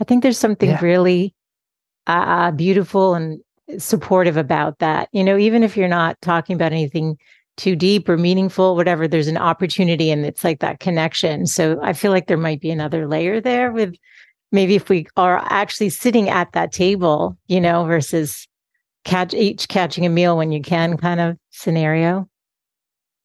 I 0.01 0.03
think 0.03 0.23
there's 0.23 0.39
something 0.39 0.71
yeah. 0.71 0.81
really 0.81 1.35
uh, 2.07 2.51
beautiful 2.51 3.13
and 3.13 3.39
supportive 3.77 4.37
about 4.37 4.79
that. 4.79 5.09
You 5.11 5.23
know, 5.23 5.37
even 5.37 5.63
if 5.63 5.77
you're 5.77 5.87
not 5.87 6.21
talking 6.21 6.55
about 6.55 6.71
anything 6.71 7.17
too 7.57 7.75
deep 7.75 8.09
or 8.09 8.17
meaningful, 8.17 8.75
whatever, 8.75 9.07
there's 9.07 9.27
an 9.27 9.37
opportunity 9.37 10.09
and 10.11 10.25
it's 10.25 10.43
like 10.43 10.59
that 10.59 10.79
connection. 10.79 11.45
So 11.45 11.79
I 11.81 11.93
feel 11.93 12.11
like 12.11 12.27
there 12.27 12.37
might 12.37 12.61
be 12.61 12.71
another 12.71 13.07
layer 13.07 13.39
there 13.39 13.71
with 13.71 13.95
maybe 14.51 14.75
if 14.75 14.89
we 14.89 15.07
are 15.17 15.45
actually 15.49 15.89
sitting 15.89 16.29
at 16.29 16.51
that 16.53 16.71
table, 16.71 17.37
you 17.47 17.61
know, 17.61 17.85
versus 17.85 18.47
catch 19.03 19.33
each 19.33 19.67
catching 19.67 20.05
a 20.05 20.09
meal 20.09 20.37
when 20.37 20.51
you 20.51 20.61
can 20.61 20.97
kind 20.97 21.19
of 21.19 21.37
scenario. 21.51 22.27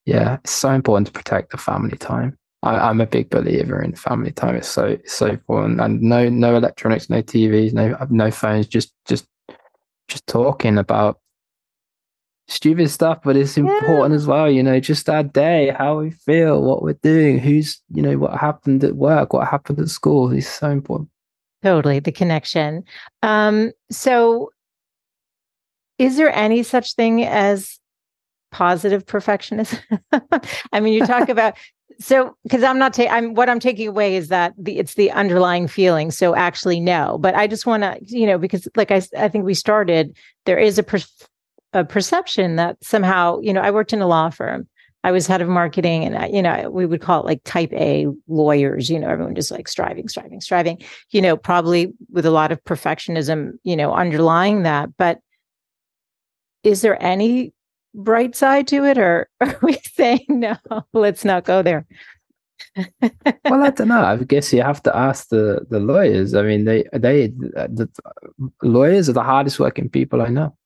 Yeah, 0.04 0.34
it's 0.34 0.52
so 0.52 0.70
important 0.70 1.06
to 1.08 1.12
protect 1.12 1.50
the 1.50 1.58
family 1.58 1.96
time. 1.96 2.36
I, 2.68 2.90
am 2.90 3.00
a 3.00 3.06
big 3.06 3.30
believer 3.30 3.80
in 3.82 3.94
family 3.94 4.32
time. 4.32 4.56
It's 4.56 4.68
so 4.68 4.98
so 5.06 5.26
important, 5.26 5.80
and 5.80 6.02
no 6.02 6.28
no 6.28 6.56
electronics, 6.56 7.08
no 7.08 7.22
TVs, 7.22 7.72
no 7.72 7.96
no 8.10 8.30
phones. 8.30 8.66
Just 8.66 8.92
just 9.06 9.26
just 10.08 10.26
talking 10.26 10.78
about 10.78 11.20
stupid 12.48 12.90
stuff, 12.90 13.20
but 13.22 13.36
it's 13.36 13.56
important 13.56 14.12
yeah. 14.12 14.16
as 14.16 14.26
well. 14.26 14.50
You 14.50 14.62
know, 14.62 14.80
just 14.80 15.08
our 15.08 15.22
day, 15.22 15.74
how 15.76 16.00
we 16.00 16.10
feel, 16.10 16.62
what 16.62 16.82
we're 16.82 16.98
doing, 17.02 17.38
who's 17.38 17.80
you 17.90 18.02
know 18.02 18.18
what 18.18 18.38
happened 18.38 18.84
at 18.84 18.96
work, 18.96 19.32
what 19.32 19.48
happened 19.48 19.78
at 19.80 19.88
school. 19.88 20.32
is 20.32 20.48
so 20.48 20.70
important. 20.70 21.08
Totally, 21.62 22.00
the 22.00 22.12
connection. 22.12 22.84
Um, 23.22 23.72
so, 23.90 24.50
is 25.98 26.16
there 26.16 26.34
any 26.34 26.62
such 26.62 26.94
thing 26.94 27.24
as 27.24 27.78
positive 28.52 29.06
perfectionism? 29.06 29.80
I 30.72 30.80
mean, 30.80 30.94
you 30.94 31.06
talk 31.06 31.28
about 31.28 31.56
so 31.98 32.36
because 32.42 32.62
i'm 32.62 32.78
not 32.78 32.92
taking 32.92 33.12
i'm 33.12 33.34
what 33.34 33.48
i'm 33.48 33.60
taking 33.60 33.88
away 33.88 34.16
is 34.16 34.28
that 34.28 34.54
the 34.58 34.78
it's 34.78 34.94
the 34.94 35.10
underlying 35.10 35.66
feeling 35.66 36.10
so 36.10 36.34
actually 36.34 36.80
no. 36.80 37.18
But 37.20 37.34
i 37.34 37.46
just 37.46 37.66
want 37.66 37.82
to 37.82 37.98
you 38.02 38.26
know 38.26 38.38
because 38.38 38.68
like 38.76 38.90
i 38.90 39.02
i 39.16 39.28
think 39.28 39.44
we 39.44 39.54
started 39.54 40.16
there 40.46 40.58
is 40.58 40.78
a, 40.78 40.82
per, 40.82 40.98
a 41.72 41.84
perception 41.84 42.56
that 42.56 42.76
somehow 42.82 43.40
you 43.40 43.52
know 43.52 43.60
i 43.60 43.70
worked 43.70 43.92
in 43.92 44.00
a 44.00 44.06
law 44.06 44.30
firm. 44.30 44.68
I 45.04 45.12
was 45.12 45.28
head 45.28 45.40
of 45.40 45.48
marketing 45.48 46.04
and 46.04 46.18
I, 46.18 46.26
you 46.26 46.42
know 46.42 46.70
we 46.70 46.84
would 46.84 47.00
call 47.00 47.20
it 47.20 47.26
like 47.26 47.42
type 47.44 47.72
a 47.72 48.06
lawyers 48.26 48.90
you 48.90 48.98
know 48.98 49.08
everyone 49.08 49.34
just 49.34 49.50
like 49.50 49.68
striving 49.68 50.08
striving 50.08 50.40
striving 50.40 50.82
you 51.10 51.22
know 51.22 51.36
probably 51.36 51.92
with 52.10 52.26
a 52.26 52.30
lot 52.30 52.52
of 52.52 52.62
perfectionism 52.64 53.52
you 53.62 53.76
know 53.76 53.92
underlying 53.92 54.62
that. 54.64 54.90
But 54.96 55.20
is 56.64 56.82
there 56.82 57.00
any 57.02 57.52
bright 57.94 58.36
side 58.36 58.66
to 58.68 58.84
it, 58.84 58.98
or 58.98 59.28
are 59.40 59.58
we 59.62 59.78
saying 59.94 60.26
no? 60.28 60.56
Let's 60.92 61.24
not 61.24 61.44
go 61.44 61.62
there. 61.62 61.86
well, 63.46 63.64
I 63.64 63.70
don't 63.70 63.88
know. 63.88 64.04
I 64.04 64.16
guess 64.16 64.52
you 64.52 64.62
have 64.62 64.82
to 64.84 64.96
ask 64.96 65.28
the 65.28 65.66
the 65.70 65.80
lawyers. 65.80 66.34
I 66.34 66.42
mean, 66.42 66.64
they 66.64 66.84
they 66.92 67.28
the 67.28 67.88
lawyers 68.62 69.08
are 69.08 69.14
the 69.14 69.22
hardest 69.22 69.58
working 69.60 69.88
people 69.88 70.22
I 70.22 70.28
know, 70.28 70.56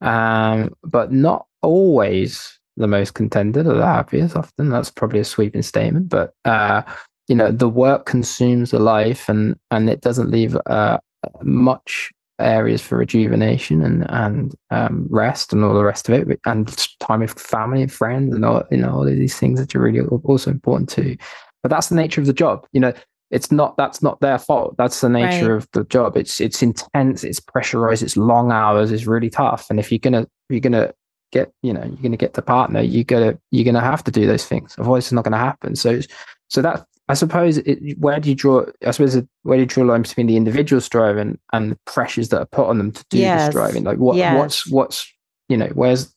um, 0.00 0.74
but 0.82 1.12
not 1.12 1.46
always 1.62 2.58
the 2.76 2.86
most 2.86 3.14
contented 3.14 3.66
or 3.66 3.74
the 3.74 3.86
happiest. 3.86 4.36
Often 4.36 4.70
that's 4.70 4.90
probably 4.90 5.20
a 5.20 5.24
sweeping 5.24 5.62
statement, 5.62 6.08
but 6.08 6.34
uh, 6.44 6.82
you 7.28 7.34
know, 7.34 7.50
the 7.50 7.68
work 7.68 8.06
consumes 8.06 8.70
the 8.70 8.78
life, 8.78 9.28
and 9.28 9.56
and 9.70 9.90
it 9.90 10.00
doesn't 10.00 10.30
leave 10.30 10.56
uh, 10.66 10.98
much 11.42 12.12
areas 12.40 12.82
for 12.82 12.98
rejuvenation 12.98 13.82
and 13.82 14.06
and 14.10 14.54
um, 14.70 15.06
rest 15.10 15.52
and 15.52 15.64
all 15.64 15.74
the 15.74 15.84
rest 15.84 16.08
of 16.08 16.30
it, 16.30 16.40
and 16.44 16.88
time 17.00 17.20
with 17.20 17.38
family 17.38 17.82
and 17.82 17.92
friends 17.92 18.34
and 18.34 18.44
all 18.44 18.62
you 18.70 18.78
know 18.78 18.90
all 18.90 19.06
of 19.06 19.16
these 19.16 19.38
things 19.38 19.60
that 19.60 19.74
are 19.74 19.80
really 19.80 20.00
also 20.00 20.50
important 20.50 20.88
too. 20.88 21.16
But 21.62 21.70
that's 21.70 21.88
the 21.88 21.94
nature 21.94 22.20
of 22.20 22.26
the 22.26 22.32
job. 22.32 22.66
You 22.72 22.80
know, 22.80 22.92
it's 23.30 23.50
not 23.50 23.76
that's 23.76 24.02
not 24.02 24.20
their 24.20 24.38
fault. 24.38 24.76
That's 24.76 25.00
the 25.00 25.08
nature 25.08 25.54
right. 25.54 25.62
of 25.62 25.68
the 25.72 25.84
job. 25.84 26.16
It's 26.16 26.40
it's 26.40 26.62
intense. 26.62 27.24
It's 27.24 27.40
pressurized. 27.40 28.02
It's 28.02 28.16
long 28.16 28.52
hours. 28.52 28.92
It's 28.92 29.06
really 29.06 29.30
tough. 29.30 29.68
And 29.70 29.78
if 29.78 29.90
you're 29.90 29.98
gonna 29.98 30.26
you're 30.48 30.60
gonna 30.60 30.92
get 31.32 31.52
you 31.62 31.72
know 31.72 31.82
you're 31.82 32.02
gonna 32.02 32.16
get 32.16 32.34
the 32.34 32.42
partner, 32.42 32.80
you 32.80 33.04
gotta 33.04 33.38
you're 33.50 33.64
gonna 33.64 33.80
have 33.80 34.04
to 34.04 34.10
do 34.10 34.26
those 34.26 34.46
things. 34.46 34.74
Otherwise, 34.78 35.06
it's 35.06 35.12
not 35.12 35.24
gonna 35.24 35.38
happen. 35.38 35.74
So 35.74 36.00
so 36.48 36.62
that 36.62 36.86
I 37.08 37.14
suppose 37.14 37.58
it, 37.58 37.98
where 37.98 38.18
do 38.18 38.30
you 38.30 38.34
draw? 38.34 38.64
I 38.86 38.90
suppose 38.90 39.20
where 39.42 39.58
do 39.58 39.62
you 39.62 39.66
draw 39.66 39.84
a 39.84 39.86
line 39.86 40.02
between 40.02 40.26
the 40.26 40.36
individual 40.36 40.80
striving 40.80 41.38
and 41.52 41.72
the 41.72 41.78
pressures 41.84 42.30
that 42.30 42.40
are 42.40 42.46
put 42.46 42.66
on 42.66 42.78
them 42.78 42.92
to 42.92 43.04
do 43.10 43.18
yes. 43.18 43.46
this 43.46 43.54
driving? 43.54 43.84
Like 43.84 43.98
what 43.98 44.16
yes. 44.16 44.38
what's 44.38 44.66
what's 44.70 45.12
you 45.48 45.56
know 45.56 45.68
where's 45.74 46.14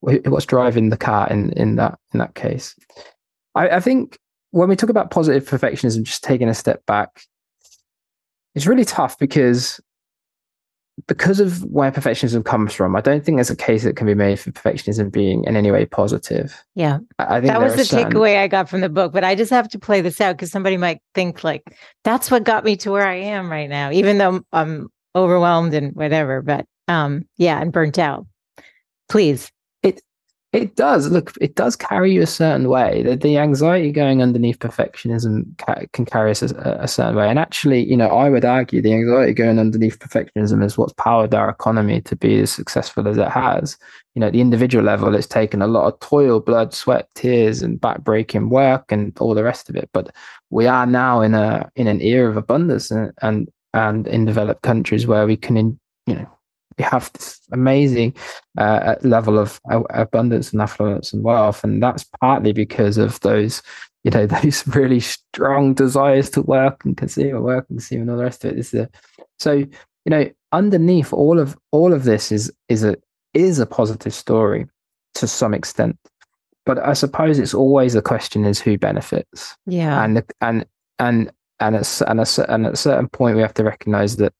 what's 0.00 0.46
driving 0.46 0.90
the 0.90 0.96
car 0.96 1.28
in 1.28 1.52
in 1.52 1.76
that 1.76 1.98
in 2.12 2.18
that 2.18 2.36
case? 2.36 2.76
I, 3.56 3.68
I 3.70 3.80
think 3.80 4.18
when 4.52 4.68
we 4.68 4.76
talk 4.76 4.90
about 4.90 5.10
positive 5.10 5.48
perfectionism, 5.48 6.04
just 6.04 6.22
taking 6.22 6.48
a 6.48 6.54
step 6.54 6.86
back, 6.86 7.22
it's 8.54 8.66
really 8.66 8.84
tough 8.84 9.18
because 9.18 9.80
because 11.06 11.40
of 11.40 11.64
where 11.64 11.90
perfectionism 11.90 12.44
comes 12.44 12.72
from, 12.74 12.94
I 12.94 13.00
don't 13.00 13.24
think 13.24 13.36
there's 13.36 13.50
a 13.50 13.56
case 13.56 13.82
that 13.84 13.96
can 13.96 14.06
be 14.06 14.14
made 14.14 14.38
for 14.38 14.52
perfectionism 14.52 15.10
being 15.10 15.44
in 15.44 15.56
any 15.56 15.70
way 15.70 15.86
positive. 15.86 16.62
Yeah. 16.74 16.98
I, 17.18 17.40
think 17.40 17.46
that 17.46 17.60
was 17.60 17.76
the 17.76 17.84
certain... 17.84 18.12
takeaway 18.12 18.38
I 18.38 18.48
got 18.48 18.68
from 18.68 18.82
the 18.82 18.88
book, 18.88 19.12
but 19.12 19.24
I 19.24 19.34
just 19.34 19.50
have 19.50 19.68
to 19.70 19.78
play 19.78 20.00
this 20.00 20.20
out 20.20 20.36
because 20.36 20.50
somebody 20.50 20.76
might 20.76 21.00
think 21.14 21.42
like 21.44 21.62
that's 22.04 22.30
what 22.30 22.44
got 22.44 22.64
me 22.64 22.76
to 22.78 22.90
where 22.90 23.06
I 23.06 23.14
am 23.14 23.50
right 23.50 23.68
now, 23.68 23.90
even 23.90 24.18
though 24.18 24.42
I'm 24.52 24.88
overwhelmed 25.16 25.74
and 25.74 25.94
whatever. 25.94 26.42
But 26.42 26.66
um, 26.88 27.26
yeah, 27.38 27.60
and 27.60 27.72
burnt 27.72 27.98
out. 27.98 28.26
Please. 29.08 29.50
It 30.52 30.76
does. 30.76 31.10
Look, 31.10 31.32
it 31.40 31.54
does 31.54 31.76
carry 31.76 32.12
you 32.12 32.20
a 32.20 32.26
certain 32.26 32.68
way. 32.68 33.02
The, 33.02 33.16
the 33.16 33.38
anxiety 33.38 33.90
going 33.90 34.20
underneath 34.20 34.58
perfectionism 34.58 35.56
ca- 35.56 35.86
can 35.94 36.04
carry 36.04 36.30
us 36.30 36.42
a, 36.42 36.78
a, 36.78 36.86
certain 36.86 37.16
way. 37.16 37.30
And 37.30 37.38
actually, 37.38 37.88
you 37.88 37.96
know, 37.96 38.08
I 38.08 38.28
would 38.28 38.44
argue 38.44 38.82
the 38.82 38.92
anxiety 38.92 39.32
going 39.32 39.58
underneath 39.58 39.98
perfectionism 39.98 40.62
is 40.62 40.76
what's 40.76 40.92
powered 40.92 41.34
our 41.34 41.48
economy 41.48 42.02
to 42.02 42.14
be 42.14 42.40
as 42.40 42.52
successful 42.52 43.08
as 43.08 43.16
it 43.16 43.30
has. 43.30 43.78
You 44.14 44.20
know, 44.20 44.26
at 44.26 44.34
the 44.34 44.42
individual 44.42 44.84
level, 44.84 45.14
it's 45.14 45.26
taken 45.26 45.62
a 45.62 45.66
lot 45.66 45.90
of 45.90 45.98
toil, 46.00 46.38
blood, 46.38 46.74
sweat, 46.74 47.08
tears, 47.14 47.62
and 47.62 47.80
backbreaking 47.80 48.50
work, 48.50 48.92
and 48.92 49.16
all 49.20 49.34
the 49.34 49.44
rest 49.44 49.70
of 49.70 49.76
it. 49.76 49.88
But 49.94 50.14
we 50.50 50.66
are 50.66 50.84
now 50.84 51.22
in 51.22 51.32
a 51.32 51.70
in 51.76 51.86
an 51.86 52.02
era 52.02 52.28
of 52.28 52.36
abundance, 52.36 52.90
and 52.90 53.10
and, 53.22 53.48
and 53.72 54.06
in 54.06 54.26
developed 54.26 54.60
countries 54.60 55.06
where 55.06 55.26
we 55.26 55.38
can, 55.38 55.56
in, 55.56 55.80
you 56.06 56.14
know, 56.14 56.30
we 56.78 56.84
have 56.84 57.12
this 57.12 57.40
amazing 57.52 58.14
uh, 58.58 58.96
level 59.02 59.38
of 59.38 59.60
abundance 59.90 60.52
and 60.52 60.62
affluence 60.62 61.12
and 61.12 61.22
wealth, 61.22 61.64
and 61.64 61.82
that's 61.82 62.04
partly 62.20 62.52
because 62.52 62.98
of 62.98 63.20
those, 63.20 63.62
you 64.04 64.10
know, 64.10 64.26
those 64.42 64.66
really 64.68 65.00
strong 65.00 65.74
desires 65.74 66.30
to 66.30 66.42
work 66.42 66.84
and 66.84 66.96
consume, 66.96 67.42
work 67.42 67.66
and 67.68 67.78
consume, 67.78 68.02
and 68.02 68.10
all 68.10 68.16
the 68.16 68.24
rest 68.24 68.44
of 68.44 68.52
it. 68.52 68.58
Is 68.58 68.70
the 68.70 68.88
so 69.38 69.52
you 69.52 69.68
know 70.06 70.30
underneath 70.52 71.12
all 71.12 71.38
of 71.38 71.56
all 71.70 71.92
of 71.92 72.04
this 72.04 72.32
is 72.32 72.52
is 72.68 72.84
a 72.84 72.96
is 73.34 73.58
a 73.58 73.66
positive 73.66 74.14
story 74.14 74.66
to 75.14 75.26
some 75.26 75.54
extent, 75.54 75.96
but 76.64 76.78
I 76.78 76.92
suppose 76.92 77.38
it's 77.38 77.54
always 77.54 77.94
the 77.94 78.02
question 78.02 78.44
is 78.44 78.60
who 78.60 78.78
benefits. 78.78 79.56
Yeah, 79.66 80.02
and 80.02 80.22
and 80.40 80.66
and 80.98 81.32
and 81.60 81.76
at, 81.76 82.02
and, 82.06 82.20
at, 82.20 82.38
and 82.38 82.66
at 82.66 82.72
a 82.72 82.76
certain 82.76 83.08
point 83.08 83.36
we 83.36 83.42
have 83.42 83.54
to 83.54 83.64
recognize 83.64 84.16
that 84.16 84.32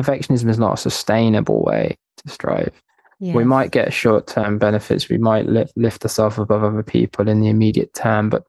perfectionism 0.00 0.48
is 0.48 0.58
not 0.58 0.74
a 0.74 0.76
sustainable 0.76 1.62
way 1.62 1.96
to 2.18 2.32
strive. 2.32 2.82
Yes. 3.18 3.34
We 3.34 3.44
might 3.44 3.70
get 3.70 3.92
short 3.92 4.26
term 4.26 4.58
benefits. 4.58 5.08
We 5.08 5.18
might 5.18 5.46
lift, 5.46 5.72
lift 5.76 6.04
ourselves 6.04 6.38
above 6.38 6.62
other 6.62 6.82
people 6.82 7.28
in 7.28 7.40
the 7.40 7.48
immediate 7.48 7.94
term, 7.94 8.28
but 8.28 8.44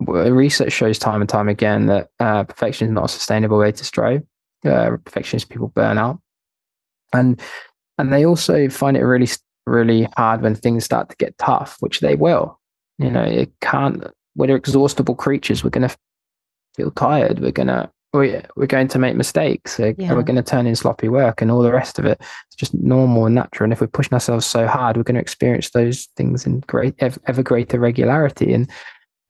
research 0.00 0.72
shows 0.72 0.98
time 0.98 1.20
and 1.20 1.28
time 1.28 1.48
again 1.48 1.86
that 1.86 2.08
uh, 2.20 2.44
perfection 2.44 2.88
is 2.88 2.92
not 2.92 3.06
a 3.06 3.08
sustainable 3.08 3.58
way 3.58 3.72
to 3.72 3.84
strive. 3.84 4.22
Uh, 4.64 4.96
perfectionist 5.04 5.48
people 5.48 5.68
burn 5.68 5.98
out, 5.98 6.20
and 7.12 7.40
and 7.98 8.12
they 8.12 8.24
also 8.24 8.68
find 8.68 8.96
it 8.96 9.04
really 9.04 9.28
really 9.66 10.06
hard 10.16 10.42
when 10.42 10.54
things 10.54 10.84
start 10.84 11.08
to 11.08 11.16
get 11.16 11.36
tough, 11.38 11.76
which 11.80 12.00
they 12.00 12.14
will. 12.14 12.58
You 12.98 13.10
know, 13.10 13.22
it 13.22 13.50
can't. 13.60 14.04
We're 14.36 14.54
exhaustible 14.54 15.14
creatures. 15.14 15.64
We're 15.64 15.70
going 15.70 15.88
to 15.88 15.96
feel 16.76 16.90
tired. 16.90 17.40
We're 17.40 17.50
going 17.50 17.68
to 17.68 17.90
we, 18.12 18.40
we're 18.56 18.66
going 18.66 18.88
to 18.88 18.98
make 18.98 19.14
mistakes 19.14 19.78
yeah. 19.78 20.12
we're 20.12 20.22
going 20.22 20.36
to 20.36 20.42
turn 20.42 20.66
in 20.66 20.74
sloppy 20.74 21.08
work 21.08 21.40
and 21.40 21.50
all 21.50 21.62
the 21.62 21.72
rest 21.72 21.98
of 21.98 22.04
it 22.04 22.20
it's 22.20 22.56
just 22.56 22.74
normal 22.74 23.26
and 23.26 23.34
natural 23.34 23.64
and 23.64 23.72
if 23.72 23.80
we're 23.80 23.86
pushing 23.86 24.14
ourselves 24.14 24.44
so 24.44 24.66
hard 24.66 24.96
we're 24.96 25.02
going 25.02 25.14
to 25.14 25.20
experience 25.20 25.70
those 25.70 26.06
things 26.16 26.44
in 26.44 26.60
great 26.60 26.94
ever 26.98 27.42
greater 27.42 27.78
regularity 27.78 28.52
and 28.52 28.68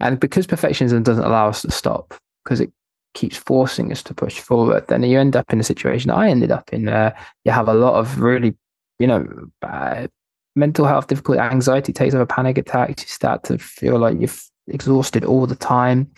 and 0.00 0.18
because 0.18 0.46
perfectionism 0.46 1.04
doesn't 1.04 1.24
allow 1.24 1.48
us 1.48 1.62
to 1.62 1.70
stop 1.70 2.14
because 2.42 2.60
it 2.60 2.72
keeps 3.14 3.36
forcing 3.36 3.90
us 3.92 4.02
to 4.04 4.14
push 4.14 4.40
forward, 4.40 4.86
then 4.88 5.02
you 5.02 5.18
end 5.18 5.36
up 5.36 5.52
in 5.52 5.60
a 5.60 5.64
situation 5.64 6.10
I 6.10 6.30
ended 6.30 6.50
up 6.50 6.72
in. 6.72 6.88
Uh, 6.88 7.12
you 7.44 7.52
have 7.52 7.68
a 7.68 7.74
lot 7.74 7.94
of 7.94 8.20
really, 8.20 8.56
you 8.98 9.06
know, 9.06 9.26
bad 9.60 10.10
mental 10.56 10.84
health 10.84 11.06
difficulty, 11.06 11.40
anxiety 11.40 11.92
takes 11.92 12.14
over, 12.14 12.26
panic 12.26 12.58
attacks. 12.58 13.02
You 13.02 13.08
start 13.08 13.44
to 13.44 13.58
feel 13.58 13.98
like 13.98 14.18
you're 14.20 14.30
exhausted 14.68 15.24
all 15.24 15.46
the 15.46 15.56
time. 15.56 16.10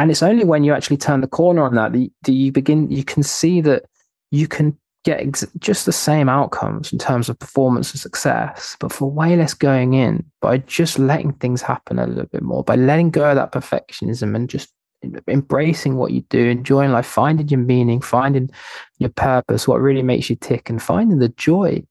And 0.00 0.10
it's 0.10 0.22
only 0.22 0.44
when 0.44 0.64
you 0.64 0.72
actually 0.72 0.96
turn 0.96 1.20
the 1.20 1.26
corner 1.26 1.62
on 1.62 1.74
that 1.74 1.92
that 1.92 2.32
you 2.32 2.50
begin, 2.50 2.90
you 2.90 3.04
can 3.04 3.22
see 3.22 3.60
that 3.60 3.84
you 4.30 4.48
can 4.48 4.74
get 5.04 5.20
ex- 5.20 5.46
just 5.58 5.84
the 5.84 5.92
same 5.92 6.26
outcomes 6.26 6.90
in 6.90 6.98
terms 6.98 7.28
of 7.28 7.38
performance 7.38 7.92
and 7.92 8.00
success, 8.00 8.78
but 8.80 8.92
for 8.92 9.10
way 9.10 9.36
less 9.36 9.52
going 9.52 9.92
in 9.92 10.24
by 10.40 10.56
just 10.56 10.98
letting 10.98 11.32
things 11.34 11.60
happen 11.60 11.98
a 11.98 12.06
little 12.06 12.24
bit 12.24 12.40
more, 12.40 12.64
by 12.64 12.76
letting 12.76 13.10
go 13.10 13.28
of 13.28 13.36
that 13.36 13.52
perfectionism 13.52 14.34
and 14.34 14.48
just 14.48 14.70
embracing 15.28 15.96
what 15.96 16.12
you 16.12 16.22
do, 16.30 16.48
enjoying 16.48 16.92
life, 16.92 17.06
finding 17.06 17.48
your 17.48 17.60
meaning, 17.60 18.00
finding 18.00 18.48
your 18.98 19.10
purpose, 19.10 19.68
what 19.68 19.82
really 19.82 20.02
makes 20.02 20.30
you 20.30 20.36
tick, 20.36 20.70
and 20.70 20.82
finding 20.82 21.18
the 21.18 21.28
joy 21.28 21.82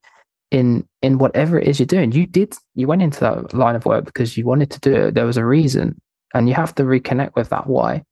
in 0.49 0.83
in 1.03 1.19
whatever 1.19 1.59
it 1.59 1.67
is 1.67 1.79
you're 1.79 1.85
doing. 1.85 2.11
You 2.11 2.25
did 2.25 2.55
you 2.73 2.87
went 2.87 3.03
into 3.03 3.19
that 3.19 3.53
line 3.53 3.75
of 3.75 3.85
work 3.85 4.05
because 4.05 4.35
you 4.35 4.45
wanted 4.45 4.71
to 4.71 4.79
do 4.79 4.95
it. 4.95 5.13
There 5.13 5.27
was 5.27 5.37
a 5.37 5.45
reason, 5.45 6.01
and 6.33 6.47
you 6.47 6.55
have 6.55 6.75
to 6.75 6.83
reconnect 6.83 7.35
with 7.35 7.49
that 7.49 7.67
why. 7.67 8.03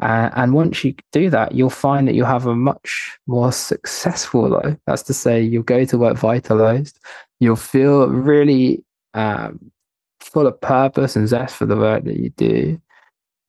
Uh, 0.00 0.30
and 0.34 0.52
once 0.52 0.82
you 0.82 0.94
do 1.12 1.30
that, 1.30 1.52
you'll 1.54 1.70
find 1.70 2.08
that 2.08 2.14
you'll 2.14 2.26
have 2.26 2.46
a 2.46 2.56
much 2.56 3.18
more 3.26 3.52
successful 3.52 4.48
life. 4.48 4.76
That's 4.86 5.02
to 5.04 5.14
say, 5.14 5.40
you'll 5.40 5.62
go 5.62 5.84
to 5.84 5.98
work 5.98 6.16
vitalized. 6.16 6.98
You'll 7.38 7.56
feel 7.56 8.08
really 8.08 8.82
um, 9.14 9.70
full 10.20 10.46
of 10.46 10.60
purpose 10.60 11.14
and 11.14 11.28
zest 11.28 11.54
for 11.54 11.66
the 11.66 11.76
work 11.76 12.04
that 12.04 12.18
you 12.18 12.30
do. 12.30 12.80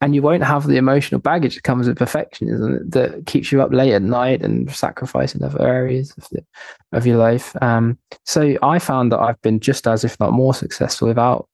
And 0.02 0.14
you 0.14 0.22
won't 0.22 0.44
have 0.44 0.68
the 0.68 0.76
emotional 0.76 1.22
baggage 1.22 1.56
that 1.56 1.64
comes 1.64 1.88
with 1.88 1.98
perfectionism 1.98 2.92
that 2.92 3.26
keeps 3.26 3.52
you 3.52 3.62
up 3.62 3.72
late 3.72 3.94
at 3.94 4.02
night 4.02 4.42
and 4.44 4.70
sacrificing 4.70 5.42
other 5.42 5.66
areas 5.66 6.14
of, 6.18 6.28
the, 6.30 6.46
of 6.92 7.08
your 7.08 7.18
life. 7.18 7.56
Um, 7.62 7.98
so 8.26 8.58
I 8.62 8.80
found 8.80 9.12
that 9.12 9.20
I've 9.20 9.42
been 9.42 9.62
just 9.62 9.88
as, 9.88 10.04
if 10.04 10.20
not 10.20 10.34
more 10.34 10.54
successful 10.54 11.08
without 11.08 11.48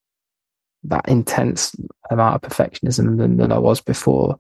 that 0.84 1.08
intense 1.08 1.76
amount 2.10 2.36
of 2.36 2.50
perfectionism 2.50 3.18
than, 3.18 3.38
than 3.38 3.52
I 3.52 3.60
was 3.60 3.82
before. 3.82 4.38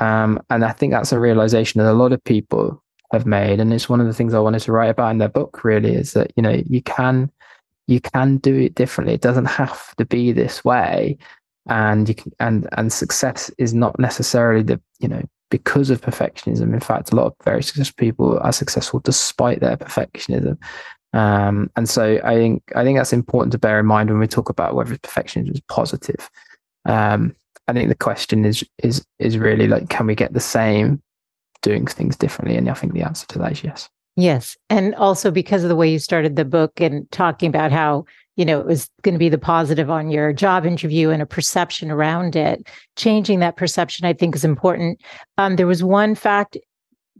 Um, 0.00 0.40
and 0.50 0.64
I 0.64 0.72
think 0.72 0.92
that's 0.92 1.12
a 1.12 1.20
realization 1.20 1.80
that 1.80 1.90
a 1.90 1.92
lot 1.92 2.12
of 2.12 2.22
people 2.24 2.82
have 3.12 3.26
made. 3.26 3.60
And 3.60 3.72
it's 3.72 3.88
one 3.88 4.00
of 4.00 4.06
the 4.06 4.14
things 4.14 4.34
I 4.34 4.40
wanted 4.40 4.62
to 4.62 4.72
write 4.72 4.90
about 4.90 5.10
in 5.10 5.18
their 5.18 5.28
book 5.28 5.64
really 5.64 5.94
is 5.94 6.12
that, 6.14 6.32
you 6.36 6.42
know, 6.42 6.62
you 6.66 6.82
can 6.82 7.30
you 7.86 8.00
can 8.00 8.38
do 8.38 8.56
it 8.56 8.74
differently. 8.74 9.14
It 9.14 9.20
doesn't 9.20 9.44
have 9.44 9.94
to 9.96 10.06
be 10.06 10.32
this 10.32 10.64
way. 10.64 11.18
And 11.68 12.08
you 12.08 12.14
can 12.14 12.32
and 12.40 12.68
and 12.76 12.92
success 12.92 13.50
is 13.58 13.74
not 13.74 13.98
necessarily 13.98 14.62
the, 14.62 14.80
you 15.00 15.08
know, 15.08 15.22
because 15.50 15.90
of 15.90 16.00
perfectionism. 16.00 16.72
In 16.72 16.80
fact, 16.80 17.12
a 17.12 17.16
lot 17.16 17.26
of 17.26 17.34
very 17.44 17.62
successful 17.62 17.94
people 17.96 18.38
are 18.40 18.52
successful 18.52 19.00
despite 19.00 19.60
their 19.60 19.76
perfectionism. 19.76 20.58
Um, 21.14 21.70
and 21.76 21.88
so 21.88 22.20
I 22.24 22.34
think 22.34 22.62
I 22.74 22.82
think 22.82 22.98
that's 22.98 23.12
important 23.12 23.52
to 23.52 23.58
bear 23.58 23.78
in 23.78 23.86
mind 23.86 24.10
when 24.10 24.18
we 24.18 24.26
talk 24.26 24.48
about 24.48 24.74
whether 24.74 24.96
perfectionism 24.96 25.54
is 25.54 25.60
positive. 25.68 26.28
Um, 26.84 27.34
I 27.68 27.72
think 27.72 27.88
the 27.88 27.94
question 27.94 28.44
is 28.44 28.64
is 28.82 29.06
is 29.18 29.38
really 29.38 29.68
like, 29.68 29.88
can 29.88 30.06
we 30.06 30.16
get 30.16 30.32
the 30.32 30.40
same 30.40 31.00
doing 31.62 31.86
things 31.86 32.16
differently? 32.16 32.56
And 32.56 32.68
I 32.68 32.74
think 32.74 32.92
the 32.92 33.02
answer 33.02 33.26
to 33.28 33.38
that 33.38 33.52
is 33.52 33.64
yes. 33.64 33.88
Yes. 34.16 34.56
And 34.70 34.94
also 34.96 35.30
because 35.30 35.62
of 35.62 35.68
the 35.68 35.76
way 35.76 35.90
you 35.90 35.98
started 35.98 36.36
the 36.36 36.44
book 36.44 36.80
and 36.80 37.10
talking 37.10 37.48
about 37.48 37.72
how, 37.72 38.04
you 38.36 38.44
know, 38.44 38.60
it 38.60 38.66
was 38.66 38.88
going 39.02 39.14
to 39.14 39.18
be 39.18 39.28
the 39.28 39.38
positive 39.38 39.90
on 39.90 40.10
your 40.10 40.32
job 40.32 40.66
interview 40.66 41.10
and 41.10 41.20
a 41.20 41.26
perception 41.26 41.90
around 41.90 42.36
it, 42.36 42.68
changing 42.96 43.40
that 43.40 43.56
perception, 43.56 44.06
I 44.06 44.12
think 44.12 44.36
is 44.36 44.44
important. 44.44 45.00
Um, 45.36 45.56
there 45.56 45.66
was 45.66 45.82
one 45.82 46.14
fact 46.14 46.56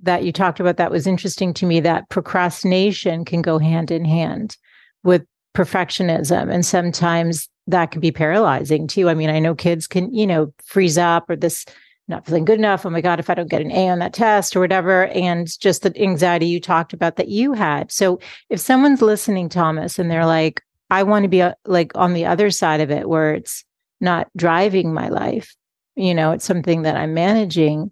that 0.05 0.25
you 0.25 0.33
talked 0.33 0.61
about 0.61 0.77
that 0.77 0.91
was 0.91 1.07
interesting 1.07 1.53
to 1.55 1.67
me 1.67 1.81
that 1.81 2.09
procrastination 2.09 3.25
can 3.25 3.43
go 3.43 3.59
hand 3.59 3.91
in 3.91 4.05
hand 4.05 4.57
with 5.03 5.25
perfectionism. 5.55 6.53
And 6.53 6.65
sometimes 6.65 7.49
that 7.67 7.91
can 7.91 8.01
be 8.01 8.13
paralyzing 8.13 8.87
too. 8.87 9.09
I 9.09 9.15
mean, 9.15 9.31
I 9.31 9.39
know 9.39 9.55
kids 9.55 9.87
can, 9.87 10.13
you 10.13 10.27
know, 10.27 10.53
freeze 10.65 10.99
up 10.99 11.29
or 11.31 11.37
this 11.37 11.65
not 12.07 12.27
feeling 12.27 12.45
good 12.45 12.59
enough. 12.59 12.85
Oh 12.85 12.91
my 12.91 13.01
God, 13.01 13.19
if 13.19 13.31
I 13.31 13.35
don't 13.35 13.49
get 13.49 13.63
an 13.63 13.73
A 13.73 13.89
on 13.89 13.99
that 14.01 14.13
test 14.13 14.55
or 14.55 14.61
whatever. 14.61 15.07
And 15.07 15.49
just 15.59 15.83
the 15.83 15.97
anxiety 16.01 16.47
you 16.47 16.61
talked 16.61 16.93
about 16.93 17.17
that 17.17 17.29
you 17.29 17.55
had. 17.55 17.91
So 17.91 18.21
if 18.51 18.61
someone's 18.61 19.01
listening, 19.01 19.49
Thomas, 19.49 19.99
and 19.99 20.11
they're 20.11 20.27
like, 20.27 20.61
I 20.91 21.03
want 21.03 21.23
to 21.23 21.29
be 21.29 21.41
uh, 21.41 21.55
like 21.65 21.93
on 21.95 22.13
the 22.13 22.27
other 22.27 22.51
side 22.51 22.83
of 22.83 22.91
it 22.91 23.09
where 23.09 23.33
it's 23.33 23.65
not 24.03 24.29
driving 24.37 24.93
my 24.93 25.09
life, 25.09 25.55
you 25.97 26.15
know, 26.15 26.33
it's 26.33 26.45
something 26.45 26.83
that 26.83 26.97
I'm 26.97 27.15
managing 27.15 27.91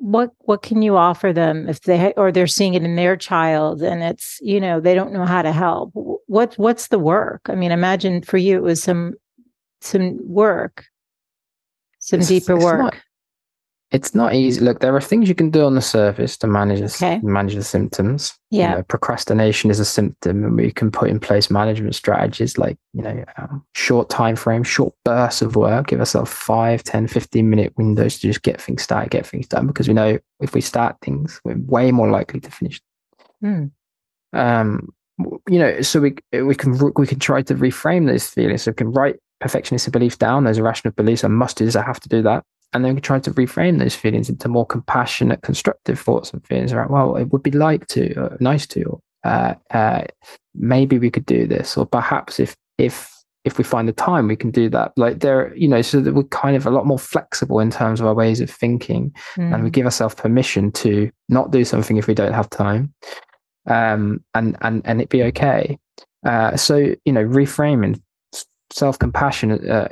what 0.00 0.30
what 0.40 0.62
can 0.62 0.80
you 0.80 0.96
offer 0.96 1.32
them 1.32 1.68
if 1.68 1.82
they 1.82 2.12
or 2.16 2.32
they're 2.32 2.46
seeing 2.46 2.74
it 2.74 2.82
in 2.82 2.96
their 2.96 3.16
child 3.16 3.82
and 3.82 4.02
it's 4.02 4.38
you 4.40 4.58
know 4.58 4.80
they 4.80 4.94
don't 4.94 5.12
know 5.12 5.26
how 5.26 5.42
to 5.42 5.52
help? 5.52 5.90
What 5.94 6.54
what's 6.56 6.88
the 6.88 6.98
work? 6.98 7.42
I 7.46 7.54
mean 7.54 7.70
imagine 7.70 8.22
for 8.22 8.38
you 8.38 8.56
it 8.56 8.62
was 8.62 8.82
some 8.82 9.14
some 9.82 10.18
work 10.26 10.86
some 11.98 12.20
it's, 12.20 12.28
deeper 12.28 12.54
it's 12.56 12.64
work. 12.64 12.80
not, 12.80 12.96
it's 13.90 14.14
not 14.14 14.34
easy. 14.34 14.60
Look, 14.60 14.78
there 14.78 14.94
are 14.94 15.00
things 15.00 15.28
you 15.28 15.34
can 15.34 15.50
do 15.50 15.64
on 15.64 15.74
the 15.74 15.82
surface 15.82 16.36
to 16.38 16.46
manage 16.46 16.80
okay. 16.80 17.18
manage 17.22 17.56
the 17.56 17.64
symptoms. 17.64 18.38
Yeah, 18.50 18.70
you 18.70 18.76
know, 18.76 18.82
procrastination 18.84 19.68
is 19.68 19.80
a 19.80 19.84
symptom, 19.84 20.44
and 20.44 20.56
we 20.56 20.70
can 20.70 20.92
put 20.92 21.10
in 21.10 21.18
place 21.18 21.50
management 21.50 21.96
strategies 21.96 22.56
like 22.56 22.78
you 22.92 23.02
know 23.02 23.24
um, 23.36 23.64
short 23.74 24.08
time 24.08 24.36
frame, 24.36 24.62
short 24.62 24.94
bursts 25.04 25.42
of 25.42 25.56
work. 25.56 25.88
Give 25.88 25.98
ourselves 25.98 26.30
5, 26.30 26.84
10, 26.84 27.08
15 27.08 27.50
minute 27.50 27.72
windows 27.76 28.18
to 28.20 28.28
just 28.28 28.42
get 28.42 28.60
things 28.60 28.82
started, 28.82 29.10
get 29.10 29.26
things 29.26 29.48
done. 29.48 29.66
Because 29.66 29.88
we 29.88 29.94
know 29.94 30.18
if 30.38 30.54
we 30.54 30.60
start 30.60 30.96
things, 31.02 31.40
we're 31.44 31.58
way 31.58 31.90
more 31.90 32.10
likely 32.10 32.38
to 32.40 32.50
finish. 32.50 32.80
Mm. 33.42 33.72
Um, 34.32 34.88
you 35.48 35.58
know, 35.58 35.80
so 35.80 36.00
we 36.00 36.14
we 36.32 36.54
can 36.54 36.78
we 36.94 37.08
can 37.08 37.18
try 37.18 37.42
to 37.42 37.54
reframe 37.56 38.06
those 38.06 38.28
feelings. 38.28 38.62
So 38.62 38.70
we 38.70 38.76
can 38.76 38.92
write 38.92 39.16
perfectionist 39.40 39.90
beliefs 39.90 40.16
down, 40.16 40.44
those 40.44 40.58
irrational 40.58 40.92
beliefs. 40.92 41.24
I 41.24 41.28
must 41.28 41.56
do 41.56 41.64
this. 41.64 41.74
I 41.74 41.82
have 41.82 41.98
to 42.00 42.08
do 42.08 42.22
that 42.22 42.44
and 42.72 42.84
then 42.84 42.94
we 42.94 43.00
try 43.00 43.18
to 43.18 43.30
reframe 43.32 43.78
those 43.78 43.94
feelings 43.94 44.28
into 44.28 44.48
more 44.48 44.66
compassionate, 44.66 45.42
constructive 45.42 45.98
thoughts 45.98 46.32
and 46.32 46.44
feelings. 46.46 46.72
Right? 46.72 46.90
Well, 46.90 47.16
it 47.16 47.32
would 47.32 47.42
be 47.42 47.50
like 47.50 47.86
to, 47.88 48.14
or 48.14 48.36
nice 48.40 48.66
to, 48.68 48.84
or 48.84 49.00
uh, 49.24 49.54
uh, 49.70 50.04
maybe 50.54 50.98
we 50.98 51.10
could 51.10 51.26
do 51.26 51.46
this, 51.46 51.76
or 51.76 51.86
perhaps 51.86 52.38
if 52.38 52.56
if 52.78 53.10
if 53.44 53.56
we 53.58 53.64
find 53.64 53.88
the 53.88 53.92
time, 53.92 54.28
we 54.28 54.36
can 54.36 54.50
do 54.50 54.68
that. 54.68 54.92
Like 54.96 55.20
there, 55.20 55.54
you 55.56 55.66
know, 55.66 55.82
so 55.82 56.00
that 56.00 56.14
we're 56.14 56.24
kind 56.24 56.56
of 56.56 56.66
a 56.66 56.70
lot 56.70 56.86
more 56.86 56.98
flexible 56.98 57.58
in 57.58 57.70
terms 57.70 58.00
of 58.00 58.06
our 58.06 58.14
ways 58.14 58.40
of 58.40 58.50
thinking, 58.50 59.12
mm. 59.36 59.52
and 59.54 59.62
we 59.62 59.68
hmm. 59.68 59.72
give 59.72 59.86
ourselves 59.86 60.14
permission 60.14 60.70
to 60.72 61.10
not 61.28 61.50
do 61.50 61.64
something 61.64 61.96
if 61.96 62.06
we 62.06 62.14
don't 62.14 62.34
have 62.34 62.50
time, 62.50 62.92
um, 63.66 64.22
and 64.34 64.56
and 64.60 64.82
and 64.84 65.00
it 65.00 65.08
be 65.08 65.22
okay. 65.24 65.78
Uh, 66.24 66.56
so 66.56 66.94
you 67.04 67.12
know, 67.12 67.24
reframing 67.24 68.00
self 68.70 68.98
compassion 68.98 69.68
uh, 69.68 69.88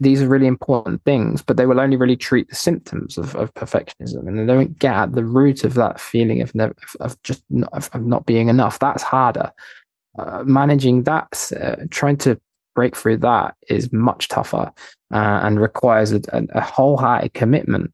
these 0.00 0.22
are 0.22 0.28
really 0.28 0.46
important 0.46 1.02
things, 1.04 1.42
but 1.42 1.56
they 1.56 1.66
will 1.66 1.80
only 1.80 1.96
really 1.96 2.16
treat 2.16 2.48
the 2.48 2.54
symptoms 2.54 3.18
of, 3.18 3.34
of 3.34 3.52
perfectionism, 3.54 4.28
and 4.28 4.38
they 4.38 4.46
don't 4.46 4.78
get 4.78 4.94
at 4.94 5.12
the 5.12 5.24
root 5.24 5.64
of 5.64 5.74
that 5.74 6.00
feeling 6.00 6.40
of 6.40 6.54
never, 6.54 6.74
of 7.00 7.20
just 7.22 7.42
not, 7.50 7.72
of, 7.72 8.06
not 8.06 8.24
being 8.24 8.48
enough. 8.48 8.78
That's 8.78 9.02
harder. 9.02 9.52
Uh, 10.18 10.42
managing 10.44 11.02
that, 11.04 11.50
uh, 11.60 11.76
trying 11.90 12.16
to 12.18 12.40
break 12.74 12.96
through 12.96 13.16
that, 13.18 13.54
is 13.68 13.92
much 13.92 14.28
tougher 14.28 14.72
uh, 15.12 15.40
and 15.42 15.60
requires 15.60 16.12
a, 16.12 16.20
a, 16.32 16.44
a, 16.54 16.60
wholehearted 16.60 17.34
commitment 17.34 17.92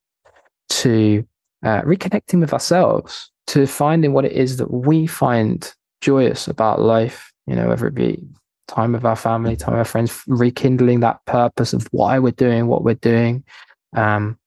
to 0.69 1.27
uh, 1.65 1.81
reconnecting 1.83 2.41
with 2.41 2.53
ourselves, 2.53 3.31
to 3.47 3.67
finding 3.67 4.13
what 4.13 4.27
it 4.27 4.33
is 4.33 4.59
that 4.59 4.71
we 4.71 5.07
find 5.07 5.73
joyous 6.03 6.49
about 6.49 6.81
life. 6.81 7.33
You 7.47 7.57
know, 7.57 7.69
whether 7.69 7.87
it 7.87 7.95
be 7.95 8.23
time 8.69 8.93
with 8.93 9.05
our 9.05 9.17
family, 9.17 9.57
time 9.57 9.75
with 9.75 9.81
our 9.81 9.85
friends, 9.85 10.23
rekindling 10.27 11.01
that 11.01 11.25
purpose 11.27 11.73
of 11.73 11.87
why 11.91 12.19
we're 12.19 12.33
doing 12.33 12.67
what 12.67 12.85
we're 12.85 12.95
doing, 12.95 13.45
um, 13.97 14.39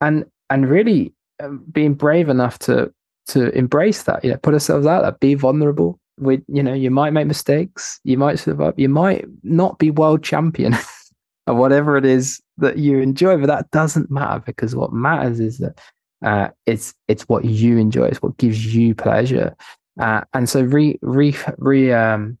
and 0.00 0.24
and 0.50 0.68
really 0.68 1.12
um, 1.42 1.64
being 1.70 1.94
brave 1.94 2.28
enough 2.28 2.58
to 2.60 2.92
to 3.28 3.50
embrace 3.56 4.04
that. 4.04 4.24
You 4.24 4.32
know, 4.32 4.38
put 4.38 4.54
ourselves 4.54 4.86
out 4.86 5.02
there, 5.02 5.12
be 5.12 5.34
vulnerable. 5.34 5.98
We, 6.18 6.40
you 6.48 6.62
know, 6.62 6.72
you 6.72 6.90
might 6.90 7.12
make 7.12 7.26
mistakes, 7.26 8.00
you 8.04 8.16
might 8.16 8.38
slip 8.38 8.58
up, 8.60 8.78
you 8.78 8.88
might 8.88 9.26
not 9.42 9.78
be 9.78 9.90
world 9.90 10.22
champion, 10.22 10.74
or 11.46 11.54
whatever 11.54 11.96
it 11.96 12.04
is 12.04 12.40
that 12.58 12.78
you 12.78 13.00
enjoy, 13.00 13.36
but 13.36 13.46
that 13.46 13.70
doesn't 13.70 14.10
matter 14.10 14.42
because 14.44 14.74
what 14.74 14.92
matters 14.92 15.40
is 15.40 15.58
that 15.58 15.78
uh, 16.24 16.48
it's 16.64 16.94
it's 17.08 17.28
what 17.28 17.44
you 17.44 17.76
enjoy, 17.78 18.06
it's 18.06 18.22
what 18.22 18.36
gives 18.38 18.74
you 18.74 18.94
pleasure. 18.94 19.54
Uh, 20.00 20.22
and 20.34 20.48
so 20.48 20.62
re 20.62 20.98
re 21.02 21.34
re 21.58 21.92
um 21.92 22.38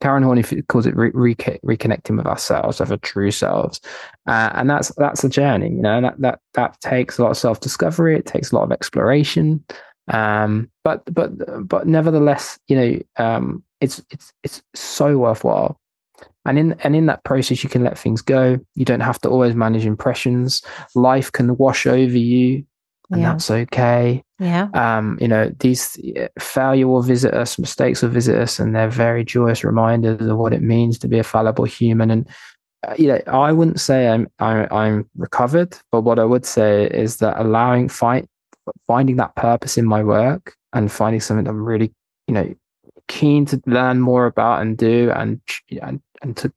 Karen 0.00 0.22
Horney 0.22 0.42
calls 0.68 0.86
it 0.86 0.96
re- 0.96 1.10
re- 1.14 1.34
reconnecting 1.34 2.16
with 2.16 2.26
ourselves, 2.26 2.80
of 2.80 2.90
our 2.90 2.98
true 2.98 3.30
selves, 3.30 3.80
uh, 4.26 4.50
and 4.54 4.68
that's 4.68 4.94
that's 4.96 5.24
a 5.24 5.28
journey. 5.28 5.70
You 5.70 5.82
know, 5.82 6.00
that 6.00 6.20
that 6.20 6.40
that 6.54 6.80
takes 6.80 7.18
a 7.18 7.22
lot 7.22 7.30
of 7.30 7.38
self 7.38 7.60
discovery. 7.60 8.16
It 8.16 8.26
takes 8.26 8.52
a 8.52 8.54
lot 8.54 8.64
of 8.64 8.72
exploration, 8.72 9.64
um, 10.08 10.70
but 10.84 11.02
but 11.12 11.68
but 11.68 11.86
nevertheless, 11.86 12.58
you 12.68 12.76
know, 12.76 13.24
um, 13.24 13.62
it's 13.80 14.02
it's 14.10 14.32
it's 14.42 14.62
so 14.74 15.18
worthwhile. 15.18 15.80
and 16.46 16.58
in 16.58 16.72
and 16.84 16.94
in 16.94 17.06
that 17.06 17.24
process 17.24 17.62
you 17.62 17.68
can 17.70 17.82
let 17.84 17.98
things 17.98 18.22
go 18.22 18.58
you 18.74 18.84
don't 18.84 19.00
have 19.00 19.18
to 19.20 19.28
always 19.28 19.54
manage 19.54 19.84
impressions 19.84 20.62
life 20.94 21.30
can 21.32 21.56
wash 21.56 21.86
over 21.86 22.16
you 22.16 22.64
and 23.10 23.20
yeah. 23.20 23.32
that's 23.32 23.50
okay. 23.50 24.22
Yeah. 24.38 24.68
Um 24.74 25.18
you 25.20 25.28
know 25.28 25.50
these 25.58 25.98
failure 26.38 26.88
will 26.88 27.02
visit 27.02 27.34
us 27.34 27.58
mistakes 27.58 28.02
will 28.02 28.10
visit 28.10 28.36
us 28.36 28.58
and 28.58 28.74
they're 28.74 28.88
very 28.88 29.24
joyous 29.24 29.64
reminders 29.64 30.20
of 30.20 30.36
what 30.36 30.52
it 30.52 30.62
means 30.62 30.98
to 30.98 31.08
be 31.08 31.18
a 31.18 31.24
fallible 31.24 31.64
human. 31.64 32.10
And 32.10 32.28
uh, 32.86 32.94
you 32.98 33.08
know 33.08 33.20
i 33.26 33.50
wouldn't 33.50 33.80
say 33.80 34.06
i'm 34.06 34.28
i'm, 34.38 34.68
I'm 34.70 35.10
recovered 35.16 35.76
but 35.90 36.02
what 36.02 36.18
i 36.18 36.24
would 36.24 36.44
say 36.44 36.86
is 36.88 37.16
that 37.16 37.40
allowing 37.40 37.88
fight 37.88 38.28
finding 38.86 39.16
that 39.16 39.34
purpose 39.34 39.78
in 39.78 39.86
my 39.86 40.04
work 40.04 40.54
and 40.74 40.92
finding 40.92 41.20
something 41.20 41.48
i'm 41.48 41.64
really 41.64 41.92
you 42.26 42.34
know 42.34 42.54
keen 43.08 43.46
to 43.46 43.60
learn 43.66 44.00
more 44.00 44.26
about 44.26 44.60
and 44.60 44.76
do 44.76 45.10
and 45.14 45.40
and, 45.82 46.00
and 46.22 46.36
to 46.36 46.52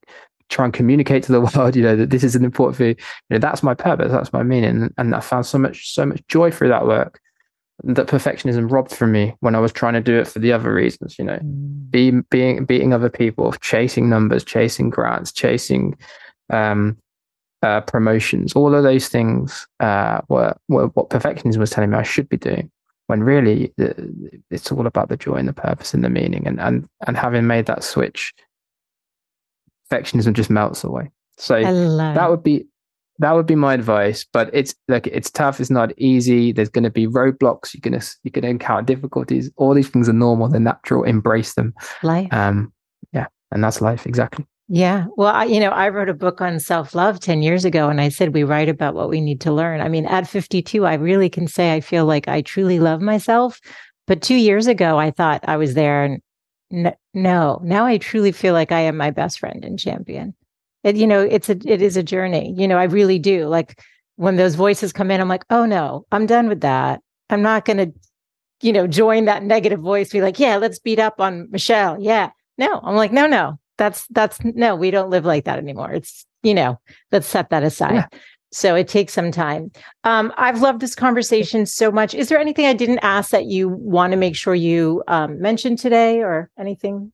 try 0.50 0.66
and 0.66 0.74
communicate 0.74 1.24
to 1.24 1.32
the 1.32 1.42
world 1.56 1.76
you 1.76 1.84
know 1.84 1.96
that 1.96 2.10
this 2.10 2.24
is 2.24 2.36
an 2.36 2.44
important 2.44 2.78
thing. 2.78 2.96
You 3.30 3.36
know 3.36 3.40
that's 3.40 3.64
my 3.64 3.74
purpose 3.74 4.12
that's 4.12 4.34
my 4.34 4.44
meaning. 4.44 4.94
And 4.98 5.16
i 5.16 5.20
found 5.20 5.46
so 5.46 5.58
much 5.58 5.94
so 5.94 6.06
much 6.06 6.22
joy 6.28 6.52
through 6.52 6.70
that 6.70 6.86
work 6.86 7.20
that 7.84 8.08
perfectionism 8.08 8.70
robbed 8.70 8.92
from 8.92 9.12
me 9.12 9.34
when 9.40 9.56
i 9.56 9.60
was 9.60 9.72
trying 9.72 9.94
to 9.94 10.02
do 10.02 10.20
it 10.20 10.28
for 10.28 10.40
the 10.40 10.52
other 10.52 10.74
reasons 10.74 11.18
you 11.18 11.26
know. 11.26 11.38
Mm. 11.38 11.92
being 11.92 12.26
being 12.30 12.66
beating 12.66 12.94
other 12.94 13.10
people 13.10 13.54
chasing 13.54 14.10
numbers 14.10 14.44
chasing 14.44 14.90
grants 14.90 15.32
chasing 15.32 15.98
um 16.50 16.98
uh, 17.62 17.82
promotions 17.82 18.54
all 18.54 18.74
of 18.74 18.84
those 18.84 19.10
things 19.10 19.68
uh, 19.82 20.22
were, 20.30 20.56
were 20.70 20.88
what 20.88 21.10
perfectionism 21.10 21.58
was 21.58 21.70
telling 21.70 21.90
me 21.90 21.98
i 21.98 22.04
should 22.04 22.30
be 22.30 22.38
doing 22.38 22.72
when 23.08 23.22
really 23.22 23.74
it's 24.50 24.72
all 24.72 24.88
about 24.88 25.10
the 25.10 25.18
joy 25.18 25.34
and 25.34 25.48
the 25.48 25.54
purpose 25.54 25.94
and 25.94 26.04
the 26.04 26.10
meaning 26.10 26.48
and 26.48 26.60
and 26.62 26.88
and 27.06 27.18
having 27.18 27.48
made 27.48 27.66
that 27.66 27.84
switch 27.84 28.34
perfectionism 29.90 30.34
just 30.34 30.50
melts 30.50 30.84
away 30.84 31.10
so 31.38 31.62
that 31.62 32.30
would 32.30 32.44
be 32.44 32.66
that 33.20 33.34
would 33.34 33.46
be 33.46 33.56
my 33.56 33.74
advice 33.74 34.26
but 34.32 34.50
it's 34.54 34.74
like 34.88 35.08
it's 35.08 35.30
tough 35.30 35.60
it's 35.60 35.70
not 35.70 35.92
easy 35.98 36.52
there's 36.52 36.70
going 36.70 36.84
to 36.84 36.90
be 36.90 37.08
roadblocks 37.08 37.74
you're 37.74 37.82
going 37.82 38.00
to 38.00 38.08
you're 38.24 38.32
to 38.32 38.48
encounter 38.48 38.94
difficulties 38.94 39.52
all 39.58 39.74
these 39.74 39.90
things 39.90 40.08
are 40.10 40.14
normal 40.14 40.48
they're 40.48 40.60
natural 40.60 41.04
embrace 41.04 41.54
them 41.54 41.74
life 42.04 42.32
um 42.32 42.72
yeah 43.14 43.28
and 43.52 43.64
that's 43.64 43.82
life 43.82 44.06
exactly 44.06 44.46
yeah. 44.72 45.08
Well, 45.18 45.34
I, 45.34 45.46
you 45.46 45.60
know, 45.60 45.72
I 45.72 45.90
wrote 45.90 46.10
a 46.10 46.14
book 46.14 46.42
on 46.42 46.60
self 46.60 46.94
love 46.94 47.20
10 47.20 47.42
years 47.42 47.66
ago, 47.66 47.90
and 47.90 48.00
I 48.00 48.10
said 48.10 48.36
we 48.36 48.44
write 48.44 48.70
about 48.70 48.94
what 48.94 49.10
we 49.10 49.20
need 49.20 49.42
to 49.42 49.52
learn. 49.52 49.82
I 49.82 49.90
mean, 49.90 50.06
at 50.06 50.28
52, 50.28 50.86
I 50.86 50.94
really 50.94 51.28
can 51.28 51.48
say 51.48 51.74
I 51.74 51.82
feel 51.82 52.06
like 52.06 52.28
I 52.28 52.44
truly 52.44 52.80
love 52.80 53.02
myself. 53.02 53.60
But 54.06 54.22
two 54.22 54.36
years 54.36 54.68
ago, 54.68 55.00
I 55.00 55.10
thought 55.10 55.44
I 55.48 55.58
was 55.58 55.74
there. 55.74 56.04
And 56.04 56.22
no, 56.72 57.60
now 57.64 57.86
I 57.86 57.98
truly 57.98 58.32
feel 58.32 58.54
like 58.54 58.72
I 58.72 58.82
am 58.82 58.98
my 58.98 59.12
best 59.12 59.40
friend 59.40 59.64
and 59.66 59.80
champion. 59.80 60.34
It, 60.84 60.96
you 60.96 61.08
know, 61.08 61.22
it's 61.22 61.50
a, 61.50 61.58
it 61.66 61.82
is 61.82 61.98
a 61.98 62.04
journey. 62.04 62.54
You 62.58 62.68
know, 62.68 62.78
I 62.78 62.84
really 62.84 63.20
do. 63.20 63.48
Like 63.48 63.82
when 64.16 64.38
those 64.38 64.56
voices 64.56 64.94
come 64.94 65.12
in, 65.12 65.20
I'm 65.20 65.28
like, 65.28 65.46
oh 65.50 65.66
no, 65.66 66.06
I'm 66.12 66.26
done 66.26 66.48
with 66.48 66.62
that. 66.62 67.02
I'm 67.30 67.42
not 67.42 67.66
going 67.66 67.78
to, 67.78 67.94
you 68.62 68.74
know, 68.74 68.88
join 68.88 69.26
that 69.26 69.44
negative 69.44 69.80
voice, 69.80 70.12
be 70.12 70.22
like, 70.22 70.40
yeah, 70.40 70.58
let's 70.58 70.80
beat 70.80 71.00
up 71.00 71.20
on 71.20 71.50
Michele. 71.52 71.98
Yeah. 72.00 72.30
No, 72.58 72.80
I'm 72.84 72.96
like, 72.96 73.12
no, 73.12 73.28
no, 73.28 73.60
that's 73.80 74.06
that's 74.12 74.38
no 74.44 74.76
we 74.76 74.92
don't 74.92 75.10
live 75.10 75.26
like 75.26 75.46
that 75.46 75.58
anymore 75.58 75.92
it's 75.92 76.26
you 76.44 76.54
know 76.54 76.80
let's 77.12 77.26
set 77.26 77.50
that 77.50 77.64
aside 77.64 77.96
yeah. 77.96 78.08
So 78.52 78.76
it 78.76 78.88
takes 78.88 79.14
some 79.14 79.32
time. 79.32 79.72
Um, 80.04 80.34
i've 80.38 80.62
loved 80.62 80.82
this 80.82 80.96
conversation 80.96 81.66
so 81.66 81.92
much. 81.92 82.14
Is 82.14 82.30
there 82.30 82.40
anything 82.40 82.66
i 82.66 82.74
didn't 82.74 83.00
ask 83.00 83.32
that 83.32 83.46
you 83.46 83.70
want 83.70 84.12
to 84.12 84.18
make 84.18 84.36
sure 84.36 84.56
you 84.56 85.04
um, 85.08 85.40
mention 85.42 85.76
today 85.76 86.22
or 86.22 86.50
anything 86.58 87.12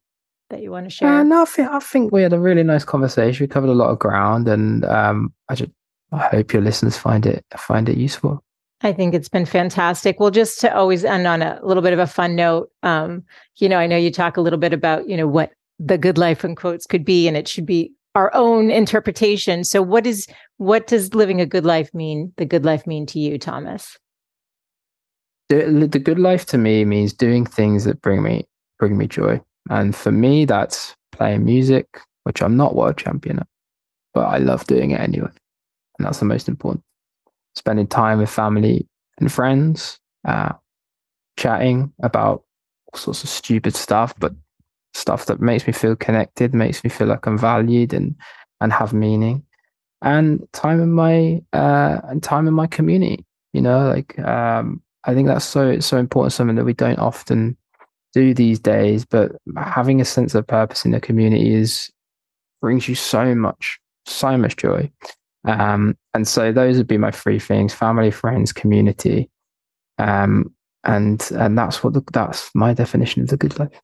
that 0.49 0.61
you 0.61 0.71
want 0.71 0.85
to 0.85 0.89
share? 0.89 1.09
Uh, 1.09 1.23
no 1.23 1.41
I 1.41 1.45
think, 1.45 1.69
I 1.69 1.79
think 1.79 2.11
we 2.11 2.21
had 2.21 2.33
a 2.33 2.39
really 2.39 2.63
nice 2.63 2.83
conversation. 2.83 3.43
We 3.43 3.47
covered 3.47 3.69
a 3.69 3.73
lot 3.73 3.89
of 3.89 3.99
ground 3.99 4.47
and 4.47 4.85
um, 4.85 5.33
i 5.49 5.55
just 5.55 5.71
i 6.11 6.27
hope 6.27 6.53
your 6.53 6.61
listeners 6.61 6.97
find 6.97 7.25
it 7.25 7.45
find 7.57 7.89
it 7.89 7.97
useful. 7.97 8.43
I 8.81 8.93
think 8.93 9.15
it's 9.15 9.29
been 9.29 9.45
fantastic. 9.45 10.19
Well, 10.19 10.31
just 10.31 10.59
to 10.61 10.75
always 10.75 11.05
end 11.05 11.25
on 11.25 11.41
a 11.41 11.59
little 11.63 11.81
bit 11.81 11.93
of 11.93 11.99
a 11.99 12.07
fun 12.07 12.35
note, 12.35 12.69
um, 12.83 13.23
you 13.57 13.69
know, 13.69 13.77
I 13.77 13.87
know 13.87 13.97
you 13.97 14.11
talk 14.11 14.37
a 14.37 14.41
little 14.41 14.59
bit 14.59 14.73
about, 14.73 15.07
you 15.07 15.17
know, 15.17 15.27
what 15.27 15.51
the 15.79 15.97
good 15.97 16.17
life 16.17 16.45
in 16.45 16.55
quotes 16.55 16.85
could 16.85 17.03
be 17.03 17.27
and 17.27 17.35
it 17.35 17.47
should 17.47 17.65
be 17.65 17.91
our 18.15 18.33
own 18.33 18.71
interpretation. 18.71 19.63
So 19.63 19.81
what 19.81 20.07
is 20.07 20.27
what 20.57 20.87
does 20.87 21.13
living 21.13 21.41
a 21.41 21.45
good 21.45 21.65
life 21.65 21.93
mean 21.93 22.33
the 22.37 22.45
good 22.45 22.65
life 22.65 22.87
mean 22.87 23.05
to 23.07 23.19
you 23.19 23.37
thomas? 23.37 23.97
The, 25.49 25.87
the 25.91 25.99
good 25.99 26.17
life 26.17 26.47
to 26.47 26.57
me 26.57 26.85
means 26.85 27.13
doing 27.13 27.45
things 27.45 27.83
that 27.83 28.01
bring 28.01 28.23
me 28.23 28.47
bring 28.79 28.97
me 28.97 29.07
joy. 29.07 29.41
And 29.69 29.95
for 29.95 30.11
me 30.11 30.45
that's 30.45 30.95
playing 31.11 31.45
music 31.45 31.87
which 32.23 32.41
i'm 32.41 32.57
not 32.57 32.75
world 32.75 32.97
champion 32.97 33.39
at 33.39 33.47
but 34.13 34.25
i 34.25 34.37
love 34.37 34.65
doing 34.65 34.91
it 34.91 34.99
anyway. 35.01 35.29
And 35.99 36.05
that's 36.05 36.19
the 36.19 36.25
most 36.25 36.49
important. 36.49 36.83
Spending 37.55 37.87
time 37.87 38.19
with 38.19 38.29
family 38.29 38.87
and 39.19 39.31
friends 39.31 39.99
uh, 40.27 40.53
chatting 41.37 41.93
about 42.01 42.43
all 42.91 42.99
sorts 42.99 43.23
of 43.23 43.29
stupid 43.29 43.75
stuff 43.75 44.13
but 44.17 44.33
stuff 44.95 45.25
that 45.25 45.41
makes 45.41 45.67
me 45.67 45.73
feel 45.73 45.95
connected, 45.95 46.53
makes 46.53 46.83
me 46.83 46.89
feel 46.89 47.07
like 47.07 47.27
I'm 47.27 47.37
valued 47.37 47.93
and 47.93 48.15
and 48.61 48.71
have 48.71 48.93
meaning, 48.93 49.43
and 50.01 50.47
time 50.53 50.81
in 50.81 50.91
my 50.91 51.41
uh, 51.53 51.99
and 52.05 52.23
time 52.23 52.47
in 52.47 52.53
my 52.53 52.67
community. 52.67 53.25
You 53.53 53.61
know, 53.61 53.87
like 53.87 54.17
um, 54.19 54.81
I 55.03 55.13
think 55.13 55.27
that's 55.27 55.45
so 55.45 55.79
so 55.79 55.97
important. 55.97 56.33
Something 56.33 56.55
that 56.55 56.65
we 56.65 56.73
don't 56.73 56.99
often 56.99 57.57
do 58.13 58.33
these 58.33 58.59
days, 58.59 59.05
but 59.05 59.33
having 59.57 59.99
a 60.01 60.05
sense 60.05 60.35
of 60.35 60.47
purpose 60.47 60.85
in 60.85 60.91
the 60.91 61.01
community 61.01 61.53
is 61.53 61.91
brings 62.61 62.87
you 62.87 62.95
so 62.95 63.35
much 63.35 63.79
so 64.07 64.37
much 64.37 64.55
joy. 64.55 64.89
Um, 65.45 65.97
and 66.13 66.27
so 66.27 66.51
those 66.51 66.77
would 66.77 66.87
be 66.87 66.97
my 66.97 67.11
three 67.11 67.39
things: 67.39 67.73
family, 67.73 68.11
friends, 68.11 68.53
community. 68.53 69.29
Um, 69.97 70.53
and 70.83 71.27
and 71.31 71.57
that's 71.57 71.83
what 71.83 71.93
the, 71.93 72.03
that's 72.13 72.53
my 72.53 72.73
definition 72.73 73.21
of 73.21 73.29
the 73.29 73.37
good 73.37 73.57
life. 73.59 73.81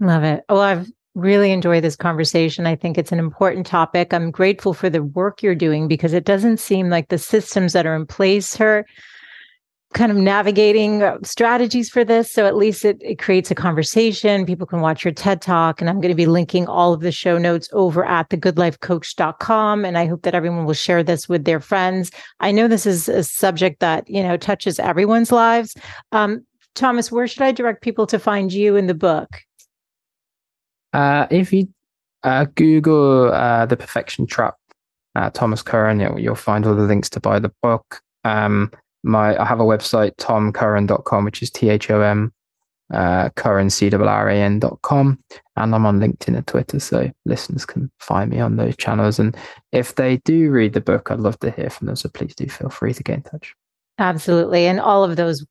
Love 0.00 0.24
it. 0.24 0.44
Well, 0.48 0.60
I've 0.60 0.90
really 1.14 1.52
enjoyed 1.52 1.84
this 1.84 1.96
conversation. 1.96 2.66
I 2.66 2.76
think 2.76 2.98
it's 2.98 3.12
an 3.12 3.18
important 3.18 3.66
topic. 3.66 4.12
I'm 4.12 4.30
grateful 4.30 4.74
for 4.74 4.90
the 4.90 5.02
work 5.02 5.42
you're 5.42 5.54
doing 5.54 5.86
because 5.86 6.12
it 6.12 6.24
doesn't 6.24 6.58
seem 6.58 6.90
like 6.90 7.08
the 7.08 7.18
systems 7.18 7.72
that 7.72 7.86
are 7.86 7.94
in 7.94 8.06
place 8.06 8.60
are 8.60 8.84
kind 9.94 10.10
of 10.10 10.18
navigating 10.18 11.04
uh, 11.04 11.16
strategies 11.22 11.88
for 11.88 12.04
this. 12.04 12.30
So 12.30 12.46
at 12.46 12.56
least 12.56 12.84
it, 12.84 12.98
it 13.00 13.20
creates 13.20 13.52
a 13.52 13.54
conversation. 13.54 14.44
People 14.44 14.66
can 14.66 14.80
watch 14.80 15.04
your 15.04 15.14
TED 15.14 15.40
talk. 15.40 15.80
And 15.80 15.88
I'm 15.88 16.00
going 16.00 16.10
to 16.10 16.16
be 16.16 16.26
linking 16.26 16.66
all 16.66 16.92
of 16.92 17.00
the 17.00 17.12
show 17.12 17.38
notes 17.38 17.68
over 17.72 18.04
at 18.04 18.28
thegoodlifecoach.com. 18.28 19.84
And 19.84 19.96
I 19.96 20.06
hope 20.06 20.22
that 20.22 20.34
everyone 20.34 20.64
will 20.64 20.74
share 20.74 21.04
this 21.04 21.28
with 21.28 21.44
their 21.44 21.60
friends. 21.60 22.10
I 22.40 22.50
know 22.50 22.66
this 22.66 22.86
is 22.86 23.08
a 23.08 23.22
subject 23.22 23.78
that, 23.80 24.08
you 24.10 24.22
know, 24.22 24.36
touches 24.36 24.80
everyone's 24.80 25.30
lives. 25.30 25.76
Um, 26.10 26.44
Thomas, 26.74 27.12
where 27.12 27.28
should 27.28 27.42
I 27.42 27.52
direct 27.52 27.82
people 27.82 28.06
to 28.08 28.18
find 28.18 28.52
you 28.52 28.74
in 28.74 28.88
the 28.88 28.94
book? 28.94 29.28
Uh, 30.94 31.26
if 31.30 31.52
you 31.52 31.68
uh, 32.22 32.46
Google 32.54 33.32
uh, 33.32 33.66
the 33.66 33.76
Perfection 33.76 34.26
Trap, 34.26 34.54
uh, 35.16 35.30
Thomas 35.30 35.60
Curran, 35.60 36.00
you'll, 36.00 36.18
you'll, 36.18 36.34
find 36.34 36.66
all 36.66 36.74
the 36.74 36.82
links 36.82 37.10
to 37.10 37.20
buy 37.20 37.38
the 37.38 37.52
book. 37.62 38.00
Um, 38.24 38.72
my 39.02 39.36
I 39.36 39.44
have 39.44 39.60
a 39.60 39.64
website 39.64 40.14
thomcurran.com, 40.16 41.24
which 41.24 41.42
is 41.42 41.50
T 41.50 41.68
H 41.68 41.90
O 41.90 42.00
M 42.00 42.32
uh, 42.92 43.28
Curran 43.30 43.70
C 43.70 43.90
R 43.92 44.02
R 44.02 44.28
A 44.28 44.34
N.com, 44.34 45.18
and 45.56 45.74
I'm 45.74 45.86
on 45.86 46.00
LinkedIn 46.00 46.36
and 46.36 46.46
Twitter, 46.46 46.78
so 46.78 47.10
listeners 47.24 47.66
can 47.66 47.90
find 47.98 48.30
me 48.30 48.40
on 48.40 48.56
those 48.56 48.76
channels. 48.76 49.18
And 49.18 49.36
if 49.72 49.96
they 49.96 50.18
do 50.18 50.50
read 50.50 50.72
the 50.72 50.80
book, 50.80 51.10
I'd 51.10 51.20
love 51.20 51.38
to 51.40 51.50
hear 51.50 51.70
from 51.70 51.86
them. 51.86 51.96
So 51.96 52.08
please 52.08 52.34
do 52.34 52.48
feel 52.48 52.70
free 52.70 52.94
to 52.94 53.02
get 53.02 53.16
in 53.16 53.22
touch. 53.22 53.54
Absolutely, 53.98 54.66
and 54.66 54.80
all 54.80 55.04
of 55.04 55.16
those 55.16 55.44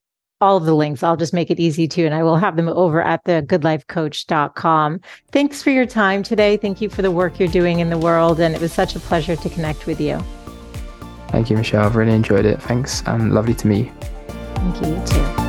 all 0.44 0.58
of 0.58 0.66
the 0.66 0.74
links. 0.74 1.02
I'll 1.02 1.16
just 1.16 1.32
make 1.32 1.50
it 1.50 1.58
easy 1.58 1.88
too. 1.88 2.04
And 2.04 2.14
I 2.14 2.22
will 2.22 2.36
have 2.36 2.56
them 2.56 2.68
over 2.68 3.02
at 3.02 3.24
the 3.24 3.44
goodlifecoach.com. 3.48 5.00
Thanks 5.32 5.62
for 5.62 5.70
your 5.70 5.86
time 5.86 6.22
today. 6.22 6.58
Thank 6.58 6.82
you 6.82 6.90
for 6.90 7.00
the 7.00 7.10
work 7.10 7.40
you're 7.40 7.48
doing 7.48 7.80
in 7.80 7.88
the 7.88 7.98
world. 7.98 8.38
And 8.38 8.54
it 8.54 8.60
was 8.60 8.72
such 8.72 8.94
a 8.94 9.00
pleasure 9.00 9.36
to 9.36 9.48
connect 9.48 9.86
with 9.86 10.00
you. 10.00 10.22
Thank 11.28 11.48
you, 11.48 11.56
Michele. 11.56 11.84
I've 11.84 11.96
really 11.96 12.12
enjoyed 12.12 12.44
it. 12.44 12.60
Thanks. 12.62 13.02
And 13.06 13.32
lovely 13.32 13.54
to 13.54 13.66
meet 13.66 13.86
you. 13.86 13.92
Thank 14.54 14.82
you, 14.82 14.94
you 14.94 15.06
too. 15.06 15.44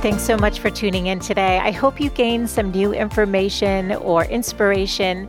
Thanks 0.00 0.22
so 0.22 0.36
much 0.38 0.60
for 0.60 0.70
tuning 0.70 1.08
in 1.08 1.18
today. 1.18 1.58
I 1.58 1.72
hope 1.72 2.00
you 2.00 2.08
gained 2.08 2.48
some 2.48 2.70
new 2.70 2.94
information 2.94 3.92
or 3.92 4.24
inspiration 4.24 5.28